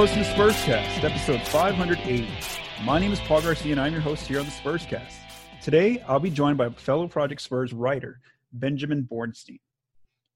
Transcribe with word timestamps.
You're 0.00 0.06
listening 0.06 0.24
to 0.24 0.30
Spurscast, 0.30 1.04
episode 1.04 1.42
580. 1.48 2.26
My 2.84 2.98
name 2.98 3.12
is 3.12 3.20
Paul 3.20 3.42
Garcia, 3.42 3.72
and 3.72 3.78
I'm 3.78 3.92
your 3.92 4.00
host 4.00 4.26
here 4.26 4.40
on 4.40 4.46
the 4.46 4.50
Spurscast. 4.50 5.12
Today, 5.60 6.02
I'll 6.08 6.18
be 6.18 6.30
joined 6.30 6.56
by 6.56 6.70
fellow 6.70 7.06
Project 7.06 7.42
Spurs 7.42 7.74
writer, 7.74 8.22
Benjamin 8.50 9.06
Bornstein. 9.12 9.60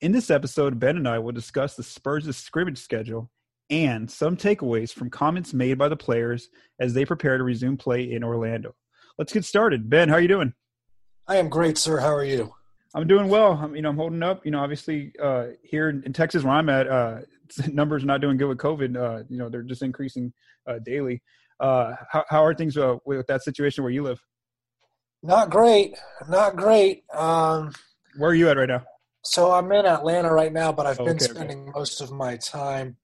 In 0.03 0.13
this 0.13 0.31
episode, 0.31 0.79
Ben 0.79 0.99
and 0.99 1.09
I 1.09 1.19
will 1.19 1.33
discuss 1.33 1.77
the 1.77 1.83
Spurs' 1.83 2.37
scrimmage 2.37 2.77
schedule 2.77 3.31
and 3.71 4.11
some 4.11 4.37
takeaways 4.37 4.93
from 4.93 5.09
comments 5.09 5.55
made 5.55 5.79
by 5.79 5.89
the 5.89 5.97
players 5.97 6.51
as 6.79 6.93
they 6.93 7.07
prepare 7.07 7.39
to 7.39 7.45
resume 7.45 7.79
play 7.79 8.13
in 8.13 8.23
Orlando. 8.23 8.75
Let's 9.17 9.33
get 9.33 9.47
started. 9.47 9.89
Ben, 9.89 10.11
how 10.11 10.17
are 10.17 10.21
you 10.21 10.29
doing? 10.29 10.53
I 11.27 11.37
am 11.37 11.49
great, 11.49 11.79
sir. 11.79 12.01
How 12.01 12.13
are 12.13 12.23
you? 12.23 12.53
I'm 12.95 13.07
doing 13.09 13.29
well. 13.29 13.53
I'm, 13.53 13.75
you 13.75 13.81
know, 13.81 13.89
I'm 13.89 13.97
holding 13.97 14.23
up. 14.23 14.45
You 14.45 14.51
know, 14.51 14.61
obviously 14.61 15.15
uh, 15.19 15.47
here 15.63 15.89
in, 15.89 16.03
in, 16.03 16.13
Texas, 16.13 16.45
where 16.45 16.53
I'm 16.53 16.69
at, 16.69 16.87
uh, 16.87 17.21
numbers 17.73 18.03
are 18.03 18.07
not 18.07 18.21
doing 18.21 18.37
good 18.37 18.49
with 18.49 18.59
COVID. 18.59 18.97
Uh, 18.97 19.25
you 19.29 19.39
know, 19.39 19.49
they're 19.49 19.63
just 19.63 19.83
increasing 19.83 20.33
uh, 20.67 20.79
daily. 20.85 21.23
Uh, 21.61 21.95
how, 22.11 22.25
how 22.29 22.45
are 22.45 22.55
things 22.55 22.77
uh, 22.77 22.97
with 23.05 23.27
that 23.27 23.43
situation 23.43 23.85
where 23.85 23.93
you 23.93 24.03
live? 24.03 24.21
Not 25.23 25.51
great. 25.51 25.97
Not 26.29 26.57
great. 26.57 27.05
Um, 27.15 27.73
where 28.17 28.31
are 28.31 28.35
you 28.35 28.49
at 28.49 28.57
right 28.57 28.69
now? 28.69 28.83
So 29.23 29.53
I'm 29.53 29.73
in 29.73 29.87
Atlanta 29.87 30.33
right 30.33 30.53
now, 30.53 30.73
but 30.73 30.87
I've 30.87 30.99
been 30.99 31.19
spending 31.19 31.63
okay. 31.63 31.73
most 31.75 32.01
of 32.01 32.13
my 32.13 32.37
time 32.37 32.97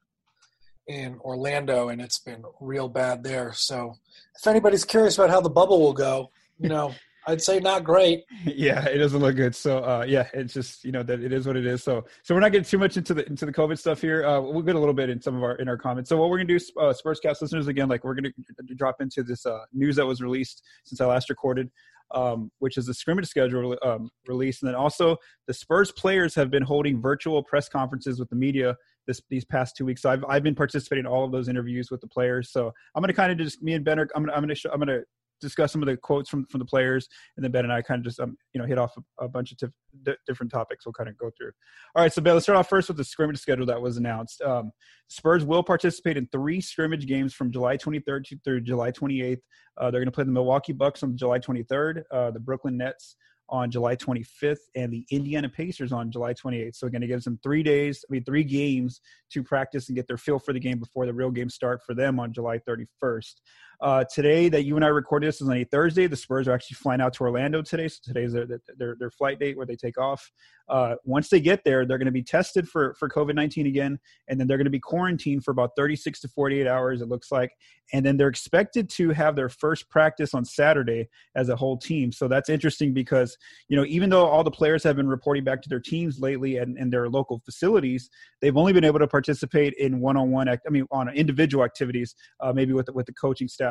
in 0.86 1.18
Orlando, 1.20 1.88
and 1.88 2.00
it's 2.00 2.18
been 2.18 2.42
real 2.60 2.88
bad 2.88 3.24
there. 3.24 3.52
So 3.54 3.94
if 4.36 4.46
anybody's 4.46 4.84
curious 4.84 5.16
about 5.16 5.30
how 5.30 5.40
the 5.40 5.48
bubble 5.48 5.80
will 5.80 5.94
go, 5.94 6.30
you 6.58 6.68
know. 6.68 6.94
I'd 7.30 7.40
say 7.40 7.60
not 7.60 7.84
great. 7.84 8.24
Yeah, 8.44 8.84
it 8.86 8.98
doesn't 8.98 9.20
look 9.20 9.36
good. 9.36 9.54
So 9.54 9.78
uh, 9.78 10.04
yeah, 10.06 10.28
it's 10.34 10.52
just 10.52 10.84
you 10.84 10.92
know 10.92 11.02
that 11.02 11.20
it 11.20 11.32
is 11.32 11.46
what 11.46 11.56
it 11.56 11.66
is. 11.66 11.82
So 11.84 12.04
so 12.22 12.34
we're 12.34 12.40
not 12.40 12.52
getting 12.52 12.64
too 12.64 12.78
much 12.78 12.96
into 12.96 13.14
the 13.14 13.26
into 13.26 13.46
the 13.46 13.52
COVID 13.52 13.78
stuff 13.78 14.00
here. 14.00 14.24
Uh, 14.24 14.40
we'll 14.40 14.62
get 14.62 14.74
a 14.76 14.78
little 14.78 14.94
bit 14.94 15.08
in 15.08 15.20
some 15.20 15.36
of 15.36 15.42
our 15.42 15.54
in 15.56 15.68
our 15.68 15.76
comments. 15.76 16.08
So 16.08 16.16
what 16.16 16.30
we're 16.30 16.38
gonna 16.38 16.58
do, 16.58 16.60
uh, 16.78 16.92
Spurscast 16.92 17.40
listeners, 17.40 17.68
again, 17.68 17.88
like 17.88 18.02
we're 18.02 18.14
gonna 18.14 18.32
drop 18.76 19.00
into 19.00 19.22
this 19.22 19.46
uh, 19.46 19.60
news 19.72 19.96
that 19.96 20.06
was 20.06 20.20
released 20.20 20.62
since 20.84 21.00
I 21.00 21.06
last 21.06 21.30
recorded. 21.30 21.70
Um, 22.12 22.50
which 22.58 22.76
is 22.76 22.86
the 22.86 22.94
scrimmage 22.94 23.28
schedule 23.28 23.76
um, 23.84 24.10
release, 24.26 24.62
and 24.62 24.68
then 24.68 24.74
also 24.74 25.16
the 25.46 25.54
Spurs 25.54 25.92
players 25.92 26.34
have 26.34 26.50
been 26.50 26.64
holding 26.64 27.00
virtual 27.00 27.40
press 27.40 27.68
conferences 27.68 28.18
with 28.18 28.28
the 28.30 28.34
media 28.34 28.76
this 29.06 29.22
these 29.30 29.44
past 29.44 29.76
two 29.76 29.84
weeks. 29.84 30.02
So 30.02 30.10
I've 30.10 30.24
I've 30.24 30.42
been 30.42 30.56
participating 30.56 31.04
in 31.04 31.06
all 31.06 31.24
of 31.24 31.30
those 31.30 31.48
interviews 31.48 31.88
with 31.88 32.00
the 32.00 32.08
players. 32.08 32.50
So 32.50 32.72
I'm 32.94 33.00
going 33.00 33.08
to 33.08 33.14
kind 33.14 33.30
of 33.30 33.38
just 33.38 33.62
me 33.62 33.74
and 33.74 33.84
Ben 33.84 34.00
are 34.00 34.08
I'm 34.14 34.24
going 34.24 34.32
to 34.32 34.36
I'm 34.36 34.44
going 34.44 34.56
to 34.56 34.68
I'm 34.72 34.80
going 34.80 34.98
to 34.98 35.04
discuss 35.40 35.72
some 35.72 35.82
of 35.82 35.86
the 35.86 35.96
quotes 35.96 36.28
from 36.28 36.46
from 36.46 36.58
the 36.58 36.64
players, 36.64 37.08
and 37.36 37.44
then 37.44 37.52
Ben 37.52 37.64
and 37.64 37.72
I 37.72 37.82
kind 37.82 37.98
of 37.98 38.04
just 38.04 38.20
um, 38.20 38.36
you 38.52 38.60
know 38.60 38.66
hit 38.66 38.78
off 38.78 38.94
a, 38.96 39.24
a 39.24 39.28
bunch 39.28 39.52
of 39.52 39.72
different 40.26 40.52
topics. 40.52 40.86
We'll 40.86 40.92
kind 40.92 41.08
of 41.08 41.16
go 41.18 41.30
through. 41.36 41.52
All 41.94 42.02
right, 42.02 42.12
so 42.12 42.22
Ben, 42.22 42.34
let's 42.34 42.46
start 42.46 42.58
off 42.58 42.68
first 42.68 42.88
with 42.88 42.96
the 42.96 43.04
scrimmage 43.04 43.38
schedule 43.38 43.66
that 43.66 43.80
was 43.80 43.96
announced. 43.96 44.42
Um, 44.42 44.72
Spurs 45.08 45.44
will 45.44 45.62
participate 45.62 46.16
in 46.16 46.28
three 46.30 46.60
scrimmage 46.60 47.06
games 47.06 47.34
from 47.34 47.50
July 47.50 47.76
23rd 47.76 48.44
through 48.44 48.60
July 48.60 48.92
28th. 48.92 49.38
Uh, 49.76 49.90
they're 49.90 50.00
going 50.00 50.06
to 50.06 50.12
play 50.12 50.24
the 50.24 50.30
Milwaukee 50.30 50.72
Bucks 50.72 51.02
on 51.02 51.16
July 51.16 51.38
23rd, 51.38 52.02
uh, 52.12 52.30
the 52.30 52.40
Brooklyn 52.40 52.76
Nets 52.76 53.16
on 53.50 53.70
July 53.70 53.96
25th 53.96 54.58
and 54.76 54.92
the 54.92 55.04
Indiana 55.10 55.48
Pacers 55.48 55.92
on 55.92 56.10
July 56.10 56.32
28th. 56.32 56.76
So 56.76 56.86
again, 56.86 57.02
it 57.02 57.08
gives 57.08 57.24
them 57.24 57.38
three 57.42 57.62
days, 57.62 58.04
I 58.08 58.12
mean, 58.12 58.24
three 58.24 58.44
games 58.44 59.00
to 59.32 59.42
practice 59.42 59.88
and 59.88 59.96
get 59.96 60.06
their 60.06 60.16
feel 60.16 60.38
for 60.38 60.52
the 60.52 60.60
game 60.60 60.78
before 60.78 61.06
the 61.06 61.12
real 61.12 61.30
games 61.30 61.54
start 61.54 61.80
for 61.84 61.94
them 61.94 62.20
on 62.20 62.32
July 62.32 62.58
31st. 62.58 63.34
Uh, 63.80 64.04
today 64.12 64.50
that 64.50 64.64
you 64.64 64.76
and 64.76 64.84
I 64.84 64.88
recorded 64.88 65.28
this 65.28 65.40
is 65.40 65.48
on 65.48 65.56
a 65.56 65.64
Thursday. 65.64 66.06
The 66.06 66.16
Spurs 66.16 66.46
are 66.46 66.52
actually 66.52 66.74
flying 66.74 67.00
out 67.00 67.14
to 67.14 67.24
Orlando 67.24 67.62
today. 67.62 67.88
So 67.88 67.98
today's 68.04 68.34
their, 68.34 68.46
their, 68.76 68.96
their 68.98 69.10
flight 69.10 69.38
date 69.38 69.56
where 69.56 69.64
they 69.64 69.76
take 69.76 69.96
off. 69.96 70.30
Uh, 70.68 70.96
once 71.04 71.30
they 71.30 71.40
get 71.40 71.64
there, 71.64 71.84
they're 71.84 71.98
going 71.98 72.06
to 72.06 72.12
be 72.12 72.22
tested 72.22 72.68
for, 72.68 72.94
for 72.98 73.08
COVID 73.08 73.34
19 73.34 73.66
again, 73.66 73.98
and 74.28 74.38
then 74.38 74.46
they're 74.46 74.58
going 74.58 74.66
to 74.66 74.70
be 74.70 74.78
quarantined 74.78 75.44
for 75.44 75.50
about 75.50 75.70
36 75.76 76.20
to 76.20 76.28
48 76.28 76.66
hours, 76.66 77.00
it 77.00 77.08
looks 77.08 77.32
like. 77.32 77.52
And 77.92 78.06
then 78.06 78.16
they're 78.16 78.28
expected 78.28 78.88
to 78.90 79.10
have 79.10 79.34
their 79.34 79.48
first 79.48 79.88
practice 79.88 80.32
on 80.32 80.44
Saturday 80.44 81.08
as 81.34 81.48
a 81.48 81.56
whole 81.56 81.76
team. 81.76 82.12
So 82.12 82.28
that's 82.28 82.48
interesting 82.48 82.92
because, 82.92 83.36
you 83.68 83.76
know, 83.76 83.84
even 83.86 84.10
though 84.10 84.26
all 84.26 84.44
the 84.44 84.50
players 84.50 84.84
have 84.84 84.94
been 84.94 85.08
reporting 85.08 85.42
back 85.42 85.60
to 85.62 85.68
their 85.68 85.80
teams 85.80 86.20
lately 86.20 86.58
and, 86.58 86.78
and 86.78 86.92
their 86.92 87.08
local 87.08 87.40
facilities, 87.44 88.08
they've 88.40 88.56
only 88.56 88.72
been 88.72 88.84
able 88.84 89.00
to 89.00 89.08
participate 89.08 89.74
in 89.74 90.00
one 90.00 90.16
on 90.16 90.30
one, 90.30 90.48
I 90.48 90.58
mean, 90.68 90.86
on 90.92 91.08
individual 91.08 91.64
activities, 91.64 92.14
uh, 92.40 92.52
maybe 92.52 92.72
with 92.72 92.88
with 92.94 93.06
the 93.06 93.14
coaching 93.14 93.48
staff 93.48 93.69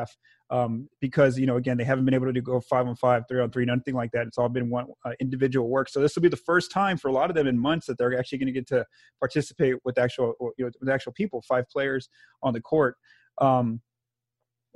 um, 0.50 0.88
because 1.00 1.38
you 1.38 1.46
know 1.46 1.56
again 1.56 1.76
they 1.76 1.84
haven't 1.84 2.04
been 2.04 2.14
able 2.14 2.32
to 2.32 2.40
go 2.40 2.60
five 2.60 2.86
on 2.86 2.96
five, 2.96 3.24
three 3.28 3.40
on 3.40 3.50
three, 3.50 3.64
nothing 3.64 3.94
like 3.94 4.10
that. 4.12 4.26
It's 4.26 4.38
all 4.38 4.48
been 4.48 4.70
one 4.70 4.86
uh, 5.04 5.12
individual 5.20 5.68
work. 5.68 5.88
So 5.88 6.00
this 6.00 6.14
will 6.14 6.22
be 6.22 6.28
the 6.28 6.36
first 6.36 6.70
time 6.70 6.96
for 6.96 7.08
a 7.08 7.12
lot 7.12 7.30
of 7.30 7.36
them 7.36 7.46
in 7.46 7.58
months 7.58 7.86
that 7.86 7.98
they're 7.98 8.18
actually 8.18 8.38
going 8.38 8.46
to 8.46 8.52
get 8.52 8.66
to 8.68 8.84
participate 9.20 9.76
with 9.84 9.98
actual 9.98 10.34
you 10.58 10.64
know 10.64 10.70
with 10.80 10.88
actual 10.88 11.12
people, 11.12 11.42
five 11.48 11.68
players 11.68 12.08
on 12.42 12.52
the 12.52 12.60
court. 12.60 12.96
Um, 13.40 13.80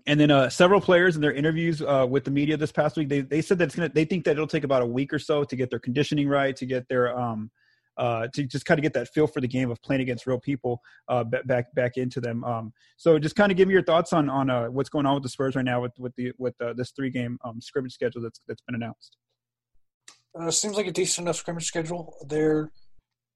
and 0.06 0.20
then 0.20 0.30
uh, 0.30 0.50
several 0.50 0.80
players 0.80 1.16
in 1.16 1.22
their 1.22 1.32
interviews 1.32 1.80
uh, 1.80 2.06
with 2.08 2.24
the 2.24 2.30
media 2.30 2.56
this 2.56 2.72
past 2.72 2.96
week, 2.96 3.08
they, 3.08 3.22
they 3.22 3.40
said 3.40 3.58
that 3.58 3.64
it's 3.64 3.74
gonna. 3.74 3.88
They 3.88 4.04
think 4.04 4.24
that 4.24 4.32
it'll 4.32 4.46
take 4.46 4.64
about 4.64 4.82
a 4.82 4.86
week 4.86 5.12
or 5.12 5.18
so 5.18 5.44
to 5.44 5.56
get 5.56 5.70
their 5.70 5.78
conditioning 5.78 6.28
right, 6.28 6.54
to 6.56 6.66
get 6.66 6.86
their 6.88 7.18
um, 7.18 7.50
uh, 7.96 8.26
to 8.34 8.44
just 8.44 8.66
kind 8.66 8.78
of 8.78 8.82
get 8.82 8.92
that 8.94 9.08
feel 9.08 9.26
for 9.26 9.40
the 9.40 9.48
game 9.48 9.70
of 9.70 9.80
playing 9.82 10.02
against 10.02 10.26
real 10.26 10.38
people 10.38 10.80
uh, 11.08 11.24
back 11.24 11.72
back 11.74 11.96
into 11.96 12.20
them. 12.20 12.44
Um, 12.44 12.72
so 12.96 13.18
just 13.18 13.36
kind 13.36 13.52
of 13.52 13.56
give 13.56 13.68
me 13.68 13.74
your 13.74 13.82
thoughts 13.82 14.12
on 14.12 14.28
on 14.28 14.50
uh, 14.50 14.66
what's 14.66 14.88
going 14.88 15.06
on 15.06 15.14
with 15.14 15.22
the 15.22 15.28
Spurs 15.28 15.56
right 15.56 15.64
now 15.64 15.80
with 15.80 15.92
with 15.98 16.14
the 16.16 16.32
with 16.38 16.54
uh, 16.60 16.72
this 16.72 16.90
three 16.90 17.10
game 17.10 17.38
um, 17.44 17.60
scrimmage 17.60 17.92
schedule 17.92 18.22
that's 18.22 18.40
that's 18.48 18.62
been 18.62 18.74
announced. 18.74 19.16
Uh, 20.38 20.50
seems 20.50 20.76
like 20.76 20.86
a 20.86 20.92
decent 20.92 21.26
enough 21.26 21.36
scrimmage 21.36 21.66
schedule. 21.66 22.16
They're 22.28 22.72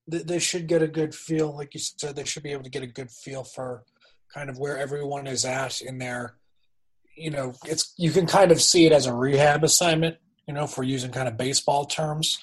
they 0.09 0.39
should 0.39 0.67
get 0.67 0.83
a 0.83 0.89
good 0.89 1.15
feel, 1.15 1.55
like 1.55 1.75
you 1.75 1.81
said. 1.81 2.17
They 2.17 2.25
should 2.25 2.43
be 2.43 2.53
able 2.53 2.65
to 2.65 2.71
get 2.71 2.83
a 2.83 2.87
good 2.87 3.11
feel 3.11 3.45
for 3.45 3.85
kind 4.33 4.49
of 4.49 4.59
where 4.59 4.79
everyone 4.79 5.27
is 5.27 5.45
at 5.45 5.81
in 5.81 5.99
their. 5.99 6.37
You 7.17 7.31
know, 7.31 7.55
it's 7.67 7.93
you 7.97 8.11
can 8.11 8.27
kind 8.27 8.51
of 8.51 8.63
see 8.63 8.87
it 8.87 8.93
as 8.93 9.07
a 9.07 9.15
rehab 9.15 9.65
assignment. 9.65 10.17
You 10.47 10.55
know, 10.55 10.67
for 10.67 10.83
using 10.83 11.13
kind 11.13 11.29
of 11.29 11.37
baseball 11.37 11.85
terms 11.85 12.39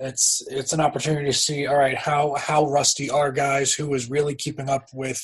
it's 0.00 0.42
it's 0.48 0.72
an 0.72 0.80
opportunity 0.80 1.26
to 1.26 1.32
see 1.32 1.66
all 1.66 1.76
right 1.76 1.96
how 1.96 2.34
how 2.34 2.66
rusty 2.66 3.10
are 3.10 3.32
guys? 3.32 3.74
Who 3.74 3.92
is 3.94 4.10
really 4.10 4.34
keeping 4.34 4.68
up 4.68 4.88
with 4.94 5.20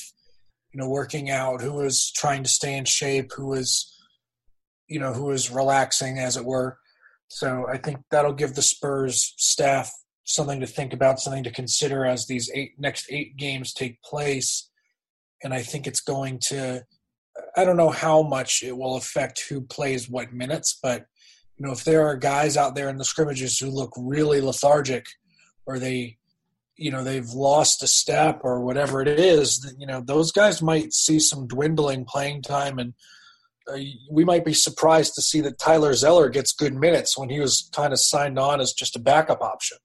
you 0.73 0.79
know 0.79 0.89
working 0.89 1.29
out? 1.29 1.61
Who 1.61 1.81
is 1.81 2.11
trying 2.15 2.43
to 2.43 2.49
stay 2.49 2.77
in 2.77 2.85
shape? 2.85 3.31
Who 3.35 3.53
is 3.53 3.91
you 4.87 4.99
know 4.99 5.13
who 5.13 5.31
is 5.31 5.49
relaxing 5.49 6.19
as 6.19 6.35
it 6.37 6.45
were? 6.45 6.77
So 7.27 7.67
i 7.71 7.77
think 7.77 7.99
that'll 8.11 8.33
give 8.33 8.55
the 8.55 8.61
spurs 8.61 9.33
staff 9.37 9.91
something 10.25 10.59
to 10.59 10.67
think 10.67 10.93
about 10.93 11.19
something 11.19 11.43
to 11.43 11.51
consider 11.51 12.05
as 12.05 12.27
these 12.27 12.51
eight 12.53 12.73
next 12.77 13.07
eight 13.09 13.37
games 13.37 13.73
take 13.73 14.01
place. 14.03 14.69
And 15.43 15.53
i 15.53 15.61
think 15.61 15.87
it's 15.87 16.01
going 16.01 16.39
to 16.47 16.83
i 17.55 17.63
don't 17.63 17.77
know 17.77 17.89
how 17.89 18.23
much 18.23 18.61
it 18.63 18.77
will 18.77 18.95
affect 18.95 19.45
who 19.49 19.61
plays 19.61 20.09
what 20.09 20.33
minutes 20.33 20.79
but 20.81 21.05
you 21.57 21.65
know, 21.65 21.71
if 21.71 21.83
there 21.83 22.05
are 22.05 22.15
guys 22.15 22.57
out 22.57 22.75
there 22.75 22.89
in 22.89 22.97
the 22.97 23.05
scrimmages 23.05 23.57
who 23.57 23.69
look 23.69 23.93
really 23.97 24.41
lethargic 24.41 25.05
or 25.65 25.79
they, 25.79 26.17
you 26.75 26.91
know, 26.91 27.03
they've 27.03 27.29
lost 27.29 27.81
a 27.83 27.87
step 27.87 28.41
or 28.43 28.61
whatever 28.61 29.01
it 29.01 29.07
is, 29.07 29.73
you 29.77 29.87
know, 29.87 30.01
those 30.01 30.31
guys 30.31 30.61
might 30.61 30.93
see 30.93 31.19
some 31.19 31.47
dwindling 31.47 32.05
playing 32.05 32.41
time 32.41 32.77
and 32.77 32.93
uh, 33.71 33.77
we 34.11 34.23
might 34.23 34.45
be 34.45 34.53
surprised 34.53 35.15
to 35.15 35.21
see 35.21 35.41
that 35.41 35.57
Tyler 35.57 35.93
Zeller 35.93 36.29
gets 36.29 36.53
good 36.53 36.75
minutes 36.75 37.17
when 37.17 37.29
he 37.29 37.39
was 37.39 37.69
kind 37.73 37.93
of 37.93 37.99
signed 37.99 38.37
on 38.37 38.61
as 38.61 38.73
just 38.73 38.95
a 38.95 38.99
backup 38.99 39.41
option. 39.41 39.77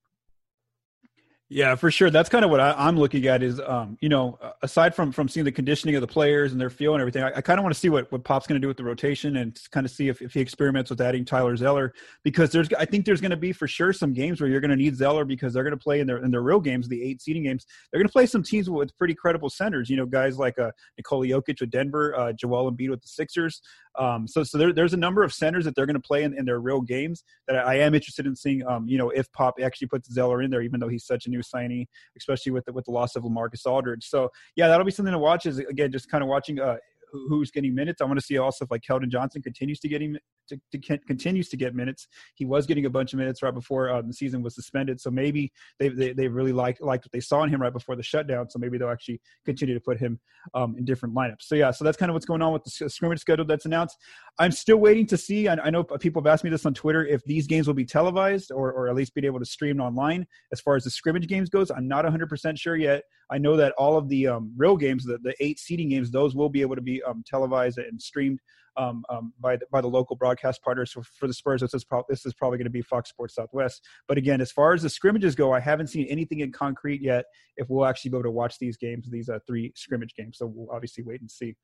Yeah, 1.53 1.75
for 1.75 1.91
sure. 1.91 2.11
That's 2.11 2.29
kind 2.29 2.45
of 2.45 2.51
what 2.53 2.61
I, 2.61 2.87
am 2.87 2.97
looking 2.97 3.27
at. 3.27 3.43
Is 3.43 3.59
um, 3.59 3.99
you 4.01 4.09
know, 4.09 4.39
aside 4.63 4.95
from 4.95 5.11
from 5.11 5.29
seeing 5.29 5.43
the 5.43 5.51
conditioning 5.51 5.97
of 5.97 6.01
the 6.01 6.07
players 6.07 6.53
and 6.53 6.61
their 6.61 6.71
feel 6.71 6.95
and 6.95 7.01
everything, 7.01 7.25
I, 7.25 7.33
I 7.35 7.41
kind 7.41 7.59
of 7.59 7.65
want 7.65 7.75
to 7.75 7.81
see 7.81 7.89
what 7.89 8.11
what 8.13 8.23
Pop's 8.23 8.47
going 8.47 8.55
to 8.55 8.65
do 8.65 8.69
with 8.69 8.77
the 8.77 8.85
rotation 8.85 9.35
and 9.35 9.61
kind 9.73 9.85
of 9.85 9.91
see 9.91 10.07
if, 10.07 10.23
if 10.23 10.33
he 10.33 10.41
experiments 10.41 10.91
with 10.91 11.01
adding 11.01 11.25
Tyler 11.25 11.57
Zeller 11.57 11.93
because 12.23 12.53
there's 12.53 12.73
I 12.79 12.85
think 12.85 13.05
there's 13.05 13.21
going 13.21 13.33
to 13.33 13.37
be 13.37 13.53
for 13.53 13.67
sure 13.67 13.93
some 13.93 14.13
games 14.13 14.41
where 14.41 14.49
you're 14.49 14.61
going 14.61 14.71
to 14.71 14.77
need 14.77 14.95
Zeller 14.95 15.25
because 15.25 15.53
they're 15.53 15.65
going 15.65 15.77
to 15.77 15.83
play 15.83 15.99
in 15.99 16.07
their 16.07 16.19
in 16.19 16.31
their 16.31 16.43
real 16.43 16.61
games, 16.61 16.87
the 16.87 17.03
eight 17.03 17.21
seeding 17.21 17.43
games. 17.43 17.67
They're 17.91 17.99
going 17.99 18.07
to 18.09 18.13
play 18.13 18.27
some 18.27 18.45
teams 18.45 18.71
with 18.71 18.97
pretty 18.97 19.17
credible 19.17 19.51
centers. 19.51 19.91
You 19.91 19.97
know, 19.97 20.07
guys 20.07 20.39
like 20.39 20.57
uh, 20.57 20.71
Nikola 20.99 21.27
Jokic 21.27 21.61
with 21.61 21.71
Denver, 21.71 22.17
uh, 22.17 22.33
Joel 22.33 22.71
Embiid 22.71 22.91
with 22.91 23.03
the 23.03 23.09
Sixers. 23.09 23.61
Um, 23.99 24.29
so 24.29 24.45
so 24.45 24.57
there, 24.57 24.73
there's 24.73 24.95
a 24.95 24.97
number 24.97 25.25
of 25.25 25.33
centers 25.33 25.65
that 25.65 25.75
they're 25.75 25.87
going 25.87 25.95
to 25.95 26.01
play 26.01 26.23
in, 26.23 26.33
in 26.39 26.45
their 26.45 26.61
real 26.61 26.81
games 26.81 27.25
that 27.49 27.57
I, 27.57 27.73
I 27.73 27.75
am 27.79 27.93
interested 27.93 28.25
in 28.27 28.37
seeing. 28.37 28.65
Um, 28.69 28.87
you 28.87 28.99
know, 28.99 29.11
if 29.11 29.33
Pop 29.33 29.57
actually 29.61 29.89
puts 29.89 30.13
Zeller 30.13 30.43
in 30.43 30.51
there, 30.53 30.63
even 30.63 30.79
though 30.79 30.87
he's 30.87 31.05
such 31.05 31.27
a 31.27 31.29
new 31.29 31.40
signee 31.43 31.87
especially 32.17 32.53
with 32.53 32.65
the, 32.65 32.73
with 32.73 32.85
the 32.85 32.91
loss 32.91 33.17
of 33.17 33.23
LaMarcus 33.23 33.67
Aldridge. 33.67 34.07
So 34.07 34.29
yeah, 34.57 34.69
that'll 34.69 34.85
be 34.85 34.91
something 34.91 35.13
to 35.13 35.19
watch. 35.19 35.47
Is 35.47 35.59
again 35.59 35.93
just 35.93 36.11
kind 36.11 36.23
of 36.23 36.29
watching 36.29 36.61
uh, 36.61 36.77
who's 37.13 37.51
getting 37.51 37.75
minutes. 37.75 38.01
I 38.01 38.05
want 38.05 38.19
to 38.19 38.25
see 38.25 38.39
also 38.39 38.65
if 38.65 38.71
like 38.71 38.83
Keldon 38.89 39.09
Johnson 39.09 39.43
continues 39.43 39.81
to 39.81 39.89
get 39.89 40.03
him 40.03 40.17
to, 40.51 40.79
to, 40.79 40.99
continues 40.99 41.49
to 41.49 41.57
get 41.57 41.75
minutes. 41.75 42.09
He 42.35 42.45
was 42.45 42.67
getting 42.67 42.87
a 42.87 42.91
bunch 42.91 43.13
of 43.13 43.19
minutes 43.19 43.43
right 43.43 43.55
before 43.55 43.91
uh, 43.91 44.03
the 44.03 44.13
season 44.13 44.43
was 44.43 44.55
suspended, 44.55 45.01
so 45.01 45.11
maybe 45.11 45.53
they 45.79 45.89
they, 45.89 46.13
they 46.13 46.29
really 46.29 46.53
like 46.53 46.79
liked 46.81 47.05
what 47.05 47.13
they 47.13 47.21
saw 47.21 47.43
in 47.43 47.51
him 47.51 47.61
right 47.61 47.73
before 47.73 47.97
the 47.97 48.03
shutdown. 48.03 48.51
So 48.51 48.59
maybe 48.59 48.79
they'll 48.79 48.91
actually 48.91 49.21
continue 49.45 49.75
to 49.75 49.81
put 49.81 49.99
him 49.99 50.21
um, 50.55 50.77
in 50.79 50.85
different 50.85 51.15
lineups. 51.15 51.43
So 51.43 51.55
yeah, 51.55 51.71
so 51.71 51.85
that's 51.85 51.97
kind 51.97 52.11
of 52.11 52.15
what's 52.15 52.27
going 52.27 52.43
on 52.43 52.53
with 52.53 52.65
the 52.65 52.91
scrimmage 52.91 53.21
schedule 53.21 53.45
that's 53.45 53.67
announced. 53.67 53.97
I'm 54.39 54.53
still 54.53 54.79
waiting 54.79 55.07
to 55.07 55.17
see. 55.17 55.49
I, 55.49 55.55
I 55.55 55.71
know 55.71 55.85
people 55.85 56.23
have 56.23 56.33
asked 56.33 56.45
me 56.45 56.51
this 56.51 56.67
on 56.67 56.75
Twitter 56.75 57.07
if 57.07 57.23
these 57.25 57.47
games 57.47 57.67
will 57.67 57.75
be 57.75 57.85
televised 57.85 58.53
or 58.53 58.73
or 58.73 58.89
at 58.89 58.95
least 58.95 59.15
be 59.15 59.27
able 59.27 59.39
to 59.39 59.47
stream 59.47 59.81
online. 59.81 60.27
As 60.53 60.61
far 60.61 60.77
as 60.77 60.85
the 60.85 60.91
scrimmage 60.91 61.27
games 61.27 61.49
goes, 61.49 61.71
I'm 61.71 61.89
not 61.89 62.05
100 62.05 62.29
percent 62.29 62.59
sure 62.59 62.77
yet. 62.77 63.03
I 63.31 63.39
know 63.39 63.57
that 63.57 63.73
all 63.79 63.97
of 63.97 64.09
the 64.09 64.27
um, 64.27 64.53
real 64.57 64.77
games, 64.77 65.05
the, 65.05 65.19
the 65.19 65.35
eight 65.41 65.59
seeding 65.59 65.91
games, 65.91 66.11
those 66.11 66.35
will 66.35 66.49
be 66.49 66.63
able 66.63 66.75
to 66.75 66.83
be 66.83 67.03
um, 67.03 67.23
televised 67.27 67.79
and 67.79 68.01
streamed 68.01 68.41
um, 68.81 69.05
um, 69.11 69.33
by 69.41 69.57
the, 69.57 69.67
by 69.71 69.81
the 69.81 69.89
local 69.89 70.17
broadcast 70.17 70.63
partners. 70.63 70.91
For 71.19 71.27
the 71.27 71.35
Spurs, 71.35 71.61
this 71.61 71.75
is, 71.75 71.85
pro- 71.85 72.05
this 72.09 72.25
is 72.25 72.35
probably 72.35 72.59
going 72.59 72.65
to 72.65 72.71
be 72.71 72.83
Fox 72.83 73.11
Sports 73.11 73.35
Southwest. 73.35 73.83
But 74.09 74.17
again, 74.19 74.41
as 74.41 74.51
far 74.51 74.73
as 74.73 74.83
the 74.83 74.91
scrimmages 74.91 75.35
go, 75.35 75.53
I 75.53 75.61
haven't 75.61 75.89
seen 75.89 76.07
anything 76.09 76.41
in 76.41 76.51
concrete 76.53 77.01
yet. 77.03 77.25
If 77.57 77.69
we'll 77.69 77.87
actually 77.87 78.11
be 78.13 78.17
able 78.17 78.25
to 78.25 78.31
watch 78.31 78.59
these 78.59 78.77
games, 78.77 79.09
these 79.11 79.29
uh, 79.29 79.39
three 79.47 79.73
scrimmage 79.77 80.15
games, 80.15 80.39
so 80.39 80.47
we'll 80.47 80.75
obviously 80.75 81.05
wait 81.05 81.21
and 81.21 81.31
see. 81.31 81.55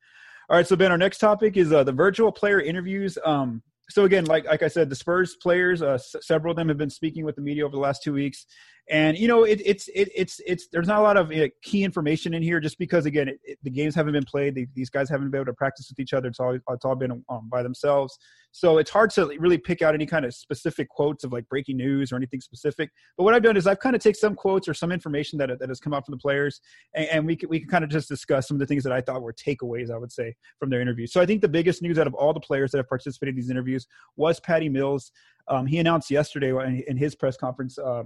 All 0.49 0.57
right, 0.57 0.67
so 0.67 0.77
Ben, 0.77 0.93
our 0.93 0.99
next 0.99 1.19
topic 1.19 1.57
is 1.57 1.73
uh, 1.73 1.83
the 1.85 1.93
virtual 1.93 2.31
player 2.31 2.61
interviews. 2.61 3.19
Um, 3.25 3.63
so 3.89 4.05
again, 4.05 4.25
like 4.27 4.45
like 4.47 4.63
I 4.63 4.69
said, 4.69 4.91
the 4.91 4.97
Spurs 4.97 5.37
players, 5.43 5.81
uh, 5.81 5.93
s- 5.93 6.17
several 6.21 6.51
of 6.53 6.57
them 6.57 6.69
have 6.69 6.79
been 6.79 6.91
speaking 6.91 7.25
with 7.25 7.37
the 7.37 7.43
media 7.43 7.65
over 7.65 7.73
the 7.73 7.81
last 7.81 8.03
two 8.03 8.13
weeks, 8.13 8.47
and 8.89 9.19
you 9.19 9.27
know 9.27 9.43
it, 9.43 9.61
it's 9.65 9.89
it, 9.89 10.09
it's 10.15 10.41
it's 10.47 10.69
there's 10.73 10.87
not 10.87 11.01
a 11.01 11.03
lot 11.03 11.17
of 11.17 11.33
uh, 11.33 11.49
key 11.63 11.83
information 11.83 12.35
in 12.35 12.43
here 12.43 12.61
just 12.61 12.79
because 12.79 13.05
again 13.05 13.29
it, 13.29 13.41
it, 13.43 13.59
the 13.65 13.71
games 13.71 13.95
haven't 13.95 14.13
been 14.13 14.25
played, 14.25 14.69
these 14.75 14.91
guys 14.91 15.11
haven't 15.11 15.31
been 15.31 15.41
able 15.41 15.47
to 15.47 15.55
practice 15.55 15.89
with 15.91 15.99
each 15.99 16.13
other. 16.13 16.29
It's 16.29 16.39
all 16.39 16.55
it's 16.55 16.85
all 16.85 16.95
been 16.95 17.25
um, 17.29 17.49
by 17.51 17.65
themselves, 17.65 18.17
so 18.53 18.79
it's 18.79 18.91
hard 18.91 19.11
to 19.11 19.27
really 19.39 19.59
pick 19.59 19.83
out 19.83 19.95
any 19.95 20.07
kind 20.07 20.25
of 20.25 20.35
specific 20.35 20.89
quotes 20.89 21.25
of 21.25 21.33
like 21.33 21.49
breaking 21.49 21.77
news 21.77 22.13
or 22.13 22.17
anything 22.17 22.41
specific. 22.41 22.91
But 23.17 23.25
what 23.25 23.35
I've 23.35 23.43
done 23.43 23.57
is 23.57 23.67
I've 23.67 23.81
kind 23.81 23.97
of 23.97 24.03
take 24.03 24.17
some 24.17 24.37
quotes 24.37 24.69
or 24.69 24.75
some 24.75 24.93
information 24.93 25.37
that 25.39 25.51
that 25.59 25.69
has 25.69 25.81
come 25.81 25.93
out 25.93 26.07
from 26.07 26.13
the 26.13 26.19
players, 26.19 26.61
and, 26.95 27.09
and 27.09 27.27
we 27.27 27.35
can, 27.35 27.49
we 27.49 27.59
can 27.59 27.69
kind 27.69 27.83
of 27.83 27.91
just 27.91 28.09
discuss 28.09 28.47
some 28.47 28.55
of 28.55 28.61
the 28.61 28.67
things 28.67 28.85
that 28.85 28.93
I 28.93 29.01
thought 29.01 29.21
were 29.21 29.35
takeaways. 29.35 29.91
I 29.91 29.99
would 29.99 30.13
say 30.13 30.35
from 30.61 30.71
their 30.71 30.81
interviews. 30.81 31.13
So 31.13 31.21
I 31.21 31.27
think 31.27 31.43
the 31.43 31.49
biggest 31.49 31.83
news 31.83 31.99
out 31.99 32.07
of 32.07 32.15
all 32.15 32.33
the 32.33 32.41
players 32.41 32.71
that 32.71 32.79
have 32.79 32.89
participated 32.89 33.35
in 33.35 33.37
these 33.41 33.51
interviews 33.51 33.87
was 34.17 34.39
Patty 34.39 34.69
Mills. 34.69 35.11
Um, 35.49 35.67
he 35.67 35.79
announced 35.79 36.11
yesterday 36.11 36.53
in 36.89 36.97
his 36.97 37.15
press 37.15 37.37
conference 37.37 37.79
uh, 37.79 38.03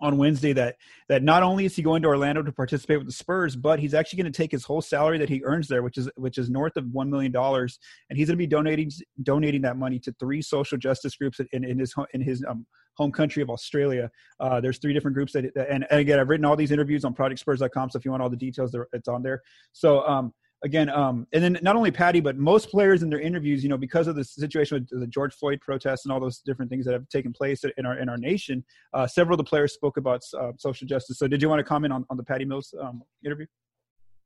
on 0.00 0.16
Wednesday 0.18 0.52
that 0.52 0.76
that 1.08 1.22
not 1.22 1.42
only 1.42 1.64
is 1.64 1.76
he 1.76 1.82
going 1.82 2.02
to 2.02 2.08
Orlando 2.08 2.42
to 2.42 2.52
participate 2.52 2.98
with 2.98 3.06
the 3.06 3.12
Spurs, 3.12 3.56
but 3.56 3.78
he's 3.78 3.94
actually 3.94 4.22
going 4.22 4.32
to 4.32 4.36
take 4.36 4.52
his 4.52 4.64
whole 4.64 4.82
salary 4.82 5.18
that 5.18 5.28
he 5.28 5.42
earns 5.44 5.68
there, 5.68 5.82
which 5.82 5.98
is 5.98 6.10
which 6.16 6.38
is 6.38 6.50
north 6.50 6.76
of 6.76 6.86
one 6.92 7.10
million 7.10 7.32
dollars, 7.32 7.78
and 8.10 8.18
he's 8.18 8.28
going 8.28 8.36
to 8.36 8.42
be 8.42 8.46
donating 8.46 8.90
donating 9.22 9.62
that 9.62 9.76
money 9.76 9.98
to 10.00 10.14
three 10.18 10.42
social 10.42 10.78
justice 10.78 11.16
groups 11.16 11.40
in, 11.52 11.64
in 11.64 11.78
his 11.78 11.94
in 12.12 12.20
his 12.20 12.44
um, 12.48 12.66
home 12.96 13.12
country 13.12 13.42
of 13.42 13.50
Australia. 13.50 14.10
Uh, 14.40 14.60
there's 14.60 14.78
three 14.78 14.94
different 14.94 15.14
groups 15.14 15.32
that, 15.32 15.44
and, 15.56 15.86
and, 15.90 16.00
again, 16.00 16.18
I've 16.18 16.28
written 16.28 16.46
all 16.46 16.56
these 16.56 16.70
interviews 16.70 17.04
on 17.04 17.14
ProjectSpurs.com, 17.14 17.90
so 17.90 17.98
if 17.98 18.04
you 18.04 18.10
want 18.10 18.22
all 18.22 18.30
the 18.30 18.36
details, 18.36 18.74
it's 18.92 19.08
on 19.08 19.22
there. 19.22 19.42
So 19.72 20.06
um, 20.06 20.32
again, 20.64 20.88
um, 20.88 21.26
and 21.32 21.42
then 21.42 21.58
not 21.62 21.76
only 21.76 21.90
Patty, 21.90 22.20
but 22.20 22.36
most 22.36 22.70
players 22.70 23.02
in 23.02 23.10
their 23.10 23.20
interviews, 23.20 23.62
you 23.62 23.68
know, 23.68 23.76
because 23.76 24.06
of 24.06 24.16
the 24.16 24.24
situation 24.24 24.86
with 24.90 25.00
the 25.00 25.06
George 25.06 25.34
Floyd 25.34 25.60
protests 25.60 26.04
and 26.04 26.12
all 26.12 26.20
those 26.20 26.38
different 26.38 26.70
things 26.70 26.84
that 26.86 26.92
have 26.92 27.08
taken 27.08 27.32
place 27.32 27.62
in 27.76 27.86
our 27.86 27.98
in 27.98 28.08
our 28.08 28.16
nation, 28.16 28.64
uh, 28.94 29.06
several 29.06 29.34
of 29.34 29.38
the 29.38 29.48
players 29.48 29.72
spoke 29.72 29.96
about 29.96 30.22
uh, 30.38 30.52
social 30.58 30.86
justice. 30.86 31.18
So, 31.18 31.28
did 31.28 31.42
you 31.42 31.48
want 31.48 31.60
to 31.60 31.64
comment 31.64 31.92
on, 31.92 32.04
on 32.10 32.16
the 32.16 32.24
Patty 32.24 32.44
Mills 32.44 32.74
um, 32.80 33.02
interview? 33.24 33.46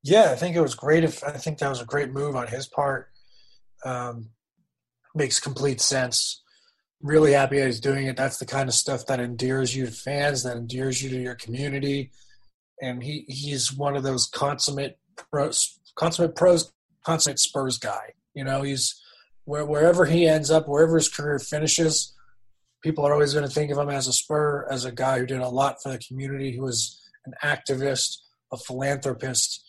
Yeah, 0.03 0.31
I 0.31 0.37
think 0.37 0.57
it 0.57 0.63
was 0.63 0.75
great. 0.75 1.05
If 1.05 1.23
I 1.25 1.33
think 1.33 1.59
that 1.59 1.69
was 1.69 1.83
a 1.83 1.87
great 1.87 2.13
move 2.13 2.37
on 2.37 2.47
his 2.47 2.67
part, 2.67 3.11
um, 3.85 4.31
makes 5.15 5.41
complete 5.41 5.81
sense. 5.81 6.43
Really 7.03 7.33
happy 7.33 7.59
that 7.59 7.67
he's 7.67 7.81
doing 7.81 8.07
it. 8.07 8.17
That's 8.17 8.39
the 8.39 8.47
kind 8.47 8.69
of 8.69 8.75
stuff 8.75 9.07
that 9.07 9.21
endears 9.21 9.75
you 9.75 9.87
to 9.87 9.93
fans, 9.93 10.43
that 10.45 10.57
endears 10.57 11.03
you 11.03 11.11
to 11.11 11.21
your 11.21 11.35
community, 11.35 12.13
and 12.81 13.03
he 13.03 13.25
he's 13.27 13.73
one 13.73 13.97
of 13.97 14.03
those 14.03 14.27
consummate 14.27 15.00
pros 15.31 15.81
consummate 15.97 16.37
pros, 16.37 16.73
consummate 17.05 17.39
Spurs 17.39 17.79
guy. 17.79 18.15
You 18.35 18.45
know, 18.45 18.63
he's 18.63 19.01
where 19.45 19.65
wherever 19.65 20.05
he 20.07 20.27
ends 20.27 20.51
up, 20.51 20.69
wherever 20.69 20.97
his 20.97 21.09
career 21.09 21.39
finishes, 21.39 22.15
people 22.83 23.05
are 23.05 23.13
always 23.13 23.35
going 23.35 23.47
to 23.47 23.53
think 23.53 23.71
of 23.71 23.79
him 23.79 23.91
as 23.91 24.07
a 24.07 24.13
Spur, 24.13 24.67
as 24.71 24.85
a 24.85 24.93
guy 24.93 25.19
who 25.19 25.27
did 25.27 25.41
a 25.41 25.49
lot 25.49 25.83
for 25.83 25.91
the 25.91 25.99
community, 25.99 26.57
who 26.57 26.63
was 26.63 27.01
an 27.27 27.35
activist, 27.45 28.17
a 28.53 28.57
philanthropist. 28.57 29.65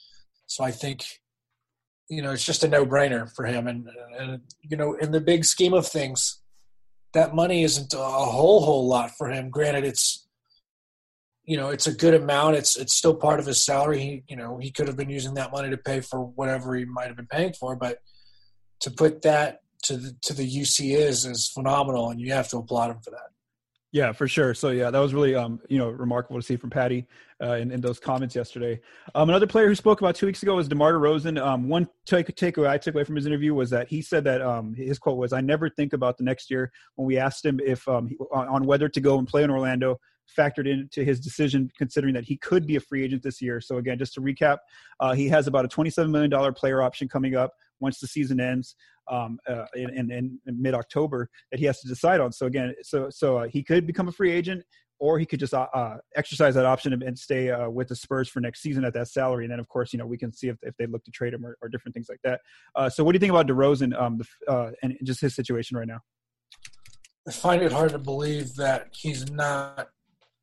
So 0.48 0.64
I 0.64 0.72
think, 0.72 1.04
you 2.10 2.22
know, 2.22 2.32
it's 2.32 2.46
just 2.46 2.64
a 2.64 2.68
no-brainer 2.68 3.34
for 3.36 3.46
him. 3.46 3.68
And, 3.68 3.90
and 4.20 4.42
you 4.62 4.78
know, 4.78 4.94
in 4.94 5.12
the 5.12 5.22
big 5.22 5.46
scheme 5.46 5.74
of 5.74 5.88
things, 5.88 6.42
that 7.14 7.36
money 7.36 7.64
isn't 7.64 7.94
a 7.94 7.98
whole 7.98 8.64
whole 8.64 8.88
lot 8.88 9.12
for 9.18 9.30
him. 9.30 9.50
Granted, 9.50 9.84
it's 9.84 10.28
you 11.52 11.58
know 11.58 11.68
it's 11.68 11.86
a 11.86 11.94
good 11.94 12.14
amount 12.14 12.56
it's 12.56 12.78
it's 12.78 12.94
still 12.94 13.14
part 13.14 13.38
of 13.38 13.46
his 13.46 13.62
salary 13.62 14.00
he 14.00 14.24
you 14.30 14.38
know 14.38 14.58
he 14.58 14.72
could 14.72 14.88
have 14.88 14.96
been 14.96 15.10
using 15.10 15.34
that 15.34 15.52
money 15.52 15.70
to 15.70 15.76
pay 15.76 16.00
for 16.00 16.22
whatever 16.22 16.74
he 16.76 16.86
might 16.86 17.08
have 17.08 17.18
been 17.18 17.28
paying 17.28 17.52
for 17.52 17.76
but 17.76 17.98
to 18.80 18.90
put 18.90 19.22
that 19.22 19.60
to 19.84 19.98
the 19.98 20.16
to 20.22 20.34
the 20.34 20.50
UC 20.50 20.96
is 20.96 21.26
is 21.26 21.52
phenomenal 21.54 22.10
and 22.10 22.22
you 22.22 22.32
have 22.32 22.48
to 22.48 22.58
applaud 22.58 22.92
him 22.92 23.02
for 23.04 23.12
that 23.12 23.32
yeah, 23.94 24.14
for 24.14 24.26
sure. 24.26 24.54
So 24.54 24.70
yeah, 24.70 24.90
that 24.90 25.00
was 25.00 25.14
really 25.14 25.36
um, 25.36 25.60
you 25.68 25.78
know 25.78 25.90
remarkable 25.90 26.40
to 26.40 26.46
see 26.46 26.56
from 26.56 26.70
Patty 26.70 27.08
uh, 27.44 27.56
in, 27.56 27.72
in 27.72 27.82
those 27.82 28.00
comments 28.00 28.34
yesterday. 28.34 28.80
Um, 29.16 29.28
another 29.28 29.48
player 29.48 29.68
who 29.68 29.76
spoke 29.76 30.00
about 30.00 30.16
two 30.16 30.26
weeks 30.26 30.42
ago 30.44 30.56
was 30.56 30.70
DeMar 30.70 30.94
DeRozan. 30.94 31.38
Um, 31.38 31.68
one 31.68 31.90
take 32.06 32.28
takeaway 32.28 32.70
I 32.70 32.78
took 32.78 32.96
away 32.96 33.04
from 33.04 33.18
his 33.18 33.26
interview 33.26 33.54
was 33.54 33.70
that 33.72 33.90
he 33.90 34.02
said 34.02 34.24
that 34.24 34.42
um, 34.42 34.74
his 34.74 34.98
quote 34.98 35.18
was, 35.18 35.34
"I 35.34 35.42
never 35.42 35.70
think 35.70 35.92
about 35.92 36.18
the 36.18 36.24
next 36.24 36.50
year." 36.50 36.72
When 36.96 37.06
we 37.06 37.18
asked 37.18 37.44
him 37.44 37.60
if 37.66 37.86
um, 37.90 38.10
on, 38.34 38.48
on 38.48 38.66
whether 38.66 38.88
to 38.88 39.02
go 39.02 39.20
and 39.20 39.28
play 39.28 39.44
in 39.44 39.52
Orlando, 39.52 40.00
factored 40.38 40.68
into 40.68 41.04
his 41.04 41.20
decision, 41.20 41.70
considering 41.78 42.14
that 42.14 42.24
he 42.24 42.38
could 42.38 42.66
be 42.66 42.76
a 42.76 42.80
free 42.80 43.04
agent 43.04 43.24
this 43.24 43.42
year. 43.42 43.62
So 43.62 43.78
again, 43.78 43.98
just 43.98 44.14
to 44.16 44.22
recap, 44.22 44.58
uh, 45.00 45.14
he 45.14 45.28
has 45.30 45.48
about 45.48 45.66
a 45.66 45.68
$27 45.68 46.10
million 46.10 46.54
player 46.54 46.82
option 46.82 47.08
coming 47.08 47.36
up 47.36 47.54
once 47.80 48.00
the 48.00 48.08
season 48.08 48.40
ends 48.40 48.76
um, 49.10 49.40
uh, 49.48 49.66
in, 49.76 49.90
in, 49.90 50.12
in 50.12 50.40
mid 50.46 50.74
October 50.74 51.30
that 51.52 51.60
he 51.60 51.66
has 51.66 51.80
to 51.82 51.88
decide 51.88 52.20
on. 52.20 52.32
So 52.32 52.46
again, 52.46 52.74
so 52.84 53.10
so 53.10 53.38
uh, 53.38 53.48
he 53.48 53.64
could 53.64 53.86
become 53.86 54.08
a 54.08 54.12
free 54.12 54.32
agent, 54.32 54.64
or 55.00 55.20
he 55.20 55.26
could 55.26 55.40
just 55.40 55.54
uh, 55.54 55.68
uh 55.74 55.98
exercise 56.16 56.56
that 56.56 56.66
option 56.66 56.94
and, 56.94 57.18
stay 57.18 57.50
uh, 57.50 57.70
with 57.70 57.88
the 57.88 57.96
Spurs 57.96 58.30
for 58.30 58.40
next 58.40 58.62
season 58.62 58.86
at 58.86 58.94
that 58.94 59.08
salary. 59.08 59.46
And 59.46 59.52
then, 59.52 59.60
of 59.60 59.68
course, 59.68 59.92
you 59.92 60.00
know 60.00 60.06
we 60.06 60.18
can 60.18 60.32
see 60.32 60.48
if, 60.48 60.58
if 60.62 60.76
they 60.78 60.86
look 60.86 61.04
to 61.06 61.12
trade 61.12 61.34
him 61.34 61.46
or, 61.46 61.58
or 61.62 61.70
different 61.70 61.94
things 61.94 62.08
like 62.10 62.22
that. 62.24 62.42
Uh, 62.76 62.90
so, 62.90 63.04
what 63.04 63.12
do 63.12 63.16
you 63.18 63.20
think 63.20 63.32
about 63.32 63.48
DeRozan 63.48 64.00
um, 64.00 64.20
the, 64.20 64.74
and 64.82 64.98
just 65.04 65.22
his 65.22 65.36
situation 65.36 65.78
right 65.78 65.88
now? 65.88 66.00
I 67.28 67.32
find 67.32 67.62
it 67.62 67.72
hard 67.72 67.92
to 67.92 68.00
believe 68.00 68.56
that 68.56 68.90
he's 68.94 69.30
not 69.30 69.90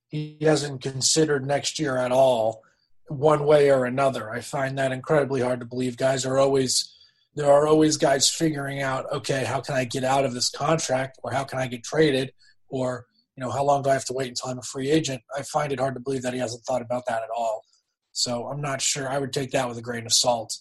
he 0.08 0.38
hasn't 0.40 0.82
considered 0.82 1.46
next 1.46 1.78
year 1.78 1.96
at 1.96 2.12
all, 2.12 2.62
one 3.08 3.44
way 3.44 3.70
or 3.70 3.84
another. 3.84 4.30
I 4.30 4.40
find 4.40 4.78
that 4.78 4.92
incredibly 4.92 5.40
hard 5.40 5.60
to 5.60 5.66
believe. 5.66 5.96
Guys 5.96 6.24
are 6.24 6.38
always 6.38 6.94
there 7.34 7.50
are 7.50 7.68
always 7.68 7.96
guys 7.96 8.28
figuring 8.28 8.82
out, 8.82 9.06
okay, 9.12 9.44
how 9.44 9.60
can 9.60 9.76
I 9.76 9.84
get 9.84 10.02
out 10.02 10.24
of 10.24 10.34
this 10.34 10.50
contract, 10.50 11.20
or 11.22 11.30
how 11.30 11.44
can 11.44 11.60
I 11.60 11.68
get 11.68 11.84
traded, 11.84 12.32
or 12.68 13.06
you 13.36 13.44
know, 13.44 13.50
how 13.50 13.62
long 13.62 13.82
do 13.82 13.90
I 13.90 13.92
have 13.92 14.06
to 14.06 14.12
wait 14.12 14.28
until 14.28 14.50
I'm 14.50 14.58
a 14.58 14.62
free 14.62 14.90
agent? 14.90 15.22
I 15.36 15.42
find 15.42 15.70
it 15.70 15.78
hard 15.78 15.94
to 15.94 16.00
believe 16.00 16.22
that 16.22 16.34
he 16.34 16.40
hasn't 16.40 16.64
thought 16.64 16.82
about 16.82 17.04
that 17.06 17.22
at 17.22 17.28
all. 17.36 17.62
So 18.10 18.48
I'm 18.48 18.60
not 18.60 18.82
sure. 18.82 19.08
I 19.08 19.18
would 19.18 19.32
take 19.32 19.52
that 19.52 19.68
with 19.68 19.78
a 19.78 19.82
grain 19.82 20.06
of 20.06 20.12
salt. 20.12 20.52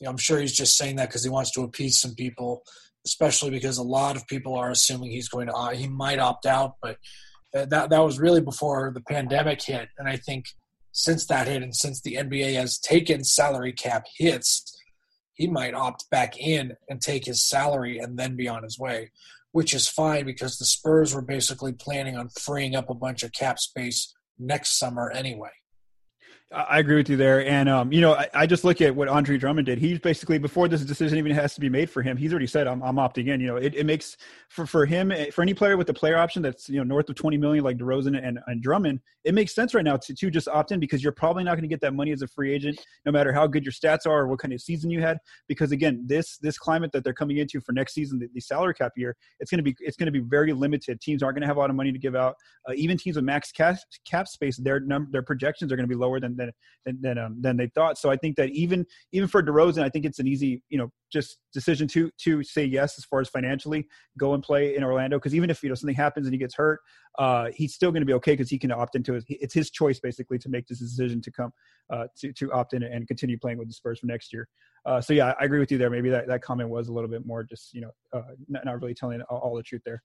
You 0.00 0.04
know, 0.04 0.12
I'm 0.12 0.18
sure 0.18 0.38
he's 0.38 0.56
just 0.56 0.76
saying 0.76 0.96
that 0.96 1.08
because 1.08 1.24
he 1.24 1.30
wants 1.30 1.50
to 1.52 1.62
appease 1.62 1.98
some 1.98 2.14
people, 2.14 2.62
especially 3.04 3.50
because 3.50 3.78
a 3.78 3.82
lot 3.82 4.14
of 4.14 4.24
people 4.28 4.54
are 4.54 4.70
assuming 4.70 5.10
he's 5.10 5.28
going 5.28 5.48
to 5.48 5.52
uh, 5.52 5.70
he 5.70 5.88
might 5.88 6.20
opt 6.20 6.46
out, 6.46 6.76
but 6.80 6.98
that 7.52 7.90
that 7.90 8.04
was 8.04 8.18
really 8.18 8.40
before 8.40 8.90
the 8.94 9.00
pandemic 9.00 9.62
hit, 9.62 9.88
and 9.98 10.08
I 10.08 10.16
think 10.16 10.46
since 10.92 11.26
that 11.26 11.48
hit 11.48 11.62
and 11.62 11.74
since 11.74 12.00
the 12.00 12.14
NBA 12.16 12.54
has 12.54 12.78
taken 12.78 13.24
salary 13.24 13.72
cap 13.72 14.06
hits, 14.16 14.78
he 15.34 15.46
might 15.46 15.74
opt 15.74 16.08
back 16.10 16.38
in 16.38 16.76
and 16.88 17.00
take 17.00 17.24
his 17.24 17.42
salary 17.42 17.98
and 17.98 18.18
then 18.18 18.36
be 18.36 18.46
on 18.46 18.62
his 18.62 18.78
way, 18.78 19.10
which 19.52 19.74
is 19.74 19.88
fine 19.88 20.26
because 20.26 20.58
the 20.58 20.64
Spurs 20.64 21.14
were 21.14 21.22
basically 21.22 21.72
planning 21.72 22.16
on 22.16 22.28
freeing 22.28 22.76
up 22.76 22.90
a 22.90 22.94
bunch 22.94 23.22
of 23.22 23.32
cap 23.32 23.58
space 23.58 24.14
next 24.38 24.78
summer 24.78 25.10
anyway. 25.10 25.50
I 26.54 26.78
agree 26.80 26.96
with 26.96 27.08
you 27.08 27.16
there, 27.16 27.46
and 27.46 27.68
um, 27.68 27.92
you 27.92 28.00
know, 28.00 28.14
I, 28.14 28.28
I, 28.34 28.46
just 28.46 28.62
look 28.62 28.80
at 28.80 28.94
what 28.94 29.08
Andre 29.08 29.38
Drummond 29.38 29.66
did. 29.66 29.78
He's 29.78 29.98
basically 29.98 30.38
before 30.38 30.68
this 30.68 30.82
decision 30.82 31.16
even 31.16 31.32
has 31.32 31.54
to 31.54 31.60
be 31.60 31.70
made 31.70 31.88
for 31.88 32.02
him. 32.02 32.16
He's 32.16 32.30
already 32.30 32.46
said, 32.46 32.66
"I'm, 32.66 32.82
I'm 32.82 32.96
opting 32.96 33.28
in." 33.28 33.40
You 33.40 33.46
know, 33.46 33.56
it, 33.56 33.74
it 33.74 33.86
makes 33.86 34.18
for 34.48 34.66
for 34.66 34.84
him 34.84 35.10
eh, 35.12 35.30
for 35.30 35.40
any 35.40 35.54
player 35.54 35.76
with 35.76 35.86
the 35.86 35.94
player 35.94 36.18
option 36.18 36.42
that's 36.42 36.68
you 36.68 36.76
know 36.76 36.84
north 36.84 37.08
of 37.08 37.14
20 37.14 37.38
million 37.38 37.64
like 37.64 37.78
DeRozan 37.78 38.20
and, 38.22 38.38
and 38.46 38.62
Drummond, 38.62 39.00
it 39.24 39.34
makes 39.34 39.54
sense 39.54 39.74
right 39.74 39.84
now 39.84 39.96
to 39.96 40.14
to 40.14 40.30
just 40.30 40.46
opt 40.48 40.72
in 40.72 40.80
because 40.80 41.02
you're 41.02 41.12
probably 41.12 41.42
not 41.42 41.52
going 41.52 41.62
to 41.62 41.68
get 41.68 41.80
that 41.80 41.94
money 41.94 42.12
as 42.12 42.20
a 42.20 42.28
free 42.28 42.52
agent, 42.52 42.78
no 43.06 43.12
matter 43.12 43.32
how 43.32 43.46
good 43.46 43.64
your 43.64 43.72
stats 43.72 44.06
are 44.06 44.20
or 44.20 44.28
what 44.28 44.38
kind 44.38 44.52
of 44.52 44.60
season 44.60 44.90
you 44.90 45.00
had. 45.00 45.18
Because 45.48 45.72
again, 45.72 46.04
this 46.06 46.36
this 46.38 46.58
climate 46.58 46.92
that 46.92 47.02
they're 47.02 47.14
coming 47.14 47.38
into 47.38 47.60
for 47.60 47.72
next 47.72 47.94
season, 47.94 48.18
the, 48.18 48.28
the 48.34 48.40
salary 48.40 48.74
cap 48.74 48.92
year, 48.96 49.16
it's 49.40 49.50
going 49.50 49.58
to 49.58 49.64
be 49.64 49.74
it's 49.80 49.96
going 49.96 50.06
to 50.06 50.12
be 50.12 50.20
very 50.20 50.52
limited. 50.52 51.00
Teams 51.00 51.22
aren't 51.22 51.36
going 51.36 51.42
to 51.42 51.48
have 51.48 51.56
a 51.56 51.60
lot 51.60 51.70
of 51.70 51.76
money 51.76 51.92
to 51.92 51.98
give 51.98 52.14
out. 52.14 52.36
Uh, 52.68 52.72
even 52.74 52.98
teams 52.98 53.16
with 53.16 53.24
max 53.24 53.52
cap 53.52 53.76
cap 54.04 54.28
space, 54.28 54.58
their 54.58 54.80
number 54.80 55.10
their 55.10 55.22
projections 55.22 55.72
are 55.72 55.76
going 55.76 55.88
to 55.88 55.94
be 55.94 55.98
lower 55.98 56.20
than 56.20 56.36
than 56.84 56.98
than, 57.00 57.18
um, 57.18 57.36
than 57.40 57.56
they 57.56 57.68
thought. 57.68 57.98
So 57.98 58.10
I 58.10 58.16
think 58.16 58.36
that 58.36 58.50
even 58.50 58.86
even 59.12 59.28
for 59.28 59.42
DeRozan, 59.42 59.82
I 59.82 59.88
think 59.88 60.04
it's 60.04 60.18
an 60.18 60.26
easy 60.26 60.62
you 60.68 60.78
know 60.78 60.90
just 61.12 61.38
decision 61.52 61.86
to 61.88 62.10
to 62.18 62.42
say 62.42 62.64
yes 62.64 62.98
as 62.98 63.04
far 63.04 63.20
as 63.20 63.28
financially 63.28 63.86
go 64.18 64.34
and 64.34 64.42
play 64.42 64.76
in 64.76 64.84
Orlando 64.84 65.18
because 65.18 65.34
even 65.34 65.50
if 65.50 65.62
you 65.62 65.68
know 65.68 65.74
something 65.74 65.96
happens 65.96 66.26
and 66.26 66.34
he 66.34 66.38
gets 66.38 66.54
hurt, 66.54 66.80
uh, 67.18 67.48
he's 67.54 67.74
still 67.74 67.90
going 67.90 68.02
to 68.02 68.06
be 68.06 68.14
okay 68.14 68.32
because 68.32 68.50
he 68.50 68.58
can 68.58 68.72
opt 68.72 68.96
into 68.96 69.14
it. 69.14 69.24
It's 69.28 69.54
his 69.54 69.70
choice 69.70 70.00
basically 70.00 70.38
to 70.38 70.48
make 70.48 70.66
this 70.66 70.78
decision 70.78 71.20
to 71.22 71.30
come 71.30 71.52
uh, 71.92 72.06
to 72.18 72.32
to 72.32 72.52
opt 72.52 72.74
in 72.74 72.82
and 72.82 73.06
continue 73.06 73.38
playing 73.38 73.58
with 73.58 73.68
the 73.68 73.74
Spurs 73.74 74.00
for 74.00 74.06
next 74.06 74.32
year. 74.32 74.48
Uh, 74.84 75.00
so 75.00 75.12
yeah, 75.12 75.34
I 75.40 75.44
agree 75.44 75.60
with 75.60 75.70
you 75.70 75.78
there. 75.78 75.90
Maybe 75.90 76.10
that, 76.10 76.26
that 76.26 76.42
comment 76.42 76.68
was 76.68 76.88
a 76.88 76.92
little 76.92 77.10
bit 77.10 77.24
more 77.24 77.44
just 77.44 77.72
you 77.72 77.82
know 77.82 77.90
uh, 78.12 78.32
not, 78.48 78.64
not 78.64 78.80
really 78.80 78.94
telling 78.94 79.20
all, 79.22 79.38
all, 79.38 79.56
the 79.56 79.62
truth 79.62 79.82
there. 79.84 80.02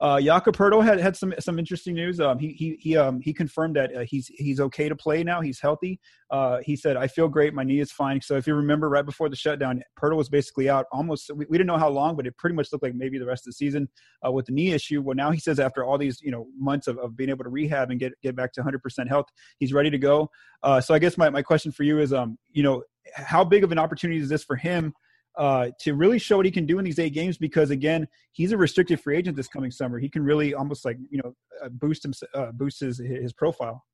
Uh, 0.00 0.20
Jakob 0.20 0.56
had 0.56 1.00
had 1.00 1.16
some 1.16 1.34
some 1.40 1.58
interesting 1.58 1.94
news. 1.94 2.20
Um, 2.20 2.38
he 2.38 2.52
he 2.52 2.76
he 2.78 2.96
um 2.96 3.20
he 3.20 3.32
confirmed 3.32 3.74
that 3.76 3.94
uh, 3.94 4.04
he's 4.06 4.28
he's 4.28 4.60
okay 4.60 4.88
to 4.88 4.94
play 4.94 5.24
now. 5.24 5.40
He's 5.40 5.60
healthy. 5.60 5.98
Uh, 6.30 6.58
he 6.64 6.76
said, 6.76 6.96
"I 6.96 7.08
feel 7.08 7.26
great. 7.26 7.52
My 7.52 7.64
knee 7.64 7.80
is 7.80 7.90
fine." 7.90 8.20
So 8.20 8.36
if 8.36 8.46
you 8.46 8.54
remember, 8.54 8.88
right 8.88 9.04
before 9.04 9.28
the 9.28 9.34
shutdown, 9.34 9.82
Poeltl 10.00 10.16
was 10.16 10.28
basically 10.28 10.70
out 10.70 10.86
almost. 10.92 11.30
We, 11.34 11.46
we 11.50 11.58
didn't 11.58 11.66
know 11.66 11.78
how 11.78 11.88
long, 11.88 12.14
but 12.14 12.28
it 12.28 12.36
pretty 12.36 12.54
much 12.54 12.68
looked 12.70 12.84
like 12.84 12.94
maybe 12.94 13.18
the 13.18 13.26
rest 13.26 13.42
of 13.42 13.50
the 13.50 13.54
season 13.54 13.88
uh, 14.24 14.30
with 14.30 14.46
the 14.46 14.52
knee 14.52 14.70
issue. 14.70 15.02
Well, 15.02 15.16
now 15.16 15.32
he 15.32 15.40
says 15.40 15.58
after 15.58 15.84
all 15.84 15.98
these 15.98 16.20
you 16.22 16.30
know 16.30 16.46
months 16.56 16.86
of, 16.86 16.96
of 16.98 17.16
being 17.16 17.30
able 17.30 17.42
to 17.44 17.50
rehab 17.50 17.90
and 17.90 17.98
get 17.98 18.12
get 18.22 18.36
back 18.36 18.52
to 18.52 18.60
100 18.60 18.80
percent 18.80 19.08
health, 19.08 19.26
he's 19.58 19.72
ready 19.72 19.90
to 19.90 19.98
go. 19.98 20.30
Uh, 20.62 20.80
so 20.80 20.94
I 20.94 21.00
guess 21.00 21.18
my 21.18 21.28
my 21.28 21.42
question 21.42 21.72
for 21.72 21.82
you 21.82 21.98
is, 21.98 22.12
um, 22.12 22.38
you 22.52 22.62
know, 22.62 22.84
how 23.14 23.42
big 23.42 23.64
of 23.64 23.72
an 23.72 23.78
opportunity 23.78 24.20
is 24.20 24.28
this 24.28 24.44
for 24.44 24.54
him? 24.54 24.92
Uh, 25.38 25.70
to 25.78 25.94
really 25.94 26.18
show 26.18 26.36
what 26.36 26.46
he 26.46 26.52
can 26.52 26.66
do 26.66 26.80
in 26.80 26.84
these 26.84 26.98
eight 26.98 27.14
games 27.14 27.38
because 27.38 27.70
again 27.70 28.06
he's 28.32 28.50
a 28.50 28.56
restricted 28.56 29.00
free 29.00 29.16
agent 29.16 29.36
this 29.36 29.46
coming 29.46 29.70
summer 29.70 29.98
he 29.98 30.08
can 30.08 30.22
really 30.22 30.52
almost 30.52 30.84
like 30.84 30.98
you 31.10 31.20
know 31.22 31.32
uh, 31.64 31.68
boost 31.68 32.04
him 32.04 32.12
uh, 32.34 32.50
boost 32.52 32.80
his, 32.80 32.98
his 32.98 33.32
profile 33.32 33.84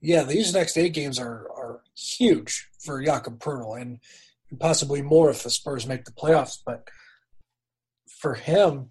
yeah 0.00 0.24
these 0.24 0.52
next 0.52 0.76
eight 0.76 0.92
games 0.92 1.18
are 1.18 1.46
are 1.56 1.82
huge 1.96 2.68
for 2.84 3.00
Jakob 3.00 3.38
Poeltl 3.38 3.80
and 3.80 4.00
possibly 4.58 5.02
more 5.02 5.30
if 5.30 5.44
the 5.44 5.50
Spurs 5.50 5.86
make 5.86 6.04
the 6.04 6.12
playoffs 6.12 6.58
but 6.66 6.88
for 8.20 8.34
him 8.34 8.90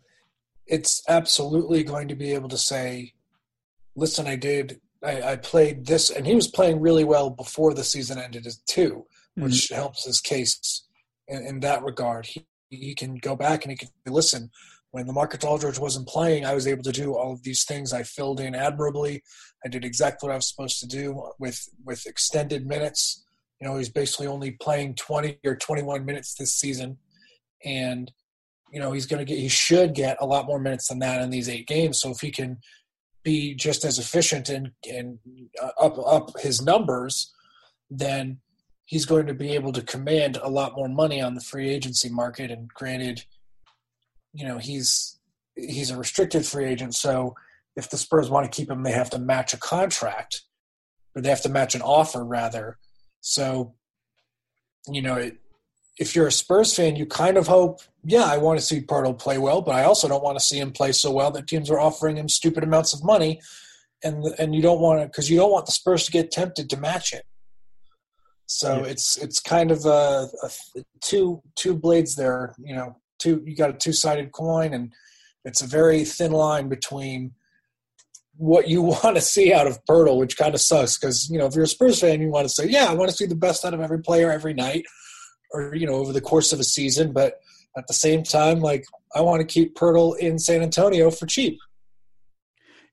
it's 0.65 1.03
absolutely 1.09 1.83
going 1.83 2.07
to 2.07 2.15
be 2.15 2.33
able 2.33 2.49
to 2.49 2.57
say 2.57 3.11
listen 3.95 4.27
I 4.27 4.37
did 4.37 4.79
I, 5.03 5.33
I 5.33 5.35
played 5.35 5.85
this 5.85 6.09
and 6.09 6.25
he 6.25 6.35
was 6.35 6.47
playing 6.47 6.79
really 6.79 7.03
well 7.03 7.29
before 7.29 7.73
the 7.73 7.83
season 7.83 8.17
ended 8.17 8.47
too 8.65 9.05
which 9.35 9.53
mm-hmm. 9.53 9.75
helps 9.75 10.05
his 10.05 10.21
case 10.21 10.86
in, 11.27 11.45
in 11.45 11.59
that 11.61 11.83
regard. 11.83 12.25
He, 12.25 12.45
he 12.69 12.95
can 12.95 13.15
go 13.15 13.35
back 13.35 13.63
and 13.63 13.71
he 13.71 13.77
can 13.77 13.89
listen. 14.05 14.49
When 14.91 15.07
LaMarcus 15.07 15.43
Aldridge 15.43 15.79
wasn't 15.79 16.07
playing, 16.07 16.45
I 16.45 16.53
was 16.53 16.67
able 16.67 16.83
to 16.83 16.91
do 16.91 17.15
all 17.15 17.33
of 17.33 17.43
these 17.43 17.65
things. 17.65 17.93
I 17.93 18.03
filled 18.03 18.39
in 18.39 18.55
admirably. 18.55 19.21
I 19.65 19.69
did 19.69 19.83
exactly 19.83 20.27
what 20.27 20.33
I 20.33 20.37
was 20.37 20.49
supposed 20.49 20.79
to 20.79 20.87
do 20.87 21.29
with 21.39 21.67
with 21.83 22.05
extended 22.05 22.65
minutes. 22.65 23.25
You 23.59 23.67
know, 23.67 23.77
he's 23.77 23.89
basically 23.89 24.27
only 24.27 24.51
playing 24.51 24.95
20 24.95 25.39
or 25.45 25.55
21 25.55 26.05
minutes 26.05 26.35
this 26.35 26.55
season, 26.55 26.97
and 27.65 28.11
you 28.71 28.79
know 28.79 28.91
he's 28.91 29.05
going 29.05 29.25
to 29.25 29.25
get 29.25 29.39
he 29.39 29.49
should 29.49 29.93
get 29.93 30.17
a 30.21 30.25
lot 30.25 30.45
more 30.45 30.59
minutes 30.59 30.87
than 30.87 30.99
that 30.99 31.21
in 31.21 31.29
these 31.29 31.49
eight 31.49 31.67
games. 31.67 31.99
So 31.99 32.11
if 32.11 32.19
he 32.19 32.31
can 32.31 32.57
be 33.23 33.55
just 33.55 33.83
as 33.83 33.99
efficient 33.99 34.47
and 34.47 34.71
and 34.89 35.19
uh, 35.61 35.71
up 35.81 35.97
up 36.05 36.39
his 36.39 36.61
numbers, 36.61 37.33
then 37.89 38.39
he's 38.87 39.05
going 39.05 39.27
to 39.27 39.33
be 39.33 39.53
able 39.53 39.73
to 39.73 39.81
command 39.81 40.39
a 40.41 40.49
lot 40.49 40.75
more 40.75 40.87
money 40.87 41.21
on 41.21 41.35
the 41.35 41.41
free 41.41 41.69
agency 41.69 42.09
market. 42.09 42.49
And 42.49 42.69
granted, 42.69 43.25
you 44.33 44.47
know, 44.47 44.57
he's 44.57 45.19
he's 45.55 45.91
a 45.91 45.97
restricted 45.97 46.45
free 46.45 46.65
agent, 46.65 46.95
so 46.95 47.35
if 47.75 47.89
the 47.89 47.97
Spurs 47.97 48.29
want 48.29 48.51
to 48.51 48.55
keep 48.55 48.71
him, 48.71 48.83
they 48.83 48.91
have 48.91 49.11
to 49.11 49.19
match 49.19 49.53
a 49.53 49.57
contract, 49.57 50.41
or 51.15 51.21
they 51.21 51.29
have 51.29 51.43
to 51.43 51.49
match 51.49 51.75
an 51.75 51.81
offer 51.81 52.23
rather. 52.23 52.77
So, 53.21 53.75
you 54.87 55.01
know, 55.01 55.15
it, 55.15 55.37
if 55.99 56.15
you're 56.15 56.27
a 56.27 56.31
Spurs 56.31 56.73
fan, 56.75 56.95
you 56.95 57.05
kind 57.05 57.37
of 57.37 57.47
hope, 57.47 57.81
yeah, 58.03 58.23
I 58.23 58.37
want 58.37 58.59
to 58.59 58.65
see 58.65 58.81
Poeltl 58.81 59.17
play 59.17 59.37
well, 59.37 59.61
but 59.61 59.75
I 59.75 59.83
also 59.83 60.07
don't 60.07 60.23
want 60.23 60.39
to 60.39 60.45
see 60.45 60.59
him 60.59 60.71
play 60.71 60.91
so 60.91 61.11
well 61.11 61.31
that 61.31 61.47
teams 61.47 61.69
are 61.69 61.79
offering 61.79 62.17
him 62.17 62.29
stupid 62.29 62.63
amounts 62.63 62.93
of 62.93 63.03
money, 63.03 63.41
and 64.03 64.23
and 64.39 64.55
you 64.55 64.61
don't 64.61 64.79
want 64.79 65.01
to 65.01 65.07
because 65.07 65.29
you 65.29 65.37
don't 65.37 65.51
want 65.51 65.65
the 65.65 65.71
Spurs 65.71 66.05
to 66.05 66.11
get 66.11 66.31
tempted 66.31 66.69
to 66.69 66.77
match 66.77 67.13
it. 67.13 67.25
So 68.47 68.77
yeah. 68.77 68.91
it's 68.91 69.17
it's 69.17 69.39
kind 69.39 69.71
of 69.71 69.85
a, 69.85 70.27
a, 70.43 70.83
two 71.01 71.41
two 71.55 71.75
blades 71.75 72.15
there. 72.15 72.55
You 72.57 72.75
know, 72.75 72.95
two 73.19 73.43
you 73.45 73.55
got 73.55 73.69
a 73.69 73.73
two 73.73 73.93
sided 73.93 74.31
coin, 74.31 74.73
and 74.73 74.93
it's 75.45 75.61
a 75.61 75.67
very 75.67 76.05
thin 76.05 76.31
line 76.31 76.69
between 76.69 77.33
what 78.37 78.67
you 78.69 78.81
want 79.03 79.15
to 79.15 79.21
see 79.21 79.51
out 79.51 79.67
of 79.67 79.83
Poeltl, 79.85 80.17
which 80.17 80.37
kind 80.37 80.55
of 80.55 80.61
sucks 80.61 80.97
because 80.97 81.29
you 81.29 81.37
know 81.37 81.45
if 81.45 81.55
you're 81.55 81.65
a 81.65 81.67
Spurs 81.67 81.99
fan, 81.99 82.21
you 82.21 82.29
want 82.29 82.45
to 82.45 82.53
say, 82.53 82.67
yeah, 82.67 82.85
I 82.85 82.93
want 82.93 83.11
to 83.11 83.15
see 83.15 83.25
the 83.25 83.35
best 83.35 83.65
out 83.65 83.73
of 83.73 83.81
every 83.81 83.99
player 83.99 84.31
every 84.31 84.53
night, 84.53 84.85
or 85.51 85.75
you 85.75 85.85
know 85.85 85.95
over 85.95 86.13
the 86.13 86.21
course 86.21 86.53
of 86.53 86.59
a 86.61 86.63
season. 86.63 87.11
But 87.11 87.39
at 87.77 87.85
the 87.87 87.93
same 87.93 88.23
time, 88.23 88.61
like 88.61 88.85
I 89.13 89.21
want 89.21 89.41
to 89.41 89.45
keep 89.45 89.75
Poeltl 89.75 90.17
in 90.19 90.39
San 90.39 90.61
Antonio 90.61 91.11
for 91.11 91.25
cheap. 91.25 91.59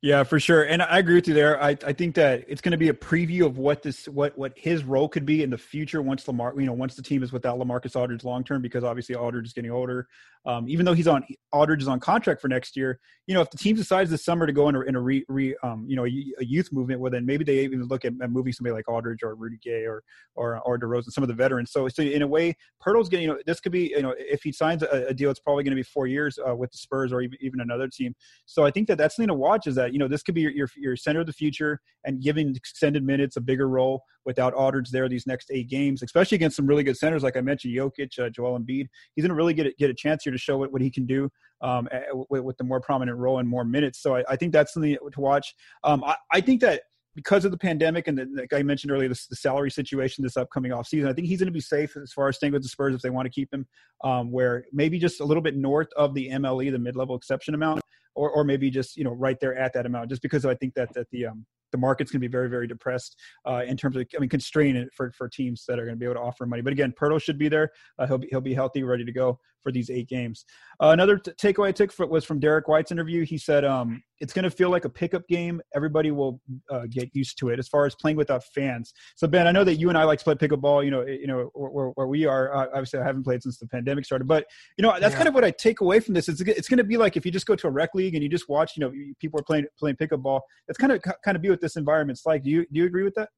Yeah, 0.04 0.22
for 0.22 0.38
sure, 0.38 0.64
and 0.64 0.82
I 0.82 0.98
agree 0.98 1.14
with 1.14 1.28
you 1.28 1.32
there. 1.32 1.58
I, 1.62 1.70
I 1.70 1.94
think 1.94 2.14
that 2.16 2.44
it's 2.46 2.60
going 2.60 2.72
to 2.72 2.76
be 2.76 2.90
a 2.90 2.92
preview 2.92 3.46
of 3.46 3.56
what 3.56 3.82
this 3.82 4.06
what 4.06 4.36
what 4.36 4.52
his 4.54 4.84
role 4.84 5.08
could 5.08 5.24
be 5.24 5.42
in 5.42 5.48
the 5.48 5.56
future 5.56 6.02
once 6.02 6.28
Lamar 6.28 6.52
you 6.58 6.66
know 6.66 6.74
once 6.74 6.94
the 6.94 7.00
team 7.00 7.22
is 7.22 7.32
without 7.32 7.58
LaMarcus 7.58 7.96
Aldridge 7.96 8.22
long 8.22 8.44
term 8.44 8.60
because 8.60 8.84
obviously 8.84 9.14
Aldridge 9.14 9.46
is 9.46 9.54
getting 9.54 9.70
older. 9.70 10.06
Um, 10.46 10.68
even 10.68 10.84
though 10.84 10.92
he's 10.92 11.08
on 11.08 11.24
Aldridge 11.52 11.80
is 11.80 11.88
on 11.88 12.00
contract 12.00 12.42
for 12.42 12.48
next 12.48 12.76
year, 12.76 13.00
you 13.26 13.32
know 13.32 13.40
if 13.40 13.48
the 13.48 13.56
team 13.56 13.76
decides 13.76 14.10
this 14.10 14.22
summer 14.22 14.46
to 14.46 14.52
go 14.52 14.68
in 14.68 14.74
a, 14.74 14.82
in 14.82 14.94
a 14.94 15.00
re, 15.00 15.24
re 15.26 15.56
um, 15.62 15.86
you 15.88 15.96
know 15.96 16.04
a, 16.04 16.44
youth 16.44 16.70
movement, 16.70 17.00
well 17.00 17.10
then 17.10 17.24
maybe 17.24 17.42
they 17.42 17.60
even 17.60 17.84
look 17.84 18.04
at, 18.04 18.12
at 18.20 18.30
moving 18.30 18.52
somebody 18.52 18.74
like 18.74 18.86
Aldridge 18.86 19.22
or 19.22 19.34
Rudy 19.34 19.56
Gay 19.62 19.86
or 19.86 20.02
or 20.34 20.60
or 20.66 20.78
DeRozan, 20.78 21.12
some 21.12 21.24
of 21.24 21.28
the 21.28 21.34
veterans. 21.34 21.72
So 21.72 21.88
so 21.88 22.02
in 22.02 22.20
a 22.20 22.26
way, 22.26 22.54
Poeltl's 22.86 23.08
getting 23.08 23.24
you 23.24 23.32
know 23.32 23.38
this 23.46 23.58
could 23.58 23.72
be 23.72 23.94
you 23.96 24.02
know 24.02 24.14
if 24.18 24.42
he 24.42 24.52
signs 24.52 24.82
a, 24.82 25.06
a 25.08 25.14
deal, 25.14 25.30
it's 25.30 25.40
probably 25.40 25.64
going 25.64 25.74
to 25.74 25.76
be 25.76 25.82
four 25.82 26.06
years 26.06 26.38
uh, 26.46 26.54
with 26.54 26.72
the 26.72 26.76
Spurs 26.76 27.10
or 27.10 27.22
even 27.22 27.38
even 27.40 27.60
another 27.60 27.88
team. 27.88 28.14
So 28.44 28.66
I 28.66 28.70
think 28.70 28.86
that 28.88 28.98
that's 28.98 29.16
something 29.16 29.28
to 29.28 29.34
watch 29.34 29.66
is 29.66 29.76
that 29.76 29.93
you 29.94 30.00
know 30.00 30.08
this 30.08 30.24
could 30.24 30.34
be 30.34 30.40
your, 30.40 30.50
your 30.50 30.68
your 30.76 30.96
center 30.96 31.20
of 31.20 31.26
the 31.26 31.32
future 31.32 31.80
and 32.04 32.20
giving 32.20 32.54
extended 32.56 33.04
minutes 33.04 33.36
a 33.36 33.40
bigger 33.40 33.68
role 33.68 34.02
without 34.24 34.52
Aldridge 34.54 34.90
there 34.90 35.08
these 35.08 35.26
next 35.26 35.50
eight 35.52 35.68
games, 35.68 36.02
especially 36.02 36.34
against 36.34 36.56
some 36.56 36.66
really 36.66 36.82
good 36.82 36.96
centers 36.96 37.22
like 37.22 37.36
I 37.36 37.40
mentioned, 37.40 37.76
Jokic, 37.76 38.18
uh, 38.18 38.28
Joel 38.28 38.58
Embiid. 38.58 38.88
He's 39.14 39.22
going 39.22 39.28
to 39.28 39.34
really 39.34 39.54
get 39.54 39.66
a, 39.66 39.74
get 39.78 39.90
a 39.90 39.94
chance 39.94 40.24
here 40.24 40.32
to 40.32 40.38
show 40.38 40.58
what, 40.58 40.72
what 40.72 40.82
he 40.82 40.90
can 40.90 41.06
do 41.06 41.30
um, 41.60 41.88
with, 42.30 42.42
with, 42.42 42.56
the 42.56 42.64
more 42.64 42.80
prominent 42.80 43.18
role 43.18 43.38
and 43.38 43.48
more 43.48 43.64
minutes. 43.64 44.02
So 44.02 44.16
I, 44.16 44.24
I 44.28 44.36
think 44.36 44.52
that's 44.52 44.72
something 44.72 44.96
to 44.96 45.20
watch. 45.20 45.54
Um, 45.84 46.02
I, 46.04 46.16
I 46.32 46.40
think 46.40 46.60
that 46.62 46.82
because 47.14 47.44
of 47.44 47.50
the 47.52 47.58
pandemic 47.58 48.08
and 48.08 48.18
the, 48.18 48.26
like 48.34 48.52
I 48.52 48.62
mentioned 48.62 48.90
earlier, 48.90 49.08
the, 49.08 49.14
salary 49.14 49.70
situation 49.70 50.24
this 50.24 50.36
upcoming 50.36 50.72
offseason, 50.72 51.08
I 51.08 51.12
think 51.12 51.28
he's 51.28 51.38
going 51.38 51.46
to 51.46 51.52
be 51.52 51.60
safe 51.60 51.96
as 51.96 52.12
far 52.12 52.28
as 52.28 52.36
staying 52.36 52.52
with 52.52 52.62
the 52.62 52.68
Spurs 52.68 52.94
if 52.94 53.02
they 53.02 53.10
want 53.10 53.26
to 53.26 53.30
keep 53.30 53.52
him, 53.52 53.66
um, 54.02 54.32
where 54.32 54.64
maybe 54.72 54.98
just 54.98 55.20
a 55.20 55.24
little 55.24 55.42
bit 55.42 55.56
north 55.56 55.88
of 55.96 56.14
the 56.14 56.30
MLE, 56.30 56.72
the 56.72 56.78
mid-level 56.78 57.14
exception 57.14 57.54
amount, 57.54 57.82
or 58.14 58.30
or 58.30 58.44
maybe 58.44 58.70
just 58.70 58.96
you 58.96 59.04
know 59.04 59.12
right 59.12 59.38
there 59.40 59.56
at 59.56 59.72
that 59.74 59.86
amount, 59.86 60.10
just 60.10 60.22
because 60.22 60.44
I 60.44 60.54
think 60.54 60.74
that 60.74 60.92
that 60.94 61.06
the 61.10 61.26
um, 61.26 61.44
the 61.74 61.78
market's 61.78 62.12
going 62.12 62.20
to 62.20 62.28
be 62.28 62.30
very, 62.30 62.48
very 62.48 62.68
depressed 62.68 63.20
uh, 63.44 63.62
in 63.66 63.76
terms 63.76 63.96
of, 63.96 64.06
I 64.16 64.20
mean, 64.20 64.30
constrained 64.30 64.88
for, 64.94 65.10
for 65.10 65.28
teams 65.28 65.64
that 65.66 65.80
are 65.80 65.84
going 65.84 65.96
to 65.96 65.98
be 65.98 66.06
able 66.06 66.14
to 66.14 66.20
offer 66.20 66.46
money. 66.46 66.62
But 66.62 66.72
again, 66.72 66.94
Poeltl 66.96 67.20
should 67.20 67.36
be 67.36 67.48
there. 67.48 67.72
Uh, 67.98 68.06
he'll 68.06 68.18
be 68.18 68.28
he'll 68.30 68.40
be 68.40 68.54
healthy, 68.54 68.84
ready 68.84 69.04
to 69.04 69.12
go 69.12 69.40
for 69.64 69.72
these 69.72 69.90
eight 69.90 70.08
games. 70.08 70.44
Uh, 70.80 70.90
another 70.90 71.18
t- 71.18 71.32
takeaway 71.32 71.68
I 71.68 71.72
took 71.72 71.90
for, 71.90 72.06
was 72.06 72.24
from 72.24 72.38
Derrick 72.38 72.68
White's 72.68 72.92
interview. 72.92 73.24
He 73.24 73.38
said 73.38 73.64
um, 73.64 74.02
it's 74.20 74.32
going 74.32 74.44
to 74.44 74.50
feel 74.50 74.70
like 74.70 74.84
a 74.84 74.88
pickup 74.88 75.26
game. 75.26 75.60
Everybody 75.74 76.12
will 76.12 76.40
uh, 76.70 76.82
get 76.88 77.10
used 77.14 77.38
to 77.38 77.48
it 77.48 77.58
as 77.58 77.66
far 77.66 77.86
as 77.86 77.94
playing 77.96 78.16
without 78.16 78.44
fans. 78.44 78.92
So 79.16 79.26
Ben, 79.26 79.46
I 79.48 79.52
know 79.52 79.64
that 79.64 79.76
you 79.76 79.88
and 79.88 79.98
I 79.98 80.04
like 80.04 80.18
to 80.20 80.24
play 80.24 80.34
pickleball. 80.34 80.84
You 80.84 80.90
know, 80.90 81.04
you 81.06 81.26
know 81.26 81.50
where, 81.54 81.88
where 81.88 82.06
we 82.06 82.26
are. 82.26 82.54
Uh, 82.54 82.66
obviously, 82.66 83.00
I 83.00 83.04
haven't 83.04 83.24
played 83.24 83.42
since 83.42 83.58
the 83.58 83.66
pandemic 83.66 84.04
started, 84.04 84.28
but 84.28 84.44
you 84.78 84.82
know 84.82 84.94
that's 85.00 85.12
yeah. 85.12 85.16
kind 85.16 85.28
of 85.28 85.34
what 85.34 85.44
I 85.44 85.50
take 85.50 85.80
away 85.80 85.98
from 85.98 86.14
this. 86.14 86.28
It's 86.28 86.40
it's 86.42 86.68
going 86.68 86.78
to 86.78 86.84
be 86.84 86.96
like 86.96 87.16
if 87.16 87.24
you 87.24 87.32
just 87.32 87.46
go 87.46 87.56
to 87.56 87.66
a 87.66 87.70
rec 87.70 87.94
league 87.94 88.14
and 88.14 88.22
you 88.22 88.28
just 88.28 88.48
watch. 88.48 88.76
You 88.76 88.82
know, 88.82 88.92
people 89.18 89.40
are 89.40 89.44
playing 89.44 89.66
playing 89.78 89.96
pickleball. 89.96 90.40
That's 90.68 90.78
kind 90.78 90.92
of 90.92 91.02
kind 91.24 91.36
of 91.36 91.42
be 91.42 91.50
what 91.50 91.60
this 91.64 91.76
environment's 91.76 92.26
like. 92.26 92.44
Do 92.44 92.50
you 92.50 92.62
do 92.62 92.80
you 92.80 92.86
agree 92.86 93.02
with 93.02 93.14
that? 93.14 93.30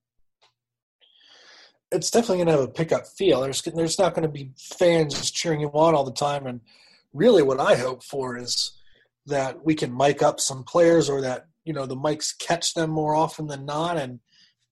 It's 1.93 2.11
definitely 2.11 2.39
going 2.39 2.49
to 2.49 2.53
have 2.53 2.69
a 2.69 2.73
pickup 2.73 3.07
feel. 3.07 3.41
There's 3.41 3.63
there's 3.63 3.99
not 3.99 4.15
going 4.15 4.25
to 4.25 4.29
be 4.29 4.51
fans 4.79 5.31
cheering 5.31 5.61
you 5.61 5.69
on 5.69 5.95
all 5.95 6.05
the 6.05 6.13
time, 6.13 6.47
and 6.47 6.61
really, 7.15 7.43
what 7.43 7.61
I 7.61 7.77
hope 7.77 8.03
for 8.03 8.37
is 8.37 8.73
that 9.27 9.65
we 9.65 9.75
can 9.75 9.97
mic 9.97 10.23
up 10.23 10.41
some 10.41 10.65
players, 10.65 11.09
or 11.09 11.21
that 11.23 11.47
you 11.65 11.73
know 11.73 11.87
the 11.87 11.97
mics 11.97 12.37
catch 12.39 12.75
them 12.75 12.91
more 12.91 13.15
often 13.15 13.47
than 13.47 13.65
not, 13.65 13.97
and 13.97 14.21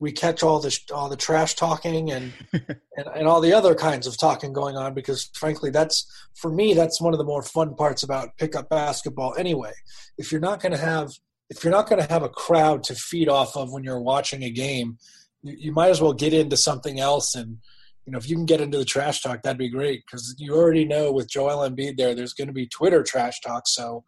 we 0.01 0.11
catch 0.13 0.43
all 0.43 0.61
the 0.61 0.77
all 0.93 1.09
the 1.09 1.17
trash 1.17 1.55
talking 1.55 2.11
and, 2.11 2.33
and 2.53 3.09
and 3.15 3.29
all 3.29 3.41
the 3.41 3.53
other 3.53 3.75
kinds 3.75 4.07
of 4.07 4.19
talking 4.19 4.53
going 4.53 4.77
on 4.77 4.93
because 4.93 5.31
frankly 5.35 5.71
that's 5.71 6.07
for 6.35 6.51
me 6.51 6.75
that's 6.75 7.01
one 7.01 7.15
of 7.15 7.19
the 7.19 7.25
more 7.25 7.43
fun 7.43 7.75
parts 7.75 8.03
about 8.03 8.37
pickup 8.37 8.69
basketball 8.69 9.35
anyway 9.39 9.73
if 10.19 10.31
you're 10.31 10.41
not 10.41 10.61
going 10.61 10.73
to 10.73 10.79
have 10.79 11.11
if 11.51 11.63
you're 11.63 11.73
not 11.73 11.89
going 11.89 12.01
to 12.01 12.13
have 12.13 12.23
a 12.23 12.29
crowd 12.29 12.83
to 12.85 12.95
feed 12.95 13.29
off 13.29 13.57
of 13.57 13.73
when 13.73 13.85
you're 13.85 14.01
watching 14.01 14.43
a 14.43 14.51
game, 14.51 14.99
you, 15.43 15.55
you, 15.59 15.73
might 15.73 15.91
as 15.91 16.01
well 16.01 16.13
get 16.13 16.33
into 16.33 16.57
something 16.57 17.01
else. 17.01 17.35
And 17.35 17.59
you 18.07 18.13
know, 18.13 18.19
if 18.19 18.29
you 18.29 18.37
can 18.37 18.47
get 18.47 18.61
into 18.61 18.79
the 18.79 18.85
trash 18.85 19.23
talk, 19.23 19.43
that'd 19.43 19.59
be 19.59 19.69
great 19.69 20.03
because 20.07 20.35
you 20.39 20.55
already 20.55 20.85
know 20.85 21.13
with 21.13 21.31
Joel 21.31 21.69
Embiid 21.69 21.97
there, 21.97 22.15
there's 22.15 22.35
going 22.35 22.49
to 22.49 22.55
be 22.55 22.67
Twitter 22.67 23.03
trash 23.03 23.41
talk. 23.41 23.65
So 23.67 24.05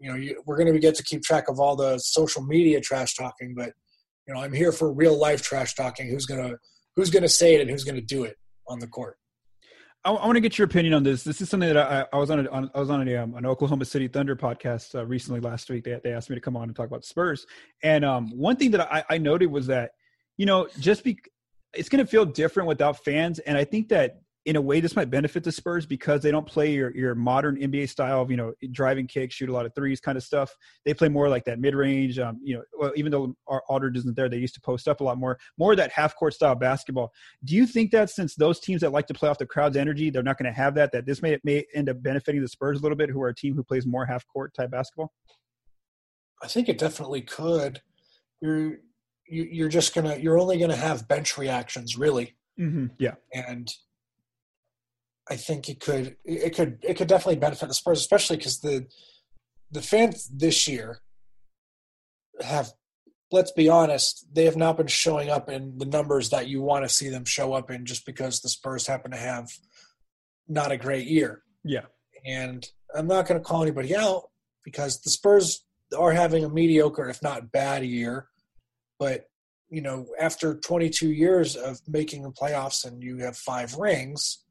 you 0.00 0.10
know, 0.10 0.16
you, 0.16 0.42
we're 0.44 0.56
going 0.56 0.72
to 0.72 0.78
get 0.78 0.94
to 0.96 1.04
keep 1.04 1.22
track 1.22 1.48
of 1.48 1.60
all 1.60 1.76
the 1.76 1.98
social 1.98 2.42
media 2.42 2.80
trash 2.80 3.14
talking. 3.14 3.54
But 3.56 3.72
you 4.26 4.34
know, 4.34 4.40
I'm 4.40 4.52
here 4.52 4.72
for 4.72 4.92
real 4.92 5.18
life 5.18 5.42
trash 5.42 5.74
talking. 5.74 6.08
Who's 6.08 6.26
gonna 6.26 6.54
who's 6.96 7.10
gonna 7.10 7.28
say 7.28 7.54
it 7.54 7.60
and 7.60 7.70
who's 7.70 7.84
gonna 7.84 8.00
do 8.00 8.24
it 8.24 8.36
on 8.68 8.78
the 8.78 8.86
court? 8.86 9.18
I, 10.04 10.12
I 10.12 10.26
want 10.26 10.36
to 10.36 10.40
get 10.40 10.58
your 10.58 10.66
opinion 10.66 10.94
on 10.94 11.02
this. 11.02 11.24
This 11.24 11.40
is 11.40 11.48
something 11.48 11.72
that 11.72 11.76
I, 11.76 12.06
I 12.12 12.18
was 12.18 12.30
on, 12.30 12.46
a, 12.46 12.50
on, 12.50 12.70
I 12.74 12.80
was 12.80 12.90
on 12.90 13.06
a, 13.08 13.16
um, 13.16 13.34
an 13.34 13.46
Oklahoma 13.46 13.84
City 13.84 14.08
Thunder 14.08 14.36
podcast 14.36 14.94
uh, 14.94 15.04
recently 15.06 15.40
last 15.40 15.70
week. 15.70 15.84
They, 15.84 15.98
they 16.02 16.12
asked 16.12 16.28
me 16.28 16.36
to 16.36 16.40
come 16.40 16.56
on 16.56 16.64
and 16.64 16.76
talk 16.76 16.86
about 16.86 17.04
Spurs. 17.04 17.46
And 17.82 18.04
um, 18.04 18.28
one 18.36 18.56
thing 18.56 18.70
that 18.72 18.92
I, 18.92 19.04
I 19.08 19.18
noted 19.18 19.46
was 19.46 19.66
that, 19.68 19.92
you 20.36 20.46
know, 20.46 20.68
just 20.78 21.04
be, 21.04 21.18
it's 21.72 21.88
going 21.88 22.04
to 22.04 22.10
feel 22.10 22.24
different 22.24 22.68
without 22.68 23.02
fans. 23.04 23.38
And 23.40 23.56
I 23.56 23.64
think 23.64 23.88
that 23.88 24.20
in 24.46 24.56
a 24.56 24.60
way 24.60 24.80
this 24.80 24.94
might 24.94 25.10
benefit 25.10 25.42
the 25.42 25.52
Spurs 25.52 25.86
because 25.86 26.20
they 26.20 26.30
don't 26.30 26.46
play 26.46 26.72
your 26.72 26.94
your 26.94 27.14
modern 27.14 27.56
NBA 27.56 27.88
style 27.88 28.20
of 28.20 28.30
you 28.30 28.36
know 28.36 28.52
driving 28.72 29.06
kick, 29.06 29.32
shoot 29.32 29.48
a 29.48 29.52
lot 29.52 29.64
of 29.64 29.74
threes 29.74 30.00
kind 30.00 30.18
of 30.18 30.24
stuff. 30.24 30.54
They 30.84 30.92
play 30.92 31.08
more 31.08 31.28
like 31.28 31.44
that 31.44 31.58
mid 31.58 31.74
range. 31.74 32.18
Um, 32.18 32.40
you 32.42 32.56
know, 32.56 32.62
well, 32.78 32.92
even 32.94 33.10
though 33.10 33.34
Aldridge 33.46 33.96
isn't 33.98 34.16
there, 34.16 34.28
they 34.28 34.36
used 34.36 34.54
to 34.54 34.60
post 34.60 34.86
up 34.86 35.00
a 35.00 35.04
lot 35.04 35.18
more, 35.18 35.38
more 35.56 35.72
of 35.72 35.78
that 35.78 35.92
half 35.92 36.14
court 36.14 36.34
style 36.34 36.54
basketball. 36.54 37.12
Do 37.44 37.54
you 37.54 37.66
think 37.66 37.90
that 37.92 38.10
since 38.10 38.34
those 38.34 38.60
teams 38.60 38.82
that 38.82 38.92
like 38.92 39.06
to 39.06 39.14
play 39.14 39.28
off 39.28 39.38
the 39.38 39.46
crowd's 39.46 39.76
energy, 39.76 40.10
they're 40.10 40.22
not 40.22 40.38
going 40.38 40.52
to 40.52 40.56
have 40.56 40.74
that, 40.74 40.92
that 40.92 41.06
this 41.06 41.22
may 41.22 41.38
may 41.42 41.64
end 41.74 41.88
up 41.88 42.02
benefiting 42.02 42.42
the 42.42 42.48
Spurs 42.48 42.80
a 42.80 42.82
little 42.82 42.96
bit, 42.96 43.10
who 43.10 43.22
are 43.22 43.28
a 43.28 43.34
team 43.34 43.54
who 43.54 43.64
plays 43.64 43.86
more 43.86 44.04
half 44.04 44.26
court 44.26 44.52
type 44.54 44.70
basketball? 44.70 45.12
I 46.42 46.48
think 46.48 46.68
it 46.68 46.78
definitely 46.78 47.22
could. 47.22 47.80
You're 48.42 48.78
you're 49.26 49.70
just 49.70 49.94
gonna 49.94 50.16
you're 50.16 50.38
only 50.38 50.58
gonna 50.58 50.76
have 50.76 51.08
bench 51.08 51.38
reactions 51.38 51.96
really. 51.96 52.36
Mm-hmm. 52.60 52.86
Yeah, 52.98 53.14
and 53.32 53.72
I 55.30 55.36
think 55.36 55.68
it 55.68 55.80
could 55.80 56.16
it 56.24 56.54
could 56.54 56.78
it 56.82 56.94
could 56.94 57.08
definitely 57.08 57.40
benefit 57.40 57.68
the 57.68 57.74
Spurs, 57.74 58.00
especially 58.00 58.36
because 58.36 58.60
the 58.60 58.86
the 59.70 59.82
fans 59.82 60.28
this 60.28 60.68
year 60.68 61.00
have 62.42 62.72
let's 63.34 63.50
be 63.50 63.68
honest, 63.68 64.26
they 64.32 64.44
have 64.44 64.56
not 64.56 64.76
been 64.76 64.86
showing 64.86 65.28
up 65.28 65.48
in 65.48 65.76
the 65.78 65.86
numbers 65.86 66.30
that 66.30 66.48
you 66.48 66.62
want 66.62 66.84
to 66.84 66.88
see 66.88 67.08
them 67.08 67.24
show 67.24 67.52
up 67.52 67.70
in 67.70 67.84
just 67.84 68.06
because 68.06 68.40
the 68.40 68.48
Spurs 68.48 68.86
happen 68.86 69.10
to 69.10 69.16
have 69.16 69.50
not 70.46 70.70
a 70.70 70.76
great 70.76 71.06
year. 71.06 71.42
Yeah. 71.64 71.86
And 72.24 72.64
I'm 72.94 73.08
not 73.08 73.26
going 73.26 73.40
to 73.40 73.44
call 73.44 73.62
anybody 73.62 73.96
out 73.96 74.30
because 74.64 75.00
the 75.00 75.10
Spurs 75.10 75.64
are 75.98 76.12
having 76.12 76.44
a 76.44 76.48
mediocre, 76.48 77.08
if 77.08 77.22
not 77.22 77.50
bad 77.50 77.84
year. 77.84 78.28
But, 79.00 79.24
you 79.68 79.82
know, 79.82 80.06
after 80.20 80.54
22 80.54 81.10
years 81.10 81.56
of 81.56 81.80
making 81.88 82.22
the 82.22 82.30
playoffs 82.30 82.84
and 82.84 83.02
you 83.02 83.18
have 83.18 83.36
five 83.36 83.74
rings, 83.74 84.43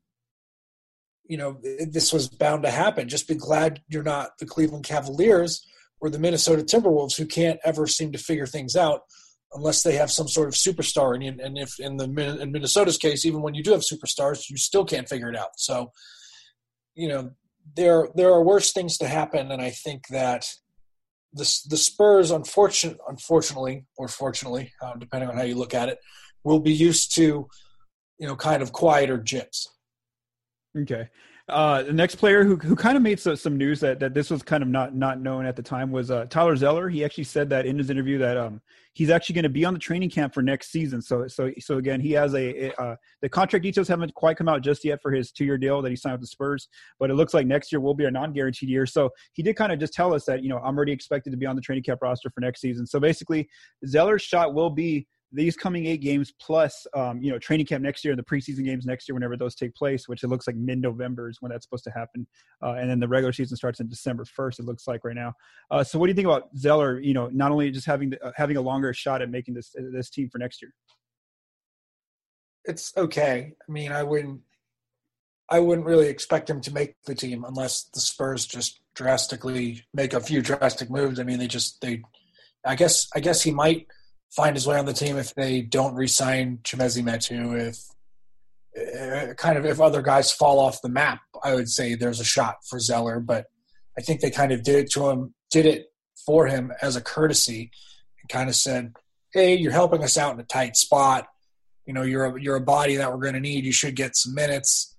you 1.25 1.37
know, 1.37 1.59
this 1.61 2.11
was 2.11 2.27
bound 2.27 2.63
to 2.63 2.69
happen. 2.69 3.07
Just 3.07 3.27
be 3.27 3.35
glad 3.35 3.81
you're 3.87 4.03
not 4.03 4.37
the 4.39 4.45
Cleveland 4.45 4.85
Cavaliers 4.85 5.65
or 5.99 6.09
the 6.09 6.19
Minnesota 6.19 6.63
Timberwolves 6.63 7.17
who 7.17 7.25
can't 7.25 7.59
ever 7.63 7.87
seem 7.87 8.11
to 8.11 8.17
figure 8.17 8.45
things 8.45 8.75
out 8.75 9.01
unless 9.53 9.83
they 9.83 9.95
have 9.95 10.11
some 10.11 10.27
sort 10.27 10.47
of 10.47 10.53
superstar. 10.53 11.15
And, 11.15 11.39
and 11.39 11.57
if 11.57 11.79
in 11.79 11.97
the 11.97 12.05
in 12.41 12.51
Minnesota's 12.51 12.97
case, 12.97 13.25
even 13.25 13.41
when 13.41 13.53
you 13.53 13.63
do 13.63 13.71
have 13.71 13.81
superstars, 13.81 14.49
you 14.49 14.57
still 14.57 14.85
can't 14.85 15.07
figure 15.07 15.29
it 15.29 15.37
out. 15.37 15.51
So, 15.57 15.91
you 16.95 17.07
know, 17.07 17.31
there 17.75 18.09
there 18.15 18.31
are 18.31 18.43
worse 18.43 18.73
things 18.73 18.97
to 18.97 19.07
happen, 19.07 19.51
and 19.51 19.61
I 19.61 19.69
think 19.69 20.07
that 20.09 20.45
the 21.33 21.49
the 21.69 21.77
Spurs, 21.77 22.31
unfortunate, 22.31 22.97
unfortunately, 23.07 23.85
or 23.97 24.07
fortunately, 24.07 24.71
um, 24.81 24.99
depending 24.99 25.29
on 25.29 25.37
how 25.37 25.43
you 25.43 25.55
look 25.55 25.73
at 25.73 25.89
it, 25.89 25.99
will 26.43 26.59
be 26.59 26.73
used 26.73 27.15
to, 27.15 27.47
you 28.19 28.27
know, 28.27 28.35
kind 28.35 28.61
of 28.61 28.73
quieter 28.73 29.17
gyms. 29.17 29.67
Okay. 30.75 31.07
Uh, 31.49 31.83
the 31.83 31.93
next 31.93 32.15
player 32.15 32.43
who, 32.45 32.55
who 32.55 32.75
kind 32.75 32.95
of 32.95 33.03
made 33.03 33.19
some, 33.19 33.35
some 33.35 33.57
news 33.57 33.79
that, 33.81 33.99
that 33.99 34.13
this 34.13 34.29
was 34.29 34.41
kind 34.41 34.63
of 34.63 34.69
not 34.69 34.95
not 34.95 35.19
known 35.19 35.45
at 35.45 35.57
the 35.57 35.61
time 35.61 35.91
was 35.91 36.09
uh, 36.09 36.25
Tyler 36.29 36.55
Zeller. 36.55 36.87
He 36.87 37.03
actually 37.03 37.25
said 37.25 37.49
that 37.49 37.65
in 37.65 37.77
his 37.77 37.89
interview 37.89 38.17
that 38.19 38.37
um, 38.37 38.61
he's 38.93 39.09
actually 39.09 39.33
going 39.35 39.43
to 39.43 39.49
be 39.49 39.65
on 39.65 39.73
the 39.73 39.79
training 39.79 40.09
camp 40.09 40.33
for 40.33 40.41
next 40.41 40.71
season. 40.71 41.01
So 41.01 41.27
so 41.27 41.51
so 41.59 41.79
again, 41.79 41.99
he 41.99 42.11
has 42.13 42.33
a, 42.33 42.69
a 42.69 42.81
uh, 42.81 42.95
the 43.21 43.27
contract 43.27 43.63
details 43.63 43.89
haven't 43.89 44.13
quite 44.13 44.37
come 44.37 44.47
out 44.47 44.61
just 44.61 44.85
yet 44.85 45.01
for 45.01 45.11
his 45.11 45.33
two 45.33 45.43
year 45.43 45.57
deal 45.57 45.81
that 45.81 45.89
he 45.89 45.97
signed 45.97 46.13
with 46.13 46.21
the 46.21 46.27
Spurs, 46.27 46.69
but 46.97 47.11
it 47.11 47.15
looks 47.15 47.33
like 47.33 47.45
next 47.45 47.73
year 47.73 47.81
will 47.81 47.93
be 47.93 48.05
a 48.05 48.11
non 48.11 48.31
guaranteed 48.31 48.69
year. 48.69 48.85
So 48.85 49.09
he 49.33 49.43
did 49.43 49.57
kind 49.57 49.73
of 49.73 49.79
just 49.79 49.93
tell 49.93 50.13
us 50.13 50.23
that 50.25 50.43
you 50.43 50.49
know 50.49 50.59
I'm 50.59 50.77
already 50.77 50.93
expected 50.93 51.31
to 51.31 51.37
be 51.37 51.45
on 51.45 51.57
the 51.57 51.61
training 51.61 51.83
camp 51.83 52.01
roster 52.01 52.29
for 52.29 52.39
next 52.39 52.61
season. 52.61 52.87
So 52.87 53.01
basically, 53.01 53.49
Zeller's 53.85 54.21
shot 54.21 54.53
will 54.53 54.69
be 54.69 55.07
these 55.33 55.57
coming 55.57 55.87
eight 55.87 56.01
games 56.01 56.31
plus 56.39 56.85
um, 56.95 57.21
you 57.21 57.31
know 57.31 57.39
training 57.39 57.65
camp 57.65 57.83
next 57.83 58.05
year 58.05 58.13
and 58.13 58.19
the 58.19 58.23
preseason 58.23 58.63
games 58.63 58.85
next 58.85 59.09
year 59.09 59.13
whenever 59.13 59.35
those 59.35 59.55
take 59.55 59.73
place 59.75 60.07
which 60.07 60.23
it 60.23 60.27
looks 60.27 60.47
like 60.47 60.55
mid-november 60.55 61.29
is 61.29 61.37
when 61.41 61.51
that's 61.51 61.65
supposed 61.65 61.83
to 61.83 61.91
happen 61.91 62.25
uh, 62.61 62.73
and 62.73 62.89
then 62.89 62.99
the 62.99 63.07
regular 63.07 63.33
season 63.33 63.57
starts 63.57 63.79
in 63.79 63.87
december 63.87 64.23
1st 64.23 64.59
it 64.59 64.65
looks 64.65 64.87
like 64.87 65.03
right 65.03 65.15
now. 65.15 65.33
Uh, 65.71 65.83
so 65.83 65.97
what 65.97 66.05
do 66.05 66.11
you 66.11 66.15
think 66.15 66.27
about 66.27 66.55
zeller 66.55 66.99
you 66.99 67.13
know 67.13 67.29
not 67.33 67.51
only 67.51 67.71
just 67.71 67.85
having 67.85 68.11
the, 68.11 68.23
uh, 68.23 68.31
having 68.35 68.57
a 68.57 68.61
longer 68.61 68.93
shot 68.93 69.21
at 69.21 69.29
making 69.29 69.53
this 69.53 69.75
this 69.91 70.09
team 70.09 70.29
for 70.29 70.37
next 70.37 70.61
year? 70.61 70.73
It's 72.65 72.95
okay. 72.95 73.53
I 73.67 73.71
mean 73.71 73.91
i 73.91 74.03
wouldn't 74.03 74.41
i 75.49 75.59
wouldn't 75.59 75.87
really 75.87 76.07
expect 76.07 76.49
him 76.49 76.61
to 76.61 76.73
make 76.73 76.95
the 77.05 77.15
team 77.15 77.43
unless 77.43 77.83
the 77.93 77.99
spurs 77.99 78.45
just 78.45 78.79
drastically 78.93 79.83
make 79.93 80.13
a 80.13 80.19
few 80.19 80.41
drastic 80.41 80.89
moves. 80.89 81.19
I 81.19 81.23
mean 81.23 81.39
they 81.39 81.47
just 81.47 81.81
they 81.81 82.03
i 82.65 82.75
guess 82.75 83.09
i 83.15 83.19
guess 83.19 83.41
he 83.41 83.51
might 83.51 83.87
find 84.35 84.55
his 84.55 84.67
way 84.67 84.77
on 84.77 84.85
the 84.85 84.93
team 84.93 85.17
if 85.17 85.33
they 85.35 85.61
don't 85.61 85.95
re-sign 85.95 86.59
Chimezie 86.63 87.03
Metu. 87.03 87.59
If 87.59 87.77
uh, 88.75 89.33
kind 89.35 89.57
of 89.57 89.65
if 89.65 89.79
other 89.79 90.01
guys 90.01 90.31
fall 90.31 90.59
off 90.59 90.81
the 90.81 90.89
map, 90.89 91.19
I 91.43 91.53
would 91.53 91.69
say 91.69 91.95
there's 91.95 92.19
a 92.19 92.25
shot 92.25 92.57
for 92.67 92.79
Zeller. 92.79 93.19
But 93.19 93.45
I 93.97 94.01
think 94.01 94.21
they 94.21 94.31
kind 94.31 94.51
of 94.51 94.63
did 94.63 94.75
it 94.75 94.91
to 94.91 95.09
him, 95.09 95.33
did 95.51 95.65
it 95.65 95.87
for 96.25 96.47
him 96.47 96.71
as 96.81 96.95
a 96.95 97.01
courtesy, 97.01 97.71
and 98.21 98.29
kind 98.29 98.49
of 98.49 98.55
said, 98.55 98.93
"Hey, 99.33 99.55
you're 99.55 99.71
helping 99.71 100.03
us 100.03 100.17
out 100.17 100.33
in 100.33 100.39
a 100.39 100.45
tight 100.45 100.75
spot. 100.75 101.27
You 101.85 101.93
know, 101.93 102.03
you're 102.03 102.25
a, 102.25 102.41
you're 102.41 102.55
a 102.55 102.61
body 102.61 102.95
that 102.95 103.11
we're 103.11 103.21
going 103.21 103.35
to 103.35 103.39
need. 103.39 103.65
You 103.65 103.73
should 103.73 103.95
get 103.95 104.15
some 104.15 104.33
minutes." 104.33 104.89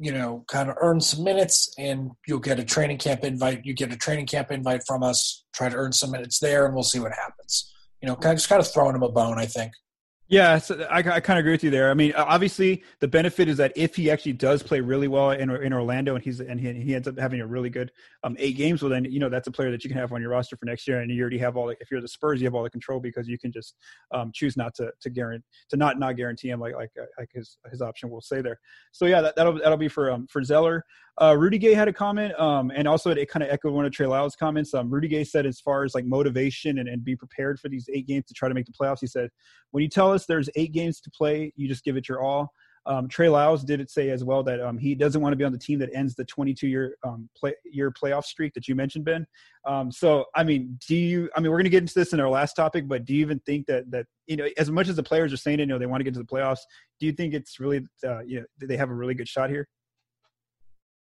you 0.00 0.12
know, 0.12 0.44
kind 0.46 0.70
of 0.70 0.76
earn 0.80 1.00
some 1.00 1.24
minutes 1.24 1.74
and 1.76 2.12
you'll 2.24 2.38
get 2.38 2.60
a 2.60 2.64
training 2.64 2.98
camp 2.98 3.24
invite. 3.24 3.66
You 3.66 3.74
get 3.74 3.92
a 3.92 3.96
training 3.96 4.26
camp 4.26 4.52
invite 4.52 4.82
from 4.86 5.02
us, 5.02 5.42
try 5.52 5.68
to 5.68 5.74
earn 5.74 5.92
some 5.92 6.12
minutes 6.12 6.38
there, 6.38 6.66
and 6.66 6.72
we'll 6.72 6.84
see 6.84 7.00
what 7.00 7.10
happens 7.10 7.74
you 8.02 8.08
know, 8.08 8.16
kind 8.16 8.32
of 8.32 8.38
just 8.38 8.48
kind 8.48 8.60
of 8.60 8.70
throwing 8.70 8.94
him 8.94 9.02
a 9.02 9.08
bone. 9.08 9.38
I 9.38 9.46
think. 9.46 9.72
Yeah, 10.30 10.58
so 10.58 10.86
I, 10.90 10.98
I 10.98 11.20
kind 11.20 11.38
of 11.38 11.38
agree 11.38 11.52
with 11.52 11.64
you 11.64 11.70
there. 11.70 11.90
I 11.90 11.94
mean, 11.94 12.12
obviously, 12.14 12.84
the 13.00 13.08
benefit 13.08 13.48
is 13.48 13.56
that 13.56 13.72
if 13.76 13.96
he 13.96 14.10
actually 14.10 14.34
does 14.34 14.62
play 14.62 14.80
really 14.80 15.08
well 15.08 15.30
in, 15.30 15.48
in 15.48 15.72
Orlando 15.72 16.16
and 16.16 16.22
he's 16.22 16.38
and 16.40 16.60
he, 16.60 16.70
he 16.74 16.94
ends 16.94 17.08
up 17.08 17.18
having 17.18 17.40
a 17.40 17.46
really 17.46 17.70
good 17.70 17.90
um, 18.22 18.36
eight 18.38 18.54
games, 18.54 18.82
well, 18.82 18.90
then 18.90 19.06
you 19.06 19.20
know 19.20 19.30
that's 19.30 19.48
a 19.48 19.50
player 19.50 19.70
that 19.70 19.84
you 19.84 19.88
can 19.88 19.98
have 19.98 20.12
on 20.12 20.20
your 20.20 20.30
roster 20.32 20.54
for 20.58 20.66
next 20.66 20.86
year, 20.86 21.00
and 21.00 21.10
you 21.10 21.18
already 21.22 21.38
have 21.38 21.56
all. 21.56 21.68
The, 21.68 21.76
if 21.80 21.90
you're 21.90 22.02
the 22.02 22.08
Spurs, 22.08 22.42
you 22.42 22.46
have 22.46 22.54
all 22.54 22.62
the 22.62 22.68
control 22.68 23.00
because 23.00 23.26
you 23.26 23.38
can 23.38 23.50
just 23.50 23.74
um, 24.12 24.30
choose 24.34 24.54
not 24.54 24.74
to 24.74 24.92
to 25.00 25.08
guarantee 25.08 25.44
to 25.70 25.78
not 25.78 25.98
not 25.98 26.14
guarantee 26.14 26.50
him 26.50 26.60
like 26.60 26.74
like 26.74 26.90
uh, 27.00 27.06
like 27.18 27.30
his 27.32 27.56
his 27.70 27.80
option 27.80 28.10
will 28.10 28.20
say 28.20 28.42
there. 28.42 28.60
So 28.92 29.06
yeah, 29.06 29.22
that, 29.22 29.34
that'll 29.34 29.54
that'll 29.54 29.78
be 29.78 29.88
for 29.88 30.10
um 30.10 30.26
for 30.30 30.44
Zeller. 30.44 30.84
Uh, 31.20 31.36
Rudy 31.36 31.58
Gay 31.58 31.74
had 31.74 31.88
a 31.88 31.92
comment, 31.92 32.38
um, 32.38 32.70
and 32.74 32.86
also 32.86 33.10
it, 33.10 33.18
it 33.18 33.28
kind 33.28 33.42
of 33.42 33.50
echoed 33.50 33.72
one 33.72 33.84
of 33.84 33.92
Trey 33.92 34.06
Lyles' 34.06 34.36
comments. 34.36 34.72
Um, 34.72 34.88
Rudy 34.88 35.08
Gay 35.08 35.24
said, 35.24 35.46
as 35.46 35.60
far 35.60 35.84
as 35.84 35.94
like 35.94 36.04
motivation 36.04 36.78
and, 36.78 36.88
and 36.88 37.02
be 37.02 37.16
prepared 37.16 37.58
for 37.58 37.68
these 37.68 37.88
eight 37.92 38.06
games 38.06 38.26
to 38.26 38.34
try 38.34 38.48
to 38.48 38.54
make 38.54 38.66
the 38.66 38.72
playoffs, 38.72 39.00
he 39.00 39.08
said, 39.08 39.30
when 39.72 39.82
you 39.82 39.88
tell 39.88 40.12
us 40.12 40.26
there's 40.26 40.48
eight 40.54 40.72
games 40.72 41.00
to 41.00 41.10
play, 41.10 41.52
you 41.56 41.66
just 41.66 41.84
give 41.84 41.96
it 41.96 42.08
your 42.08 42.20
all. 42.20 42.52
Um, 42.86 43.06
Trey 43.06 43.28
Lyles 43.28 43.64
did 43.64 43.80
it 43.80 43.90
say 43.90 44.08
as 44.10 44.24
well 44.24 44.42
that 44.44 44.60
um, 44.60 44.78
he 44.78 44.94
doesn't 44.94 45.20
want 45.20 45.32
to 45.32 45.36
be 45.36 45.44
on 45.44 45.52
the 45.52 45.58
team 45.58 45.78
that 45.80 45.90
ends 45.92 46.14
the 46.14 46.24
22 46.24 46.68
year 46.68 46.96
um, 47.04 47.28
play, 47.36 47.52
year 47.64 47.90
playoff 47.90 48.24
streak 48.24 48.54
that 48.54 48.66
you 48.66 48.74
mentioned, 48.74 49.04
Ben. 49.04 49.26
Um, 49.66 49.92
so, 49.92 50.24
I 50.34 50.42
mean, 50.42 50.78
do 50.88 50.96
you? 50.96 51.28
I 51.36 51.40
mean, 51.40 51.50
we're 51.50 51.58
going 51.58 51.64
to 51.64 51.70
get 51.70 51.82
into 51.82 51.94
this 51.94 52.14
in 52.14 52.20
our 52.20 52.30
last 52.30 52.54
topic, 52.54 52.88
but 52.88 53.04
do 53.04 53.14
you 53.14 53.20
even 53.20 53.40
think 53.40 53.66
that 53.66 53.90
that 53.90 54.06
you 54.26 54.36
know, 54.36 54.48
as 54.56 54.70
much 54.70 54.88
as 54.88 54.96
the 54.96 55.02
players 55.02 55.32
are 55.32 55.36
saying, 55.36 55.58
it, 55.58 55.62
you 55.62 55.66
know, 55.66 55.78
they 55.78 55.86
want 55.86 56.00
to 56.00 56.04
get 56.04 56.14
to 56.14 56.20
the 56.20 56.26
playoffs, 56.26 56.60
do 56.98 57.06
you 57.06 57.12
think 57.12 57.34
it's 57.34 57.60
really, 57.60 57.86
uh, 58.04 58.20
you 58.20 58.40
know, 58.40 58.46
they 58.66 58.76
have 58.76 58.90
a 58.90 58.94
really 58.94 59.14
good 59.14 59.28
shot 59.28 59.50
here? 59.50 59.68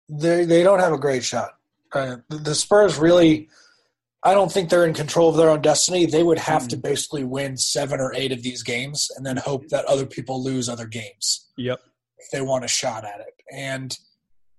They 0.08 0.44
they 0.44 0.62
don't 0.62 0.80
have 0.80 0.92
a 0.92 0.98
great 0.98 1.24
shot. 1.24 1.52
Uh, 1.92 2.16
the, 2.28 2.54
Spurs 2.54 2.98
really, 2.98 3.48
I 4.22 4.34
don't 4.34 4.50
think 4.50 4.70
they're 4.70 4.86
in 4.86 4.94
control 4.94 5.28
of 5.28 5.36
their 5.36 5.50
own 5.50 5.60
destiny. 5.60 6.06
They 6.06 6.22
would 6.22 6.38
have 6.38 6.62
mm. 6.62 6.68
to 6.70 6.76
basically 6.76 7.24
win 7.24 7.56
seven 7.56 8.00
or 8.00 8.14
eight 8.14 8.32
of 8.32 8.42
these 8.42 8.62
games 8.62 9.10
and 9.16 9.26
then 9.26 9.36
hope 9.36 9.68
that 9.68 9.84
other 9.84 10.06
people 10.06 10.42
lose 10.42 10.68
other 10.68 10.86
games. 10.86 11.50
Yep. 11.58 11.80
If 12.18 12.30
they 12.30 12.40
want 12.40 12.64
a 12.64 12.68
shot 12.68 13.04
at 13.04 13.20
it, 13.20 13.34
and 13.52 13.96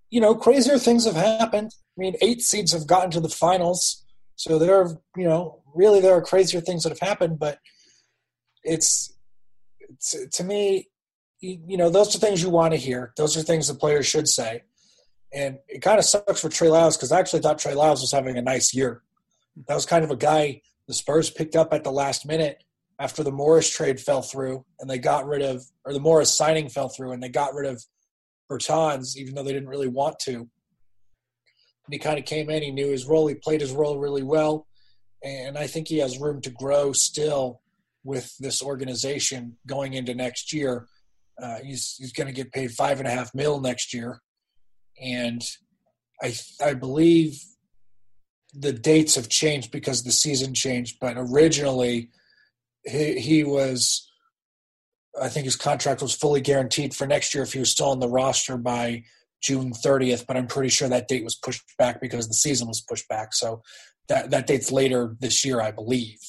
you 0.10 0.22
know, 0.22 0.36
crazier 0.36 0.78
things 0.78 1.06
have 1.06 1.16
happened. 1.16 1.72
I 1.74 2.00
mean, 2.00 2.16
eight 2.22 2.42
seeds 2.42 2.72
have 2.72 2.88
gotten 2.88 3.12
to 3.12 3.20
the 3.20 3.30
finals, 3.30 4.06
so 4.36 4.60
there 4.60 4.76
are 4.80 4.98
you 5.18 5.26
know 5.26 5.64
really 5.74 6.00
there 6.00 6.14
are 6.14 6.22
crazier 6.22 6.62
things 6.62 6.84
that 6.84 6.90
have 6.90 7.00
happened, 7.00 7.40
but 7.40 7.60
it's, 8.64 9.14
it's 9.80 10.16
to 10.38 10.44
me, 10.44 10.90
you, 11.40 11.60
you 11.68 11.78
know, 11.78 11.90
those 11.90 12.16
are 12.16 12.20
things 12.20 12.42
you 12.42 12.50
want 12.50 12.74
to 12.74 12.78
hear. 12.80 13.12
Those 13.18 13.36
are 13.36 13.42
things 13.42 13.68
the 13.68 13.76
players 13.76 14.06
should 14.06 14.28
say 14.28 14.64
and 15.34 15.58
it 15.68 15.82
kind 15.82 16.00
of 16.00 16.06
sucks 16.06 16.42
for 16.42 16.50
Trey 16.50 16.70
Lyles 16.70 16.96
because 16.96 17.12
I 17.12 17.20
actually 17.20 17.42
thought 17.42 17.60
Trey 17.60 17.74
Lyles 17.74 18.02
was 18.02 18.12
having 18.12 18.38
a 18.38 18.42
nice 18.42 18.74
year. 18.74 19.02
That 19.68 19.76
was 19.76 19.86
kind 19.86 20.04
of 20.04 20.12
a 20.12 20.16
guy 20.16 20.62
the 20.88 20.94
Spurs 20.94 21.30
picked 21.30 21.56
up 21.56 21.74
at 21.74 21.84
the 21.84 21.92
last 21.92 22.26
minute 22.26 22.64
after 23.00 23.24
the 23.24 23.32
Morris 23.32 23.70
trade 23.70 24.00
fell 24.00 24.22
through 24.22 24.66
and 24.80 24.90
they 24.90 24.98
got 24.98 25.26
rid 25.26 25.42
of, 25.42 25.64
or 25.86 25.94
the 25.94 26.00
Morris 26.00 26.34
signing 26.34 26.70
fell 26.70 26.90
through 26.90 27.12
and 27.12 27.24
they 27.24 27.30
got 27.30 27.54
rid 27.54 27.66
of 27.66 27.84
Bertans, 28.52 29.16
even 29.18 29.34
though 29.34 29.44
they 29.44 29.54
didn't 29.54 29.70
really 29.70 29.88
want 29.88 30.20
to. 30.20 30.36
And 30.36 31.92
he 31.92 32.00
kind 32.00 32.20
of 32.20 32.26
came 32.26 32.50
in, 32.50 32.64
he 32.64 32.72
knew 32.72 32.92
his 32.92 33.06
role, 33.06 33.28
he 33.28 33.36
played 33.36 33.62
his 33.62 33.72
role 33.72 34.00
really 34.00 34.24
well. 34.24 34.68
And 35.24 35.58
I 35.58 35.68
think 35.68 35.88
he 35.88 35.98
has 36.00 36.20
room 36.20 36.42
to 36.42 36.50
grow 36.50 36.92
still 36.92 37.62
with 38.04 38.36
this 38.40 38.62
organization 38.62 39.58
going 39.66 39.94
into 39.94 40.14
next 40.14 40.54
year. 40.54 40.88
Uh, 41.42 41.58
he's 41.64 41.96
he's 41.98 42.14
going 42.14 42.28
to 42.28 42.34
get 42.34 42.52
paid 42.52 42.72
five 42.72 43.00
and 43.00 43.08
a 43.08 43.12
half 43.12 43.34
mil 43.34 43.60
next 43.60 43.94
year, 43.94 44.22
and 45.02 45.42
I 46.22 46.34
I 46.64 46.74
believe 46.74 47.42
the 48.54 48.74
dates 48.74 49.16
have 49.16 49.30
changed 49.30 49.72
because 49.72 50.04
the 50.04 50.12
season 50.12 50.54
changed, 50.54 50.98
but 51.02 51.16
originally 51.18 52.10
he, 52.86 53.20
he 53.20 53.44
was 53.44 54.10
I 55.22 55.30
think 55.30 55.46
his 55.46 55.56
contract 55.56 56.02
was 56.02 56.16
fully 56.16 56.42
guaranteed 56.42 56.94
for 56.96 57.06
next 57.06 57.34
year 57.34 57.44
if 57.44 57.54
he 57.54 57.60
was 57.60 57.72
still 57.72 57.90
on 57.90 58.00
the 58.00 58.10
roster 58.10 58.58
by 58.58 59.04
June 59.42 59.74
30th, 59.74 60.26
but 60.26 60.38
I'm 60.38 60.48
pretty 60.48 60.70
sure 60.70 60.88
that 60.90 61.08
date 61.08 61.24
was 61.24 61.36
pushed 61.36 61.62
back 61.78 62.02
because 62.02 62.28
the 62.28 62.34
season 62.34 62.68
was 62.68 62.82
pushed 62.82 63.08
back. 63.10 63.34
So 63.34 63.62
that 64.08 64.32
that 64.32 64.48
date's 64.48 64.72
later 64.72 65.16
this 65.20 65.46
year, 65.46 65.62
I 65.62 65.72
believe. 65.72 66.20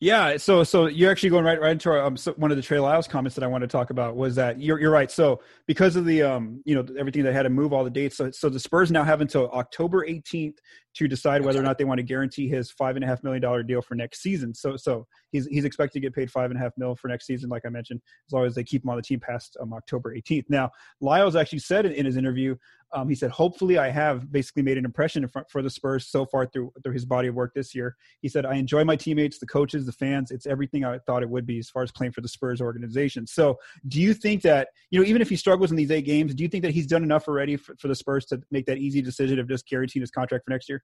Yeah, 0.00 0.36
so 0.36 0.62
so 0.62 0.86
you're 0.86 1.10
actually 1.10 1.30
going 1.30 1.44
right 1.44 1.60
right 1.60 1.72
into 1.72 1.90
our, 1.90 2.00
um, 2.00 2.16
so 2.16 2.32
one 2.34 2.52
of 2.52 2.56
the 2.56 2.62
Trey 2.62 2.78
Lyles 2.78 3.08
comments 3.08 3.34
that 3.34 3.42
I 3.42 3.48
want 3.48 3.62
to 3.62 3.68
talk 3.68 3.90
about 3.90 4.14
was 4.14 4.36
that 4.36 4.60
you're 4.60 4.78
you're 4.78 4.92
right. 4.92 5.10
So 5.10 5.40
because 5.66 5.96
of 5.96 6.04
the 6.04 6.22
um 6.22 6.62
you 6.64 6.76
know 6.76 6.86
everything 6.96 7.24
they 7.24 7.32
had 7.32 7.42
to 7.42 7.50
move 7.50 7.72
all 7.72 7.82
the 7.82 7.90
dates, 7.90 8.16
so 8.16 8.30
so 8.30 8.48
the 8.48 8.60
Spurs 8.60 8.92
now 8.92 9.02
have 9.02 9.20
until 9.20 9.50
October 9.50 10.06
18th 10.06 10.58
to 10.94 11.08
decide 11.08 11.44
whether 11.44 11.58
or 11.58 11.64
not 11.64 11.78
they 11.78 11.84
want 11.84 11.98
to 11.98 12.04
guarantee 12.04 12.48
his 12.48 12.70
five 12.70 12.94
and 12.94 13.04
a 13.04 13.08
half 13.08 13.24
million 13.24 13.42
dollar 13.42 13.64
deal 13.64 13.82
for 13.82 13.96
next 13.96 14.22
season. 14.22 14.54
So 14.54 14.76
so 14.76 15.04
he's 15.32 15.46
he's 15.48 15.64
expected 15.64 15.94
to 15.94 16.06
get 16.06 16.14
paid 16.14 16.30
five 16.30 16.52
and 16.52 16.60
a 16.60 16.62
half 16.62 16.74
mil 16.76 16.94
for 16.94 17.08
next 17.08 17.26
season, 17.26 17.50
like 17.50 17.66
I 17.66 17.68
mentioned, 17.68 18.00
as 18.28 18.32
long 18.32 18.46
as 18.46 18.54
they 18.54 18.62
keep 18.62 18.84
him 18.84 18.90
on 18.90 18.96
the 18.96 19.02
team 19.02 19.18
past 19.18 19.56
um, 19.60 19.72
October 19.72 20.14
18th. 20.14 20.44
Now 20.48 20.70
Lyles 21.00 21.34
actually 21.34 21.58
said 21.58 21.86
in, 21.86 21.92
in 21.92 22.06
his 22.06 22.16
interview 22.16 22.54
um, 22.94 23.08
he 23.08 23.14
said, 23.14 23.30
"Hopefully, 23.30 23.78
I 23.78 23.90
have 23.90 24.30
basically 24.32 24.62
made 24.62 24.78
an 24.78 24.84
impression 24.84 25.26
front, 25.28 25.50
for 25.50 25.62
the 25.62 25.70
Spurs 25.70 26.06
so 26.06 26.24
far 26.24 26.46
through 26.46 26.72
through 26.82 26.94
his 26.94 27.04
body 27.04 27.28
of 27.28 27.34
work 27.34 27.52
this 27.54 27.74
year." 27.74 27.96
He 28.20 28.28
said, 28.28 28.46
"I 28.46 28.54
enjoy 28.54 28.84
my 28.84 28.96
teammates, 28.96 29.38
the 29.38 29.46
coaches, 29.46 29.84
the 29.84 29.92
fans. 29.92 30.30
It's 30.30 30.46
everything 30.46 30.84
I 30.84 30.98
thought 30.98 31.22
it 31.22 31.28
would 31.28 31.46
be 31.46 31.58
as 31.58 31.68
far 31.68 31.82
as 31.82 31.92
playing 31.92 32.12
for 32.12 32.20
the 32.20 32.28
Spurs 32.28 32.60
organization." 32.60 33.26
So, 33.26 33.58
do 33.86 34.00
you 34.00 34.14
think 34.14 34.42
that 34.42 34.68
you 34.90 35.00
know, 35.00 35.06
even 35.06 35.20
if 35.20 35.28
he 35.28 35.36
struggles 35.36 35.70
in 35.70 35.76
these 35.76 35.90
eight 35.90 36.04
games, 36.06 36.34
do 36.34 36.42
you 36.42 36.48
think 36.48 36.62
that 36.62 36.72
he's 36.72 36.86
done 36.86 37.02
enough 37.02 37.28
already 37.28 37.56
for, 37.56 37.74
for 37.78 37.88
the 37.88 37.94
Spurs 37.94 38.24
to 38.26 38.40
make 38.50 38.66
that 38.66 38.78
easy 38.78 39.02
decision 39.02 39.38
of 39.38 39.48
just 39.48 39.66
guaranteeing 39.68 40.02
his 40.02 40.10
contract 40.10 40.44
for 40.44 40.50
next 40.50 40.68
year? 40.68 40.82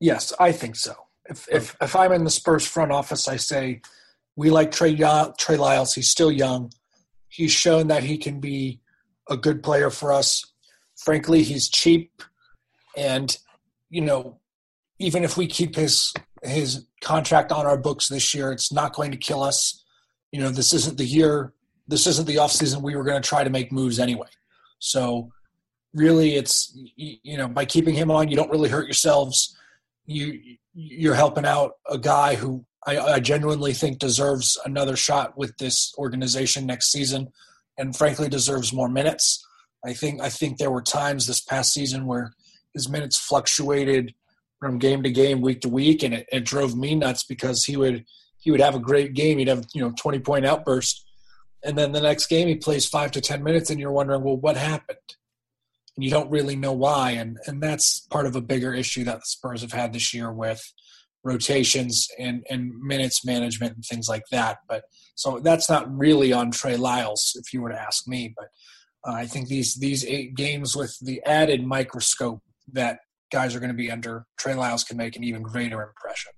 Yes, 0.00 0.32
I 0.40 0.50
think 0.50 0.76
so. 0.76 0.94
If 1.26 1.48
if 1.48 1.76
if 1.80 1.94
I'm 1.94 2.12
in 2.12 2.24
the 2.24 2.30
Spurs 2.30 2.66
front 2.66 2.90
office, 2.90 3.28
I 3.28 3.36
say 3.36 3.82
we 4.34 4.50
like 4.50 4.72
Trey 4.72 4.96
Trey 4.96 5.56
Lyles. 5.56 5.94
He's 5.94 6.10
still 6.10 6.32
young. 6.32 6.72
He's 7.28 7.52
shown 7.52 7.86
that 7.86 8.02
he 8.02 8.18
can 8.18 8.40
be 8.40 8.80
a 9.28 9.36
good 9.36 9.62
player 9.62 9.90
for 9.90 10.12
us. 10.12 10.44
Frankly, 10.96 11.42
he's 11.42 11.68
cheap, 11.68 12.22
and 12.96 13.36
you 13.90 14.00
know, 14.00 14.38
even 14.98 15.24
if 15.24 15.36
we 15.36 15.46
keep 15.46 15.74
his 15.74 16.12
his 16.42 16.86
contract 17.00 17.52
on 17.52 17.66
our 17.66 17.76
books 17.76 18.08
this 18.08 18.34
year, 18.34 18.52
it's 18.52 18.72
not 18.72 18.94
going 18.94 19.10
to 19.10 19.16
kill 19.16 19.42
us. 19.42 19.84
You 20.32 20.40
know, 20.40 20.50
this 20.50 20.72
isn't 20.72 20.98
the 20.98 21.04
year. 21.04 21.52
This 21.88 22.06
isn't 22.06 22.26
the 22.26 22.38
off 22.38 22.52
season. 22.52 22.82
We 22.82 22.96
were 22.96 23.04
going 23.04 23.20
to 23.20 23.28
try 23.28 23.44
to 23.44 23.50
make 23.50 23.72
moves 23.72 23.98
anyway. 23.98 24.28
So, 24.78 25.30
really, 25.94 26.36
it's 26.36 26.76
you 26.96 27.36
know, 27.36 27.48
by 27.48 27.64
keeping 27.64 27.94
him 27.94 28.10
on, 28.10 28.28
you 28.28 28.36
don't 28.36 28.50
really 28.50 28.70
hurt 28.70 28.86
yourselves. 28.86 29.56
You 30.06 30.40
you're 30.74 31.14
helping 31.14 31.44
out 31.44 31.72
a 31.88 31.98
guy 31.98 32.34
who 32.34 32.64
I, 32.86 32.98
I 32.98 33.20
genuinely 33.20 33.72
think 33.72 33.98
deserves 33.98 34.58
another 34.64 34.96
shot 34.96 35.36
with 35.36 35.56
this 35.58 35.94
organization 35.98 36.66
next 36.66 36.90
season 36.90 37.32
and 37.82 37.96
frankly 37.96 38.28
deserves 38.28 38.72
more 38.72 38.88
minutes. 38.88 39.44
I 39.84 39.92
think 39.92 40.22
I 40.22 40.28
think 40.28 40.56
there 40.56 40.70
were 40.70 40.82
times 40.82 41.26
this 41.26 41.40
past 41.40 41.74
season 41.74 42.06
where 42.06 42.32
his 42.72 42.88
minutes 42.88 43.18
fluctuated 43.18 44.14
from 44.60 44.78
game 44.78 45.02
to 45.02 45.10
game, 45.10 45.40
week 45.40 45.60
to 45.62 45.68
week, 45.68 46.04
and 46.04 46.14
it, 46.14 46.26
it 46.30 46.44
drove 46.44 46.76
me 46.76 46.94
nuts 46.94 47.24
because 47.24 47.64
he 47.64 47.76
would 47.76 48.04
he 48.38 48.52
would 48.52 48.60
have 48.60 48.76
a 48.76 48.80
great 48.80 49.14
game. 49.14 49.38
He'd 49.38 49.48
have 49.48 49.66
you 49.74 49.82
know 49.82 49.92
twenty 49.98 50.20
point 50.20 50.46
outburst, 50.46 51.04
and 51.64 51.76
then 51.76 51.90
the 51.90 52.00
next 52.00 52.28
game 52.28 52.46
he 52.46 52.54
plays 52.54 52.88
five 52.88 53.10
to 53.12 53.20
ten 53.20 53.42
minutes, 53.42 53.68
and 53.68 53.80
you're 53.80 53.90
wondering, 53.90 54.22
well, 54.22 54.36
what 54.36 54.56
happened? 54.56 54.98
And 55.96 56.04
you 56.04 56.10
don't 56.10 56.30
really 56.30 56.54
know 56.54 56.72
why, 56.72 57.10
and 57.10 57.36
and 57.46 57.60
that's 57.60 58.06
part 58.06 58.26
of 58.26 58.36
a 58.36 58.40
bigger 58.40 58.72
issue 58.72 59.02
that 59.04 59.16
the 59.16 59.26
Spurs 59.26 59.62
have 59.62 59.72
had 59.72 59.92
this 59.92 60.14
year 60.14 60.32
with 60.32 60.62
rotations 61.24 62.08
and, 62.18 62.44
and 62.50 62.72
minutes 62.80 63.24
management 63.24 63.74
and 63.74 63.84
things 63.84 64.08
like 64.08 64.24
that. 64.30 64.58
But 64.68 64.84
so 65.14 65.40
that's 65.40 65.68
not 65.68 65.94
really 65.96 66.32
on 66.32 66.50
Trey 66.50 66.76
Lyles, 66.76 67.36
if 67.38 67.52
you 67.52 67.62
were 67.62 67.70
to 67.70 67.80
ask 67.80 68.08
me. 68.08 68.34
But 68.36 68.48
uh, 69.06 69.14
I 69.14 69.26
think 69.26 69.48
these 69.48 69.76
these 69.76 70.04
eight 70.04 70.34
games 70.34 70.76
with 70.76 70.96
the 71.00 71.22
added 71.24 71.64
microscope 71.64 72.40
that 72.72 73.00
guys 73.30 73.54
are 73.54 73.60
going 73.60 73.70
to 73.70 73.76
be 73.76 73.90
under, 73.90 74.26
Trey 74.38 74.54
Lyles 74.54 74.84
can 74.84 74.96
make 74.96 75.16
an 75.16 75.24
even 75.24 75.42
greater 75.42 75.82
impression. 75.82 76.32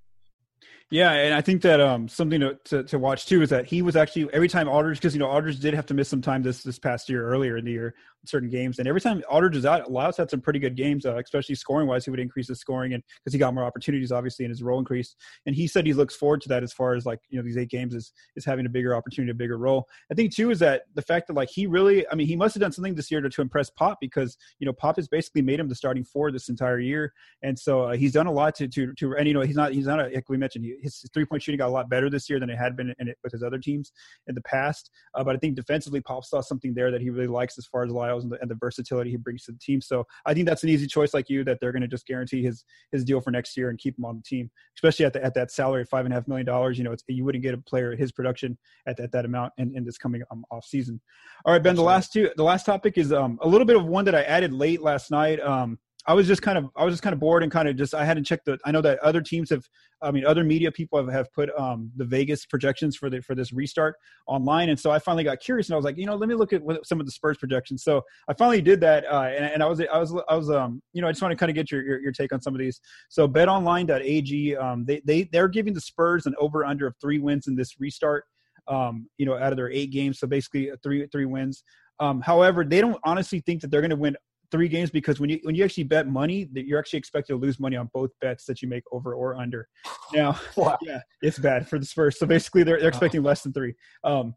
Yeah, 0.90 1.12
and 1.12 1.34
I 1.34 1.40
think 1.40 1.62
that 1.62 1.80
um, 1.80 2.08
something 2.08 2.40
to, 2.40 2.58
to, 2.66 2.84
to, 2.84 2.98
watch 2.98 3.26
too 3.26 3.42
is 3.42 3.50
that 3.50 3.66
he 3.66 3.82
was 3.82 3.96
actually 3.96 4.32
every 4.32 4.48
time 4.48 4.68
Aldridge 4.68 4.98
because 4.98 5.14
you 5.14 5.18
know 5.18 5.26
Aldridge 5.26 5.58
did 5.58 5.74
have 5.74 5.86
to 5.86 5.94
miss 5.94 6.08
some 6.08 6.22
time 6.22 6.42
this 6.42 6.62
this 6.62 6.78
past 6.78 7.08
year 7.08 7.26
earlier 7.26 7.56
in 7.56 7.64
the 7.64 7.72
year 7.72 7.94
certain 8.24 8.48
games. 8.48 8.78
And 8.78 8.88
every 8.88 9.00
time 9.00 9.22
Aldridge 9.28 9.56
is 9.56 9.66
out, 9.66 9.90
Lyles 9.90 10.16
had 10.16 10.30
some 10.30 10.40
pretty 10.40 10.58
good 10.58 10.76
games, 10.76 11.06
uh, 11.06 11.16
especially 11.16 11.54
scoring 11.54 11.86
wise. 11.86 12.04
He 12.04 12.10
would 12.10 12.20
increase 12.20 12.48
his 12.48 12.60
scoring 12.60 12.94
and 12.94 13.02
because 13.18 13.32
he 13.32 13.38
got 13.38 13.54
more 13.54 13.64
opportunities, 13.64 14.12
obviously, 14.12 14.44
and 14.44 14.50
his 14.50 14.62
role 14.62 14.78
increased. 14.78 15.16
And 15.46 15.54
he 15.54 15.66
said 15.66 15.86
he 15.86 15.92
looks 15.92 16.14
forward 16.14 16.40
to 16.42 16.48
that 16.48 16.62
as 16.62 16.72
far 16.72 16.94
as 16.94 17.06
like 17.06 17.20
you 17.28 17.38
know 17.38 17.44
these 17.44 17.56
eight 17.56 17.70
games 17.70 17.94
is 17.94 18.12
is 18.36 18.44
having 18.44 18.66
a 18.66 18.68
bigger 18.68 18.94
opportunity, 18.94 19.30
a 19.30 19.34
bigger 19.34 19.58
role. 19.58 19.86
I 20.10 20.14
think 20.14 20.34
too 20.34 20.50
is 20.50 20.58
that 20.60 20.82
the 20.94 21.02
fact 21.02 21.26
that 21.28 21.34
like 21.34 21.48
he 21.50 21.66
really, 21.66 22.06
I 22.10 22.14
mean, 22.14 22.26
he 22.26 22.36
must 22.36 22.54
have 22.54 22.60
done 22.60 22.72
something 22.72 22.94
this 22.94 23.10
year 23.10 23.20
to, 23.20 23.28
to 23.28 23.42
impress 23.42 23.70
Pop 23.70 23.98
because 24.00 24.36
you 24.58 24.66
know 24.66 24.72
Pop 24.72 24.96
has 24.96 25.08
basically 25.08 25.42
made 25.42 25.60
him 25.60 25.68
the 25.68 25.74
starting 25.74 26.04
four 26.04 26.30
this 26.30 26.48
entire 26.48 26.80
year, 26.80 27.12
and 27.42 27.58
so 27.58 27.82
uh, 27.82 27.92
he's 27.92 28.12
done 28.12 28.26
a 28.26 28.32
lot 28.32 28.54
to 28.56 28.68
to 28.68 28.92
to 28.94 29.14
and 29.16 29.26
you 29.26 29.34
know 29.34 29.42
he's 29.42 29.56
not 29.56 29.72
he's 29.72 29.86
not 29.86 30.00
a, 30.00 30.04
like 30.14 30.28
we 30.28 30.36
mentioned 30.36 30.66
his 30.82 31.04
three 31.12 31.24
point 31.24 31.42
shooting 31.42 31.58
got 31.58 31.68
a 31.68 31.72
lot 31.72 31.88
better 31.88 32.10
this 32.10 32.28
year 32.28 32.40
than 32.40 32.50
it 32.50 32.56
had 32.56 32.76
been 32.76 32.94
in 32.98 33.08
it 33.08 33.18
with 33.22 33.32
his 33.32 33.42
other 33.42 33.58
teams 33.58 33.92
in 34.26 34.34
the 34.34 34.42
past. 34.42 34.90
Uh, 35.14 35.24
but 35.24 35.34
I 35.34 35.38
think 35.38 35.54
defensively, 35.54 36.00
Pop 36.00 36.24
saw 36.24 36.40
something 36.40 36.74
there 36.74 36.90
that 36.90 37.00
he 37.00 37.10
really 37.10 37.26
likes 37.26 37.58
as 37.58 37.66
far 37.66 37.84
as 37.84 37.90
Lyles 37.90 38.13
and 38.22 38.32
the, 38.32 38.40
and 38.40 38.50
the 38.50 38.54
versatility 38.54 39.10
he 39.10 39.16
brings 39.16 39.44
to 39.44 39.52
the 39.52 39.58
team. 39.58 39.80
So 39.80 40.06
I 40.24 40.34
think 40.34 40.46
that's 40.46 40.62
an 40.62 40.68
easy 40.68 40.86
choice 40.86 41.12
like 41.12 41.28
you 41.28 41.44
that 41.44 41.58
they're 41.60 41.72
going 41.72 41.82
to 41.82 41.88
just 41.88 42.06
guarantee 42.06 42.42
his 42.42 42.64
his 42.92 43.04
deal 43.04 43.20
for 43.20 43.30
next 43.30 43.56
year 43.56 43.70
and 43.70 43.78
keep 43.78 43.98
him 43.98 44.04
on 44.04 44.16
the 44.16 44.22
team, 44.22 44.50
especially 44.76 45.06
at 45.06 45.12
the, 45.12 45.24
at 45.24 45.34
that 45.34 45.50
salary 45.50 45.82
of 45.82 45.88
five 45.88 46.04
and 46.04 46.14
a 46.14 46.16
half 46.16 46.28
million 46.28 46.46
dollars. 46.46 46.78
You 46.78 46.84
know, 46.84 46.92
it's 46.92 47.02
you 47.08 47.24
wouldn't 47.24 47.42
get 47.42 47.54
a 47.54 47.58
player 47.58 47.92
at 47.92 47.98
his 47.98 48.12
production 48.12 48.56
at, 48.86 49.00
at 49.00 49.12
that 49.12 49.24
amount 49.24 49.52
in, 49.58 49.76
in 49.76 49.84
this 49.84 49.98
coming 49.98 50.22
um, 50.30 50.44
off 50.50 50.64
season. 50.64 51.00
All 51.44 51.52
right, 51.52 51.62
Ben. 51.62 51.72
Absolutely. 51.72 51.82
The 51.82 51.94
last 51.94 52.12
two, 52.12 52.30
the 52.36 52.44
last 52.44 52.66
topic 52.66 52.98
is 52.98 53.12
um, 53.12 53.38
a 53.42 53.48
little 53.48 53.66
bit 53.66 53.76
of 53.76 53.86
one 53.86 54.04
that 54.04 54.14
I 54.14 54.22
added 54.22 54.52
late 54.52 54.80
last 54.80 55.10
night. 55.10 55.40
Um, 55.40 55.78
I 56.06 56.12
was 56.12 56.26
just 56.26 56.42
kind 56.42 56.58
of 56.58 56.68
I 56.76 56.84
was 56.84 56.92
just 56.92 57.02
kind 57.02 57.14
of 57.14 57.20
bored 57.20 57.42
and 57.42 57.50
kind 57.50 57.68
of 57.68 57.76
just 57.76 57.94
I 57.94 58.04
hadn't 58.04 58.24
checked 58.24 58.44
the 58.44 58.58
I 58.64 58.70
know 58.72 58.82
that 58.82 58.98
other 58.98 59.20
teams 59.20 59.50
have 59.50 59.64
I 60.02 60.10
mean 60.10 60.26
other 60.26 60.44
media 60.44 60.70
people 60.70 60.98
have, 60.98 61.12
have 61.12 61.32
put 61.32 61.50
um, 61.58 61.90
the 61.96 62.04
Vegas 62.04 62.44
projections 62.44 62.96
for 62.96 63.08
the 63.08 63.22
for 63.22 63.34
this 63.34 63.52
restart 63.52 63.96
online. 64.26 64.68
And 64.68 64.78
so 64.78 64.90
I 64.90 64.98
finally 64.98 65.24
got 65.24 65.40
curious 65.40 65.68
and 65.68 65.74
I 65.74 65.76
was 65.76 65.84
like 65.84 65.96
you 65.96 66.06
know 66.06 66.14
let 66.14 66.28
me 66.28 66.34
look 66.34 66.52
at 66.52 66.62
some 66.84 67.00
of 67.00 67.06
the 67.06 67.12
Spurs 67.12 67.38
projections. 67.38 67.82
So 67.84 68.02
I 68.28 68.34
finally 68.34 68.60
did 68.60 68.80
that 68.80 69.04
uh, 69.06 69.30
and, 69.34 69.44
and, 69.44 69.62
I 69.62 69.66
was 69.66 69.80
I 69.80 69.98
was 69.98 70.14
I 70.28 70.36
was 70.36 70.50
um 70.50 70.82
you 70.92 71.00
know 71.00 71.08
I 71.08 71.12
just 71.12 71.22
want 71.22 71.32
to 71.32 71.36
kind 71.36 71.48
of 71.48 71.56
get 71.56 71.70
your, 71.70 71.82
your, 71.82 72.00
your 72.00 72.12
take 72.12 72.32
on 72.32 72.42
some 72.42 72.54
of 72.54 72.58
these. 72.58 72.80
So 73.08 73.26
betonline.ag 73.26 74.56
um 74.56 74.84
they 74.84 75.00
they 75.04 75.24
they're 75.32 75.48
giving 75.48 75.72
the 75.72 75.80
Spurs 75.80 76.26
an 76.26 76.34
over 76.38 76.64
under 76.64 76.86
of 76.86 76.94
three 77.00 77.18
wins 77.18 77.46
in 77.46 77.56
this 77.56 77.80
restart 77.80 78.24
um 78.68 79.08
you 79.18 79.26
know 79.26 79.36
out 79.36 79.52
of 79.52 79.56
their 79.56 79.70
eight 79.70 79.90
games. 79.90 80.18
So 80.18 80.26
basically 80.26 80.70
three 80.82 81.06
three 81.10 81.26
wins. 81.26 81.64
Um, 82.00 82.20
however, 82.20 82.64
they 82.64 82.80
don't 82.80 82.98
honestly 83.04 83.40
think 83.40 83.60
that 83.60 83.70
they're 83.70 83.80
going 83.80 83.90
to 83.90 83.96
win 83.96 84.16
three 84.54 84.68
games 84.68 84.88
because 84.88 85.18
when 85.18 85.28
you 85.28 85.40
when 85.42 85.56
you 85.56 85.64
actually 85.64 85.82
bet 85.82 86.06
money, 86.06 86.44
that 86.52 86.64
you're 86.64 86.78
actually 86.78 87.00
expected 87.00 87.32
to 87.32 87.36
lose 87.36 87.58
money 87.58 87.76
on 87.76 87.90
both 87.92 88.10
bets 88.20 88.44
that 88.44 88.62
you 88.62 88.68
make 88.68 88.84
over 88.92 89.12
or 89.12 89.34
under. 89.34 89.66
Now, 90.12 90.38
wow. 90.56 90.78
yeah, 90.82 91.00
it's 91.22 91.40
bad 91.40 91.68
for 91.68 91.76
the 91.76 91.84
Spurs. 91.84 92.20
So 92.20 92.24
basically, 92.24 92.62
they're 92.62 92.78
they're 92.78 92.88
expecting 92.88 93.24
less 93.24 93.42
than 93.42 93.52
three. 93.52 93.74
Um, 94.04 94.32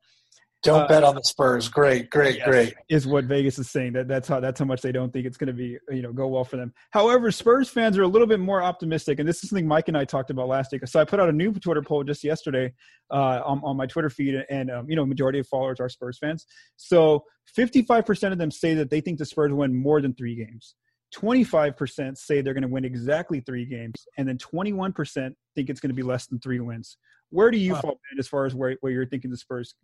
don't 0.67 0.81
uh, 0.81 0.87
bet 0.87 1.03
on 1.03 1.15
the 1.15 1.23
Spurs. 1.23 1.69
Great, 1.69 2.09
great, 2.09 2.37
yes, 2.37 2.45
great. 2.47 2.73
Is 2.89 3.07
what 3.07 3.25
Vegas 3.25 3.57
is 3.57 3.69
saying. 3.69 3.93
That 3.93 4.07
that's 4.07 4.27
how 4.27 4.39
that's 4.39 4.59
how 4.59 4.65
much 4.65 4.81
they 4.81 4.91
don't 4.91 5.11
think 5.11 5.25
it's 5.25 5.37
going 5.37 5.47
to 5.47 5.53
be 5.53 5.77
you 5.89 6.01
know 6.01 6.11
go 6.11 6.27
well 6.27 6.43
for 6.43 6.57
them. 6.57 6.73
However, 6.91 7.31
Spurs 7.31 7.69
fans 7.69 7.97
are 7.97 8.03
a 8.03 8.07
little 8.07 8.27
bit 8.27 8.39
more 8.39 8.61
optimistic, 8.61 9.19
and 9.19 9.27
this 9.27 9.43
is 9.43 9.49
something 9.49 9.67
Mike 9.67 9.87
and 9.87 9.97
I 9.97 10.05
talked 10.05 10.29
about 10.29 10.47
last 10.47 10.71
week. 10.71 10.85
So 10.87 10.99
I 10.99 11.05
put 11.05 11.19
out 11.19 11.29
a 11.29 11.33
new 11.33 11.53
Twitter 11.53 11.81
poll 11.81 12.03
just 12.03 12.23
yesterday 12.23 12.73
uh, 13.11 13.41
on 13.45 13.61
on 13.63 13.77
my 13.77 13.85
Twitter 13.85 14.09
feed, 14.09 14.43
and 14.49 14.69
um, 14.69 14.89
you 14.89 14.95
know 14.95 15.05
majority 15.05 15.39
of 15.39 15.47
followers 15.47 15.79
are 15.79 15.89
Spurs 15.89 16.17
fans. 16.17 16.45
So 16.75 17.23
55% 17.57 18.33
of 18.33 18.37
them 18.37 18.51
say 18.51 18.73
that 18.73 18.89
they 18.89 19.01
think 19.01 19.19
the 19.19 19.25
Spurs 19.25 19.53
win 19.53 19.73
more 19.73 20.01
than 20.01 20.13
three 20.13 20.35
games. 20.35 20.75
25% 21.15 22.17
say 22.17 22.41
they're 22.41 22.53
going 22.53 22.63
to 22.63 22.67
win 22.67 22.83
exactly 22.83 23.39
three 23.39 23.65
games, 23.65 24.05
and 24.17 24.27
then 24.27 24.37
21% 24.37 25.33
think 25.55 25.69
it's 25.69 25.79
going 25.79 25.89
to 25.89 25.95
be 25.95 26.03
less 26.03 26.27
than 26.27 26.39
three 26.39 26.59
wins. 26.59 26.97
Where 27.29 27.51
do 27.51 27.57
you 27.57 27.75
fall, 27.75 27.99
Ben, 28.09 28.19
as 28.19 28.27
far 28.27 28.45
as 28.45 28.55
where, 28.55 28.77
where 28.81 28.91
you're 28.91 29.05
thinking 29.05 29.31
the 29.31 29.37
Spurs, 29.37 29.75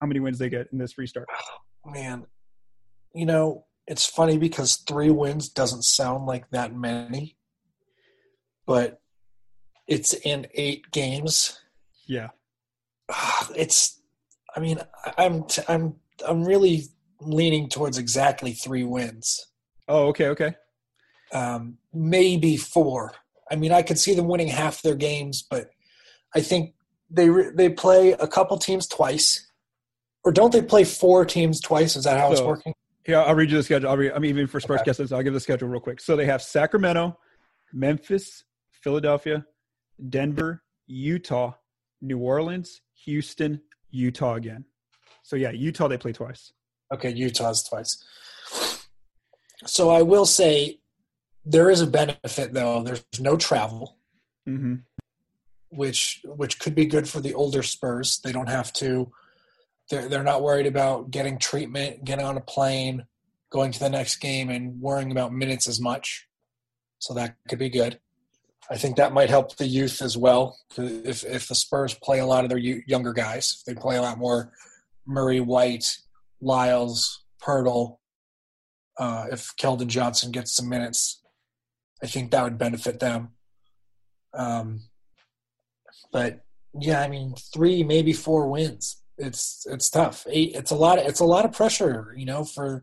how 0.00 0.06
many 0.06 0.20
wins 0.20 0.38
they 0.38 0.50
get 0.50 0.68
in 0.72 0.78
this 0.78 0.98
restart? 0.98 1.28
Man, 1.86 2.26
you 3.14 3.26
know, 3.26 3.64
it's 3.86 4.06
funny 4.06 4.38
because 4.38 4.76
three 4.76 5.10
wins 5.10 5.48
doesn't 5.48 5.84
sound 5.84 6.26
like 6.26 6.50
that 6.50 6.74
many, 6.74 7.36
but 8.66 9.00
it's 9.88 10.12
in 10.12 10.46
eight 10.54 10.90
games. 10.90 11.60
Yeah. 12.06 12.28
It's, 13.56 14.00
I 14.54 14.60
mean, 14.60 14.78
I'm, 15.18 15.44
I'm, 15.68 15.96
I'm 16.26 16.44
really 16.44 16.84
leaning 17.20 17.68
towards 17.68 17.98
exactly 17.98 18.52
three 18.52 18.84
wins. 18.84 19.48
Oh, 19.88 20.08
okay, 20.08 20.28
okay. 20.28 20.54
Um, 21.32 21.78
maybe 21.92 22.56
four. 22.56 23.14
I 23.50 23.56
mean, 23.56 23.72
I 23.72 23.82
could 23.82 23.98
see 23.98 24.14
them 24.14 24.28
winning 24.28 24.48
half 24.48 24.82
their 24.82 24.94
games, 24.94 25.42
but 25.42 25.70
I 26.34 26.40
think 26.40 26.74
they 27.12 27.28
they 27.54 27.68
play 27.68 28.12
a 28.12 28.26
couple 28.26 28.58
teams 28.58 28.86
twice, 28.86 29.46
or 30.24 30.32
don't 30.32 30.52
they 30.52 30.62
play 30.62 30.84
four 30.84 31.24
teams 31.24 31.60
twice? 31.60 31.96
Is 31.96 32.04
that 32.04 32.18
how 32.18 32.28
so, 32.28 32.32
it's 32.32 32.42
working? 32.42 32.74
Yeah, 33.06 33.22
I'll 33.22 33.34
read 33.34 33.50
you 33.50 33.56
the 33.56 33.62
schedule. 33.62 33.90
I'll 33.90 33.96
read, 33.96 34.12
I 34.12 34.18
mean, 34.18 34.30
even 34.30 34.46
for 34.46 34.60
Spurs 34.60 34.80
okay. 34.80 34.92
guests, 34.92 35.12
I'll 35.12 35.22
give 35.22 35.34
the 35.34 35.40
schedule 35.40 35.68
real 35.68 35.80
quick. 35.80 36.00
So 36.00 36.14
they 36.14 36.26
have 36.26 36.40
Sacramento, 36.40 37.18
Memphis, 37.72 38.44
Philadelphia, 38.70 39.44
Denver, 40.08 40.62
Utah, 40.86 41.54
New 42.00 42.18
Orleans, 42.18 42.80
Houston, 43.04 43.60
Utah 43.90 44.34
again. 44.34 44.64
So 45.24 45.36
yeah, 45.36 45.50
Utah 45.50 45.88
they 45.88 45.98
play 45.98 46.12
twice. 46.12 46.52
Okay, 46.92 47.10
Utah's 47.10 47.62
twice. 47.64 48.04
So 49.66 49.90
I 49.90 50.02
will 50.02 50.26
say 50.26 50.80
there 51.44 51.70
is 51.70 51.80
a 51.80 51.86
benefit 51.86 52.52
though. 52.52 52.82
There's 52.82 53.04
no 53.18 53.36
travel, 53.36 53.96
hmm 54.46 54.76
which 55.72 56.20
which 56.24 56.58
could 56.58 56.74
be 56.74 56.86
good 56.86 57.08
for 57.08 57.20
the 57.20 57.34
older 57.34 57.62
Spurs. 57.62 58.20
They 58.22 58.32
don't 58.32 58.48
have 58.48 58.72
to. 58.74 59.10
They're 59.90 60.08
they're 60.08 60.22
not 60.22 60.42
worried 60.42 60.66
about 60.66 61.10
getting 61.10 61.38
treatment, 61.38 62.04
getting 62.04 62.24
on 62.24 62.36
a 62.36 62.40
plane, 62.40 63.06
going 63.50 63.72
to 63.72 63.80
the 63.80 63.90
next 63.90 64.16
game, 64.16 64.50
and 64.50 64.80
worrying 64.80 65.10
about 65.10 65.32
minutes 65.32 65.66
as 65.66 65.80
much. 65.80 66.28
So 66.98 67.14
that 67.14 67.36
could 67.48 67.58
be 67.58 67.70
good. 67.70 67.98
I 68.70 68.76
think 68.76 68.96
that 68.96 69.12
might 69.12 69.28
help 69.28 69.56
the 69.56 69.66
youth 69.66 70.00
as 70.02 70.16
well. 70.16 70.58
If 70.76 71.24
if 71.24 71.48
the 71.48 71.54
Spurs 71.54 71.94
play 71.94 72.20
a 72.20 72.26
lot 72.26 72.44
of 72.44 72.50
their 72.50 72.58
younger 72.58 73.12
guys, 73.12 73.56
if 73.58 73.64
they 73.64 73.80
play 73.80 73.96
a 73.96 74.02
lot 74.02 74.18
more 74.18 74.52
Murray, 75.06 75.40
White, 75.40 75.96
Lyles, 76.40 77.24
Poeltl, 77.42 77.96
uh, 78.98 79.26
if 79.32 79.52
Keldon 79.56 79.88
Johnson 79.88 80.30
gets 80.30 80.54
some 80.54 80.68
minutes, 80.68 81.22
I 82.02 82.06
think 82.06 82.30
that 82.30 82.44
would 82.44 82.58
benefit 82.58 83.00
them. 83.00 83.30
Um, 84.34 84.80
but 86.10 86.44
yeah, 86.78 87.00
I 87.00 87.08
mean, 87.08 87.34
three 87.52 87.82
maybe 87.82 88.12
four 88.12 88.48
wins. 88.48 89.02
It's 89.18 89.66
it's 89.70 89.90
tough. 89.90 90.26
Eight. 90.28 90.52
It's 90.54 90.70
a 90.70 90.76
lot. 90.76 90.98
Of, 90.98 91.06
it's 91.06 91.20
a 91.20 91.24
lot 91.24 91.44
of 91.44 91.52
pressure, 91.52 92.14
you 92.16 92.24
know, 92.24 92.44
for 92.44 92.82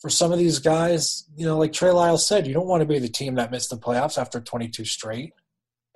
for 0.00 0.08
some 0.08 0.32
of 0.32 0.38
these 0.38 0.58
guys. 0.58 1.24
You 1.36 1.46
know, 1.46 1.58
like 1.58 1.72
Trey 1.72 1.90
Lyles 1.90 2.26
said, 2.26 2.46
you 2.46 2.54
don't 2.54 2.66
want 2.66 2.80
to 2.80 2.86
be 2.86 2.98
the 2.98 3.08
team 3.08 3.34
that 3.34 3.50
missed 3.50 3.70
the 3.70 3.76
playoffs 3.76 4.18
after 4.18 4.40
22 4.40 4.84
straight. 4.84 5.32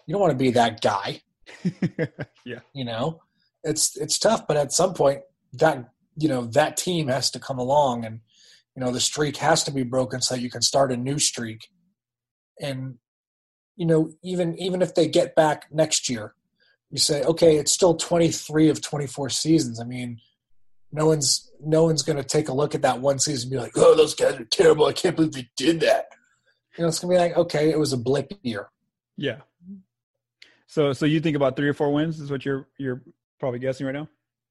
You 0.06 0.12
don't 0.12 0.20
want 0.20 0.32
to 0.32 0.36
be 0.36 0.50
that 0.50 0.80
guy. 0.80 1.22
yeah. 2.44 2.60
You 2.74 2.84
know, 2.84 3.22
it's 3.64 3.96
it's 3.96 4.18
tough, 4.18 4.46
but 4.46 4.56
at 4.56 4.72
some 4.72 4.94
point, 4.94 5.22
that 5.54 5.88
you 6.16 6.28
know 6.28 6.44
that 6.46 6.76
team 6.76 7.08
has 7.08 7.30
to 7.30 7.40
come 7.40 7.58
along, 7.58 8.04
and 8.04 8.20
you 8.76 8.84
know 8.84 8.90
the 8.90 9.00
streak 9.00 9.36
has 9.38 9.64
to 9.64 9.70
be 9.70 9.82
broken 9.82 10.20
so 10.20 10.34
you 10.34 10.50
can 10.50 10.62
start 10.62 10.92
a 10.92 10.96
new 10.96 11.18
streak. 11.18 11.68
And 12.60 12.98
you 13.76 13.86
know, 13.86 14.12
even 14.22 14.58
even 14.58 14.82
if 14.82 14.94
they 14.94 15.08
get 15.08 15.34
back 15.34 15.66
next 15.70 16.08
year, 16.08 16.34
you 16.92 16.98
say, 16.98 17.22
okay, 17.22 17.56
it's 17.56 17.72
still 17.72 17.94
23 17.94 18.68
of 18.68 18.82
24 18.82 19.30
seasons. 19.30 19.80
I 19.80 19.84
mean, 19.84 20.20
no 20.92 21.06
one's 21.06 21.50
no 21.58 21.84
one's 21.84 22.02
going 22.02 22.18
to 22.18 22.24
take 22.24 22.48
a 22.48 22.52
look 22.52 22.74
at 22.74 22.82
that 22.82 23.00
one 23.00 23.18
season 23.18 23.46
and 23.46 23.52
be 23.52 23.56
like, 23.58 23.72
oh, 23.76 23.96
those 23.96 24.14
guys 24.14 24.34
are 24.34 24.44
terrible. 24.44 24.84
I 24.86 24.92
can't 24.92 25.16
believe 25.16 25.32
they 25.32 25.48
did 25.56 25.80
that. 25.80 26.06
You 26.76 26.82
know, 26.82 26.88
it's 26.88 26.98
going 26.98 27.14
to 27.14 27.18
be 27.18 27.28
like, 27.28 27.36
okay, 27.36 27.70
it 27.70 27.78
was 27.78 27.94
a 27.94 27.96
blip 27.96 28.32
year. 28.42 28.68
Yeah. 29.16 29.38
So 30.66 30.92
so 30.92 31.06
you 31.06 31.20
think 31.20 31.34
about 31.34 31.56
three 31.56 31.68
or 31.68 31.74
four 31.74 31.92
wins 31.92 32.20
is 32.20 32.30
what 32.30 32.44
you're 32.44 32.68
you're 32.78 33.02
probably 33.40 33.58
guessing 33.58 33.86
right 33.86 33.94
now? 33.94 34.08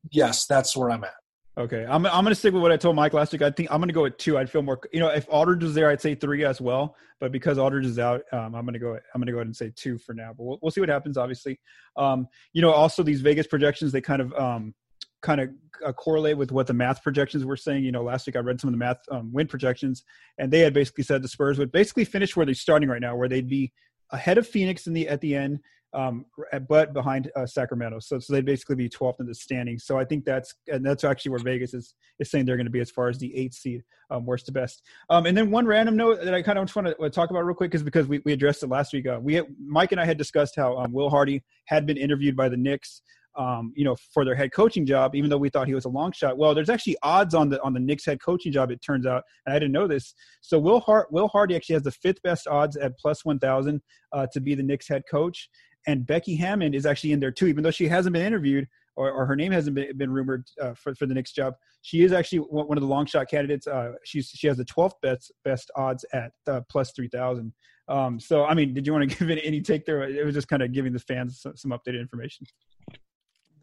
Yes, 0.09 0.47
that's 0.47 0.75
where 0.75 0.89
I'm 0.89 1.03
at. 1.03 1.13
Okay, 1.57 1.85
I'm 1.85 2.05
I'm 2.05 2.23
gonna 2.23 2.33
stick 2.33 2.53
with 2.53 2.61
what 2.61 2.71
I 2.71 2.77
told 2.77 2.95
Mike 2.95 3.11
last 3.11 3.33
week. 3.33 3.41
I 3.41 3.51
think 3.51 3.69
I'm 3.69 3.81
gonna 3.81 3.91
go 3.91 4.03
with 4.03 4.17
two. 4.17 4.37
I'd 4.37 4.49
feel 4.49 4.61
more, 4.61 4.79
you 4.93 5.01
know, 5.01 5.09
if 5.09 5.27
Aldridge 5.29 5.63
was 5.63 5.73
there, 5.73 5.89
I'd 5.89 5.99
say 5.99 6.15
three 6.15 6.45
as 6.45 6.61
well. 6.61 6.95
But 7.19 7.33
because 7.33 7.57
Aldridge 7.57 7.85
is 7.85 7.99
out, 7.99 8.21
um, 8.31 8.55
I'm 8.55 8.65
gonna 8.65 8.79
go. 8.79 8.93
I'm 8.93 9.19
gonna 9.19 9.33
go 9.33 9.39
ahead 9.39 9.47
and 9.47 9.55
say 9.55 9.71
two 9.75 9.97
for 9.97 10.13
now. 10.13 10.31
But 10.35 10.43
we'll, 10.45 10.59
we'll 10.61 10.71
see 10.71 10.79
what 10.79 10.89
happens. 10.89 11.17
Obviously, 11.17 11.59
um, 11.97 12.27
you 12.53 12.61
know, 12.61 12.71
also 12.71 13.03
these 13.03 13.19
Vegas 13.19 13.47
projections 13.47 13.91
they 13.91 13.99
kind 13.99 14.21
of 14.21 14.33
um, 14.33 14.73
kind 15.21 15.41
of 15.41 15.49
uh, 15.85 15.91
correlate 15.91 16.37
with 16.37 16.53
what 16.53 16.67
the 16.67 16.73
math 16.73 17.03
projections 17.03 17.43
were 17.43 17.57
saying. 17.57 17.83
You 17.83 17.91
know, 17.91 18.03
last 18.03 18.27
week 18.27 18.37
I 18.37 18.39
read 18.39 18.61
some 18.61 18.69
of 18.69 18.71
the 18.71 18.77
math 18.77 18.99
um, 19.11 19.33
win 19.33 19.47
projections, 19.47 20.05
and 20.37 20.51
they 20.51 20.59
had 20.59 20.73
basically 20.73 21.03
said 21.03 21.21
the 21.21 21.27
Spurs 21.27 21.59
would 21.59 21.73
basically 21.73 22.05
finish 22.05 22.33
where 22.33 22.45
they're 22.45 22.55
starting 22.55 22.87
right 22.87 23.01
now, 23.01 23.17
where 23.17 23.27
they'd 23.27 23.49
be 23.49 23.73
ahead 24.11 24.37
of 24.37 24.47
Phoenix 24.47 24.87
in 24.87 24.93
the 24.93 25.09
at 25.09 25.19
the 25.19 25.35
end, 25.35 25.59
um, 25.93 26.25
but 26.69 26.93
behind 26.93 27.29
uh, 27.35 27.45
Sacramento. 27.45 27.99
So, 27.99 28.19
so 28.19 28.33
they'd 28.33 28.45
basically 28.45 28.75
be 28.75 28.89
12th 28.89 29.19
in 29.19 29.25
the 29.25 29.35
standings. 29.35 29.85
So 29.85 29.97
I 29.97 30.05
think 30.05 30.23
that's 30.23 30.53
and 30.67 30.85
that's 30.85 31.03
actually 31.03 31.31
where 31.31 31.43
Vegas 31.43 31.73
is 31.73 31.95
is 32.19 32.31
saying 32.31 32.45
they're 32.45 32.57
going 32.57 32.65
to 32.65 32.71
be 32.71 32.79
as 32.79 32.91
far 32.91 33.09
as 33.09 33.17
the 33.17 33.35
eighth 33.35 33.55
seed, 33.55 33.83
um, 34.09 34.25
worst 34.25 34.45
to 34.45 34.51
best. 34.51 34.83
Um, 35.09 35.25
and 35.25 35.37
then 35.37 35.51
one 35.51 35.65
random 35.65 35.97
note 35.97 36.23
that 36.23 36.33
I 36.33 36.41
kind 36.41 36.57
of 36.57 36.65
just 36.65 36.75
want 36.75 36.87
to 36.87 37.09
talk 37.09 37.29
about 37.29 37.45
real 37.45 37.55
quick 37.55 37.75
is 37.75 37.83
because 37.83 38.07
we, 38.07 38.21
we 38.25 38.33
addressed 38.33 38.63
it 38.63 38.67
last 38.67 38.93
week. 38.93 39.07
Uh, 39.07 39.19
we 39.21 39.35
had, 39.35 39.45
Mike 39.59 39.91
and 39.91 39.99
I 39.99 40.05
had 40.05 40.17
discussed 40.17 40.55
how 40.55 40.77
um, 40.77 40.93
Will 40.93 41.09
Hardy 41.09 41.43
had 41.65 41.85
been 41.85 41.97
interviewed 41.97 42.35
by 42.35 42.49
the 42.49 42.57
Knicks. 42.57 43.01
Um, 43.33 43.71
you 43.77 43.85
know, 43.85 43.95
for 44.13 44.25
their 44.25 44.35
head 44.35 44.51
coaching 44.51 44.85
job, 44.85 45.15
even 45.15 45.29
though 45.29 45.37
we 45.37 45.47
thought 45.47 45.65
he 45.65 45.73
was 45.73 45.85
a 45.85 45.89
long 45.89 46.11
shot. 46.11 46.37
Well, 46.37 46.53
there's 46.53 46.69
actually 46.69 46.97
odds 47.01 47.33
on 47.33 47.47
the 47.47 47.61
on 47.61 47.71
the 47.71 47.79
Knicks 47.79 48.05
head 48.05 48.21
coaching 48.21 48.51
job. 48.51 48.71
It 48.71 48.81
turns 48.81 49.05
out, 49.05 49.23
and 49.45 49.55
I 49.55 49.57
didn't 49.57 49.71
know 49.71 49.87
this. 49.87 50.13
So 50.41 50.59
Will 50.59 50.81
Hart, 50.81 51.13
Will 51.13 51.29
Hardy 51.29 51.55
actually 51.55 51.75
has 51.75 51.83
the 51.83 51.93
fifth 51.93 52.21
best 52.23 52.45
odds 52.45 52.75
at 52.75 52.99
plus 52.99 53.23
one 53.23 53.39
thousand 53.39 53.81
uh, 54.11 54.27
to 54.33 54.41
be 54.41 54.53
the 54.53 54.63
Knicks 54.63 54.89
head 54.89 55.03
coach 55.09 55.47
and 55.87 56.05
Becky 56.05 56.35
Hammon 56.35 56.73
is 56.73 56.85
actually 56.85 57.11
in 57.11 57.19
there 57.19 57.31
too, 57.31 57.47
even 57.47 57.63
though 57.63 57.71
she 57.71 57.87
hasn't 57.87 58.13
been 58.13 58.25
interviewed 58.25 58.67
or, 58.95 59.11
or 59.11 59.25
her 59.25 59.35
name 59.35 59.51
hasn't 59.51 59.75
been, 59.75 59.97
been 59.97 60.11
rumored 60.11 60.45
uh, 60.61 60.73
for, 60.73 60.93
for 60.95 61.05
the 61.05 61.13
Knicks 61.13 61.31
job. 61.31 61.55
She 61.81 62.03
is 62.03 62.11
actually 62.11 62.39
one 62.39 62.77
of 62.77 62.81
the 62.81 62.87
long 62.87 63.05
shot 63.05 63.29
candidates. 63.29 63.67
Uh, 63.67 63.93
she's 64.03 64.29
she 64.29 64.47
has 64.47 64.57
the 64.57 64.65
12th 64.65 64.93
best 65.01 65.31
best 65.43 65.71
odds 65.75 66.05
at 66.13 66.31
uh, 66.47 66.61
plus 66.69 66.91
three 66.95 67.07
thousand. 67.07 67.53
Um, 67.87 68.19
so 68.19 68.45
I 68.45 68.53
mean, 68.53 68.73
did 68.73 68.85
you 68.85 68.93
want 68.93 69.09
to 69.09 69.17
give 69.19 69.29
it 69.29 69.41
any 69.43 69.61
take 69.61 69.85
there? 69.85 70.03
It 70.03 70.25
was 70.25 70.35
just 70.35 70.47
kind 70.47 70.61
of 70.61 70.71
giving 70.71 70.93
the 70.93 70.99
fans 70.99 71.41
some, 71.41 71.55
some 71.55 71.71
updated 71.71 72.01
information. 72.01 72.45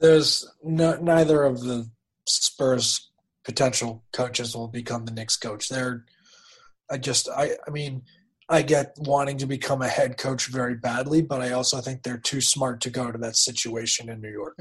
There's 0.00 0.48
no, 0.62 0.96
neither 1.00 1.42
of 1.42 1.60
the 1.60 1.90
Spurs 2.26 3.10
potential 3.44 4.04
coaches 4.12 4.54
will 4.54 4.68
become 4.68 5.04
the 5.04 5.12
Knicks 5.12 5.36
coach. 5.36 5.68
They're 5.68 6.04
I 6.90 6.98
just 6.98 7.28
I 7.28 7.52
I 7.66 7.70
mean 7.70 8.02
I 8.48 8.62
get 8.62 8.94
wanting 8.98 9.36
to 9.38 9.46
become 9.46 9.82
a 9.82 9.88
head 9.88 10.16
coach 10.16 10.46
very 10.46 10.74
badly, 10.74 11.20
but 11.20 11.42
I 11.42 11.52
also 11.52 11.80
think 11.80 12.02
they're 12.02 12.16
too 12.18 12.40
smart 12.40 12.80
to 12.82 12.90
go 12.90 13.12
to 13.12 13.18
that 13.18 13.36
situation 13.36 14.08
in 14.08 14.20
New 14.22 14.30
York. 14.32 14.58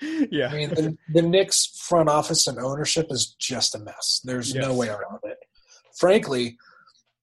yeah. 0.30 0.48
I 0.48 0.54
mean, 0.54 0.68
the, 0.70 0.96
the 1.12 1.22
Knicks 1.22 1.66
front 1.88 2.08
office 2.08 2.46
and 2.46 2.58
ownership 2.58 3.08
is 3.10 3.34
just 3.38 3.74
a 3.74 3.78
mess. 3.80 4.20
There's 4.24 4.54
Yes. 4.54 4.64
no 4.64 4.74
way 4.74 4.88
around 4.88 5.20
it. 5.24 5.38
Frankly, 5.98 6.56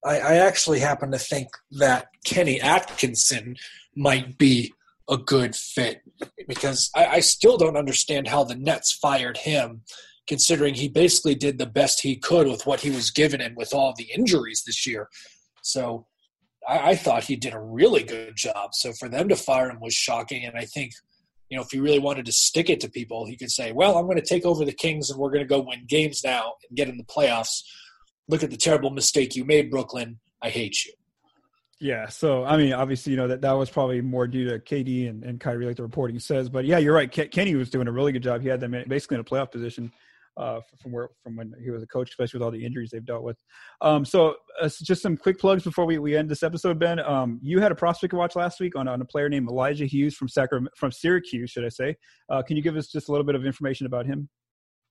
I, 0.04 0.18
I 0.20 0.34
actually 0.36 0.80
happen 0.80 1.10
to 1.12 1.18
think 1.18 1.48
that 1.72 2.08
Kenny 2.24 2.60
Atkinson 2.60 3.56
might 3.96 4.36
be 4.36 4.72
a 5.08 5.16
good 5.16 5.56
fit 5.56 6.02
because 6.46 6.90
I, 6.94 7.06
I 7.06 7.20
still 7.20 7.56
don't 7.56 7.78
understand 7.78 8.28
how 8.28 8.44
the 8.44 8.54
Nets 8.54 8.92
fired 8.92 9.38
him, 9.38 9.82
considering 10.26 10.74
he 10.74 10.88
basically 10.88 11.34
did 11.34 11.56
the 11.56 11.66
best 11.66 12.02
he 12.02 12.14
could 12.16 12.46
with 12.46 12.66
what 12.66 12.80
he 12.80 12.90
was 12.90 13.10
given 13.10 13.40
and 13.40 13.56
with 13.56 13.72
all 13.72 13.94
the 13.96 14.10
injuries 14.14 14.62
this 14.66 14.86
year. 14.86 15.08
So 15.62 16.06
I, 16.66 16.90
I 16.90 16.94
thought 16.94 17.24
he 17.24 17.36
did 17.36 17.54
a 17.54 17.60
really 17.60 18.02
good 18.02 18.36
job. 18.36 18.70
So 18.74 18.92
for 18.92 19.08
them 19.08 19.28
to 19.28 19.36
fire 19.36 19.70
him 19.70 19.80
was 19.80 19.94
shocking. 19.94 20.44
And 20.44 20.56
I 20.56 20.64
think, 20.64 20.92
you 21.48 21.56
know, 21.56 21.62
if 21.62 21.70
he 21.70 21.80
really 21.80 21.98
wanted 21.98 22.26
to 22.26 22.32
stick 22.32 22.70
it 22.70 22.80
to 22.80 22.90
people, 22.90 23.26
he 23.26 23.36
could 23.36 23.50
say, 23.50 23.72
well, 23.72 23.96
I'm 23.96 24.04
going 24.04 24.18
to 24.18 24.22
take 24.22 24.44
over 24.44 24.64
the 24.64 24.72
Kings 24.72 25.10
and 25.10 25.18
we're 25.18 25.30
going 25.30 25.44
to 25.44 25.48
go 25.48 25.60
win 25.60 25.84
games 25.88 26.22
now 26.24 26.52
and 26.68 26.76
get 26.76 26.88
in 26.88 26.96
the 26.96 27.04
playoffs. 27.04 27.62
Look 28.28 28.42
at 28.42 28.50
the 28.50 28.56
terrible 28.56 28.90
mistake 28.90 29.34
you 29.34 29.44
made, 29.44 29.70
Brooklyn. 29.70 30.18
I 30.42 30.50
hate 30.50 30.84
you. 30.84 30.92
Yeah, 31.80 32.08
so 32.08 32.44
I 32.44 32.56
mean, 32.56 32.72
obviously, 32.72 33.12
you 33.12 33.16
know 33.16 33.28
that 33.28 33.40
that 33.42 33.52
was 33.52 33.70
probably 33.70 34.00
more 34.00 34.26
due 34.26 34.48
to 34.48 34.58
KD 34.58 35.08
and, 35.08 35.22
and 35.22 35.38
Kyrie, 35.38 35.64
like 35.64 35.76
the 35.76 35.84
reporting 35.84 36.18
says. 36.18 36.48
But 36.48 36.64
yeah, 36.64 36.78
you're 36.78 36.94
right. 36.94 37.08
Ke- 37.08 37.30
Kenny 37.30 37.54
was 37.54 37.70
doing 37.70 37.86
a 37.86 37.92
really 37.92 38.10
good 38.10 38.22
job. 38.22 38.42
He 38.42 38.48
had 38.48 38.58
them 38.58 38.72
basically 38.88 39.14
in 39.14 39.20
a 39.20 39.24
playoff 39.24 39.52
position 39.52 39.92
uh, 40.38 40.60
from 40.80 40.92
where 40.92 41.08
from 41.22 41.36
when 41.36 41.52
he 41.62 41.70
was 41.70 41.82
a 41.82 41.86
coach, 41.86 42.10
especially 42.10 42.38
with 42.38 42.44
all 42.44 42.50
the 42.50 42.64
injuries 42.64 42.90
they've 42.90 43.04
dealt 43.04 43.24
with. 43.24 43.38
Um, 43.80 44.04
so 44.04 44.36
uh, 44.62 44.68
just 44.82 45.02
some 45.02 45.16
quick 45.16 45.38
plugs 45.38 45.64
before 45.64 45.84
we, 45.84 45.98
we 45.98 46.16
end 46.16 46.28
this 46.28 46.42
episode. 46.42 46.78
Ben, 46.78 47.00
um, 47.00 47.40
you 47.42 47.60
had 47.60 47.72
a 47.72 47.74
prospect 47.74 48.14
watch 48.14 48.36
last 48.36 48.60
week 48.60 48.76
on, 48.76 48.86
on 48.88 49.00
a 49.00 49.04
player 49.04 49.28
named 49.28 49.48
Elijah 49.50 49.86
Hughes 49.86 50.14
from 50.14 50.28
Sacramento, 50.28 50.70
from 50.76 50.92
Syracuse, 50.92 51.50
should 51.50 51.64
I 51.64 51.70
say? 51.70 51.96
Uh, 52.30 52.42
can 52.42 52.56
you 52.56 52.62
give 52.62 52.76
us 52.76 52.86
just 52.86 53.08
a 53.08 53.12
little 53.12 53.26
bit 53.26 53.34
of 53.34 53.44
information 53.44 53.86
about 53.86 54.06
him? 54.06 54.28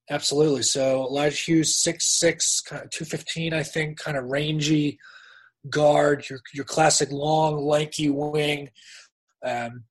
Absolutely. 0.09 0.63
So 0.63 1.05
Elijah 1.07 1.35
Hughes, 1.35 1.81
six 1.81 2.19
six, 2.19 2.61
two 2.91 3.05
fifteen, 3.05 3.53
I 3.53 3.63
think, 3.63 3.97
kind 3.97 4.17
of 4.17 4.25
rangy 4.25 4.99
guard. 5.69 6.25
Your 6.29 6.39
your 6.53 6.65
classic 6.65 7.11
long, 7.11 7.65
lanky 7.65 8.09
wing. 8.09 8.69
Um, 9.45 9.83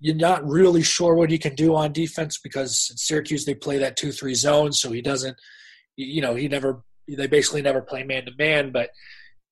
you're 0.00 0.16
not 0.16 0.48
really 0.48 0.82
sure 0.82 1.14
what 1.14 1.30
he 1.30 1.38
can 1.38 1.54
do 1.54 1.76
on 1.76 1.92
defense 1.92 2.38
because 2.38 2.88
in 2.90 2.96
Syracuse 2.96 3.44
they 3.44 3.54
play 3.54 3.78
that 3.78 3.96
two 3.96 4.10
three 4.10 4.34
zone, 4.34 4.72
so 4.72 4.90
he 4.90 5.02
doesn't. 5.02 5.36
You 5.96 6.22
know, 6.22 6.34
he 6.34 6.48
never. 6.48 6.82
They 7.06 7.26
basically 7.26 7.62
never 7.62 7.82
play 7.82 8.04
man 8.04 8.24
to 8.24 8.32
man, 8.38 8.72
but 8.72 8.90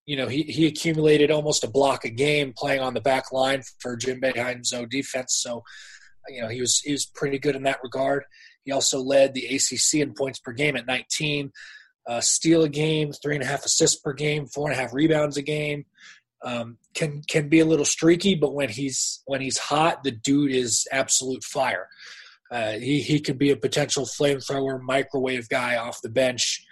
you 0.06 0.16
know 0.16 0.26
he 0.26 0.42
he 0.44 0.66
accumulated 0.66 1.30
almost 1.30 1.64
a 1.64 1.70
block 1.70 2.04
a 2.04 2.10
game 2.10 2.54
playing 2.56 2.80
on 2.80 2.94
the 2.94 3.00
back 3.00 3.30
line 3.30 3.62
for 3.80 3.96
Jim 3.96 4.20
Boeheim's 4.20 4.68
zone 4.68 4.88
defense. 4.88 5.34
So 5.34 5.62
you 6.28 6.40
know 6.40 6.48
he 6.48 6.60
was 6.60 6.80
he 6.80 6.92
was 6.92 7.04
pretty 7.04 7.38
good 7.38 7.56
in 7.56 7.64
that 7.64 7.80
regard. 7.82 8.24
He 8.64 8.72
also 8.72 9.00
led 9.00 9.34
the 9.34 9.46
ACC 9.46 10.00
in 10.00 10.14
points 10.14 10.38
per 10.38 10.52
game 10.52 10.76
at 10.76 10.86
19, 10.86 11.50
uh, 12.06 12.20
steal 12.20 12.64
a 12.64 12.68
game, 12.68 13.12
three 13.12 13.34
and 13.34 13.42
a 13.42 13.46
half 13.46 13.64
assists 13.64 13.98
per 13.98 14.12
game, 14.12 14.46
four 14.46 14.68
and 14.70 14.78
a 14.78 14.80
half 14.80 14.92
rebounds 14.92 15.36
a 15.36 15.42
game. 15.42 15.86
Um, 16.42 16.78
can 16.94 17.22
can 17.28 17.48
be 17.48 17.60
a 17.60 17.64
little 17.64 17.84
streaky, 17.84 18.34
but 18.34 18.54
when 18.54 18.68
he's 18.68 19.22
when 19.26 19.40
he's 19.40 19.58
hot, 19.58 20.04
the 20.04 20.12
dude 20.12 20.52
is 20.52 20.86
absolute 20.92 21.42
fire. 21.42 21.88
Uh, 22.50 22.72
he 22.72 23.00
he 23.00 23.20
could 23.20 23.38
be 23.38 23.50
a 23.50 23.56
potential 23.56 24.06
flamethrower, 24.06 24.80
microwave 24.80 25.48
guy 25.48 25.76
off 25.76 26.00
the 26.02 26.08
bench. 26.08 26.64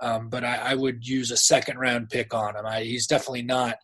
Um, 0.00 0.30
but 0.30 0.44
I, 0.44 0.56
I 0.56 0.74
would 0.74 1.06
use 1.06 1.30
a 1.30 1.36
second 1.36 1.78
round 1.78 2.08
pick 2.08 2.32
on 2.32 2.56
him. 2.56 2.64
I, 2.64 2.82
he's 2.84 3.06
definitely 3.06 3.42
not, 3.42 3.76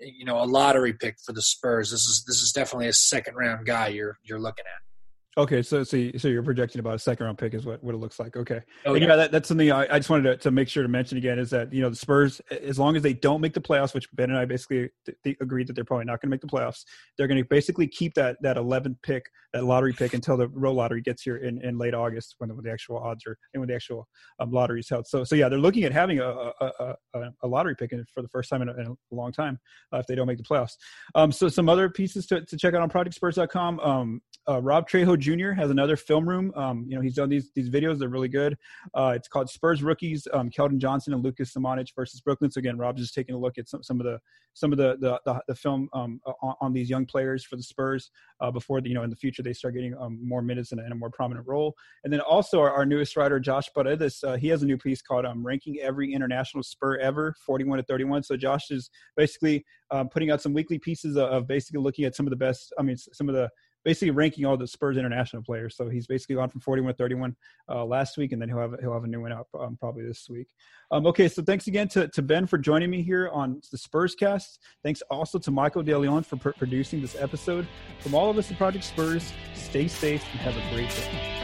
you 0.00 0.24
know, 0.24 0.42
a 0.42 0.46
lottery 0.46 0.94
pick 0.94 1.16
for 1.24 1.32
the 1.32 1.42
Spurs. 1.42 1.90
This 1.90 2.06
is 2.06 2.24
this 2.26 2.40
is 2.40 2.52
definitely 2.52 2.88
a 2.88 2.94
second 2.94 3.34
round 3.36 3.66
guy 3.66 3.88
you're 3.88 4.18
you're 4.24 4.40
looking 4.40 4.64
at. 4.64 4.89
Okay, 5.40 5.62
so 5.62 5.82
so 5.82 6.10
so 6.18 6.28
you're 6.28 6.42
projecting 6.42 6.80
about 6.80 6.96
a 6.96 6.98
second 6.98 7.24
round 7.24 7.38
pick 7.38 7.54
is 7.54 7.64
what, 7.64 7.82
what 7.82 7.94
it 7.94 7.98
looks 7.98 8.18
like. 8.20 8.36
Okay, 8.36 8.60
Oh, 8.84 8.92
yeah. 8.92 9.06
yeah, 9.06 9.16
that, 9.16 9.32
that's 9.32 9.48
something 9.48 9.72
I, 9.72 9.86
I 9.90 9.98
just 9.98 10.10
wanted 10.10 10.24
to, 10.24 10.36
to 10.36 10.50
make 10.50 10.68
sure 10.68 10.82
to 10.82 10.88
mention 10.88 11.16
again 11.16 11.38
is 11.38 11.48
that 11.50 11.72
you 11.72 11.80
know 11.80 11.88
the 11.88 11.96
Spurs, 11.96 12.40
as 12.50 12.78
long 12.78 12.94
as 12.94 13.02
they 13.02 13.14
don't 13.14 13.40
make 13.40 13.54
the 13.54 13.60
playoffs, 13.60 13.94
which 13.94 14.06
Ben 14.12 14.28
and 14.28 14.38
I 14.38 14.44
basically 14.44 14.90
th- 15.24 15.38
agreed 15.40 15.66
that 15.68 15.72
they're 15.72 15.84
probably 15.84 16.04
not 16.04 16.20
going 16.20 16.28
to 16.28 16.34
make 16.34 16.42
the 16.42 16.46
playoffs, 16.46 16.84
they're 17.16 17.26
going 17.26 17.42
to 17.42 17.48
basically 17.48 17.86
keep 17.86 18.12
that 18.14 18.36
that 18.42 18.58
11th 18.58 18.96
pick, 19.02 19.30
that 19.52 19.64
lottery 19.64 19.92
pick, 19.92 20.14
until 20.14 20.36
the 20.36 20.48
real 20.48 20.74
lottery 20.74 21.02
gets 21.02 21.22
here 21.22 21.36
in, 21.36 21.62
in 21.62 21.78
late 21.78 21.94
August 21.94 22.36
when 22.38 22.48
the, 22.48 22.54
when 22.54 22.64
the 22.64 22.70
actual 22.70 22.98
odds 22.98 23.26
are 23.26 23.36
and 23.54 23.60
when 23.60 23.68
the 23.68 23.74
actual 23.74 24.08
um, 24.38 24.50
lottery 24.50 24.80
is 24.80 24.88
held. 24.88 25.06
So 25.06 25.24
so 25.24 25.34
yeah, 25.34 25.48
they're 25.48 25.58
looking 25.58 25.84
at 25.84 25.92
having 25.92 26.18
a 26.20 26.28
a, 26.60 26.94
a, 27.14 27.30
a 27.42 27.48
lottery 27.48 27.74
pick 27.74 27.90
for 28.12 28.22
the 28.22 28.28
first 28.28 28.50
time 28.50 28.62
in 28.62 28.68
a, 28.68 28.74
in 28.74 28.86
a 28.86 29.14
long 29.14 29.32
time 29.32 29.58
uh, 29.92 29.98
if 29.98 30.06
they 30.06 30.14
don't 30.14 30.26
make 30.26 30.38
the 30.38 30.44
playoffs. 30.44 30.76
Um, 31.14 31.32
so 31.32 31.48
some 31.48 31.68
other 31.68 31.88
pieces 31.88 32.26
to, 32.26 32.44
to 32.44 32.56
check 32.56 32.74
out 32.74 32.82
on 32.82 32.90
ProjectSpurs.com. 32.90 33.80
Um, 33.80 34.22
uh, 34.48 34.60
Rob 34.60 34.88
Trejo 34.88 35.18
Jr. 35.18 35.52
has 35.52 35.70
another 35.70 35.96
film 35.96 36.28
room. 36.28 36.52
Um, 36.56 36.84
you 36.88 36.96
know, 36.96 37.02
he's 37.02 37.14
done 37.14 37.28
these 37.28 37.50
these 37.54 37.68
videos; 37.68 37.98
they're 37.98 38.08
really 38.08 38.28
good. 38.28 38.56
Uh, 38.94 39.12
it's 39.14 39.28
called 39.28 39.50
Spurs 39.50 39.82
Rookies: 39.82 40.26
um, 40.32 40.50
Keldon 40.50 40.78
Johnson 40.78 41.12
and 41.12 41.22
Lucas 41.22 41.52
Samanic 41.52 41.88
versus 41.94 42.20
Brooklyn. 42.20 42.50
So 42.50 42.58
again, 42.58 42.78
Rob's 42.78 43.02
just 43.02 43.14
taking 43.14 43.34
a 43.34 43.38
look 43.38 43.58
at 43.58 43.68
some, 43.68 43.82
some 43.82 44.00
of 44.00 44.06
the 44.06 44.18
some 44.54 44.72
of 44.72 44.78
the 44.78 44.96
the, 45.00 45.20
the, 45.24 45.40
the 45.48 45.54
film 45.54 45.88
um, 45.92 46.20
on, 46.42 46.54
on 46.60 46.72
these 46.72 46.88
young 46.88 47.06
players 47.06 47.44
for 47.44 47.56
the 47.56 47.62
Spurs 47.62 48.10
uh, 48.40 48.50
before 48.50 48.80
the, 48.80 48.88
you 48.88 48.94
know 48.94 49.02
in 49.02 49.10
the 49.10 49.16
future 49.16 49.39
they 49.44 49.52
start 49.52 49.74
getting 49.74 49.96
um, 49.98 50.18
more 50.22 50.42
minutes 50.42 50.72
and, 50.72 50.80
and 50.80 50.92
a 50.92 50.94
more 50.94 51.10
prominent 51.10 51.46
role. 51.46 51.74
And 52.04 52.12
then 52.12 52.20
also 52.20 52.60
our, 52.60 52.70
our 52.70 52.86
newest 52.86 53.16
writer 53.16 53.40
Josh 53.40 53.68
Paredes, 53.74 54.22
uh, 54.24 54.36
he 54.36 54.48
has 54.48 54.62
a 54.62 54.66
new 54.66 54.78
piece 54.78 55.02
called 55.02 55.24
um, 55.24 55.44
"Ranking 55.44 55.78
Every 55.80 56.12
International 56.12 56.62
Spur 56.62 56.98
Ever, 56.98 57.34
41 57.44 57.78
to 57.78 57.84
31." 57.84 58.22
So 58.22 58.36
Josh 58.36 58.70
is 58.70 58.90
basically 59.16 59.64
um, 59.90 60.08
putting 60.08 60.30
out 60.30 60.40
some 60.40 60.52
weekly 60.52 60.78
pieces 60.78 61.16
of, 61.16 61.30
of 61.30 61.46
basically 61.46 61.80
looking 61.80 62.04
at 62.04 62.14
some 62.14 62.26
of 62.26 62.30
the 62.30 62.36
best. 62.36 62.72
I 62.78 62.82
mean, 62.82 62.96
some 62.96 63.28
of 63.28 63.34
the 63.34 63.48
basically 63.84 64.10
ranking 64.10 64.44
all 64.44 64.56
the 64.56 64.66
Spurs 64.66 64.96
international 64.96 65.42
players. 65.42 65.76
So 65.76 65.88
he's 65.88 66.06
basically 66.06 66.36
gone 66.36 66.48
from 66.48 66.60
41 66.60 66.92
to 66.92 66.96
31 66.96 67.36
uh, 67.68 67.84
last 67.84 68.16
week, 68.16 68.32
and 68.32 68.40
then 68.40 68.48
he'll 68.48 68.58
have 68.58 68.74
he'll 68.80 68.92
have 68.92 69.04
a 69.04 69.08
new 69.08 69.20
one 69.20 69.32
up 69.32 69.48
um, 69.58 69.76
probably 69.78 70.04
this 70.04 70.28
week. 70.28 70.48
Um, 70.90 71.06
okay, 71.06 71.28
so 71.28 71.42
thanks 71.42 71.66
again 71.66 71.88
to, 71.88 72.08
to 72.08 72.22
Ben 72.22 72.46
for 72.46 72.58
joining 72.58 72.90
me 72.90 73.02
here 73.02 73.28
on 73.32 73.60
the 73.70 73.78
Spurscast. 73.78 74.58
Thanks 74.82 75.02
also 75.10 75.38
to 75.38 75.50
Michael 75.50 75.82
DeLeon 75.82 76.24
for 76.24 76.36
pr- 76.36 76.50
producing 76.50 77.00
this 77.00 77.16
episode. 77.18 77.66
From 78.00 78.14
all 78.14 78.30
of 78.30 78.38
us 78.38 78.50
at 78.50 78.56
Project 78.56 78.84
Spurs, 78.84 79.32
stay 79.54 79.88
safe 79.88 80.24
and 80.32 80.40
have 80.40 80.56
a 80.56 80.74
great 80.74 80.90
day. 80.90 81.39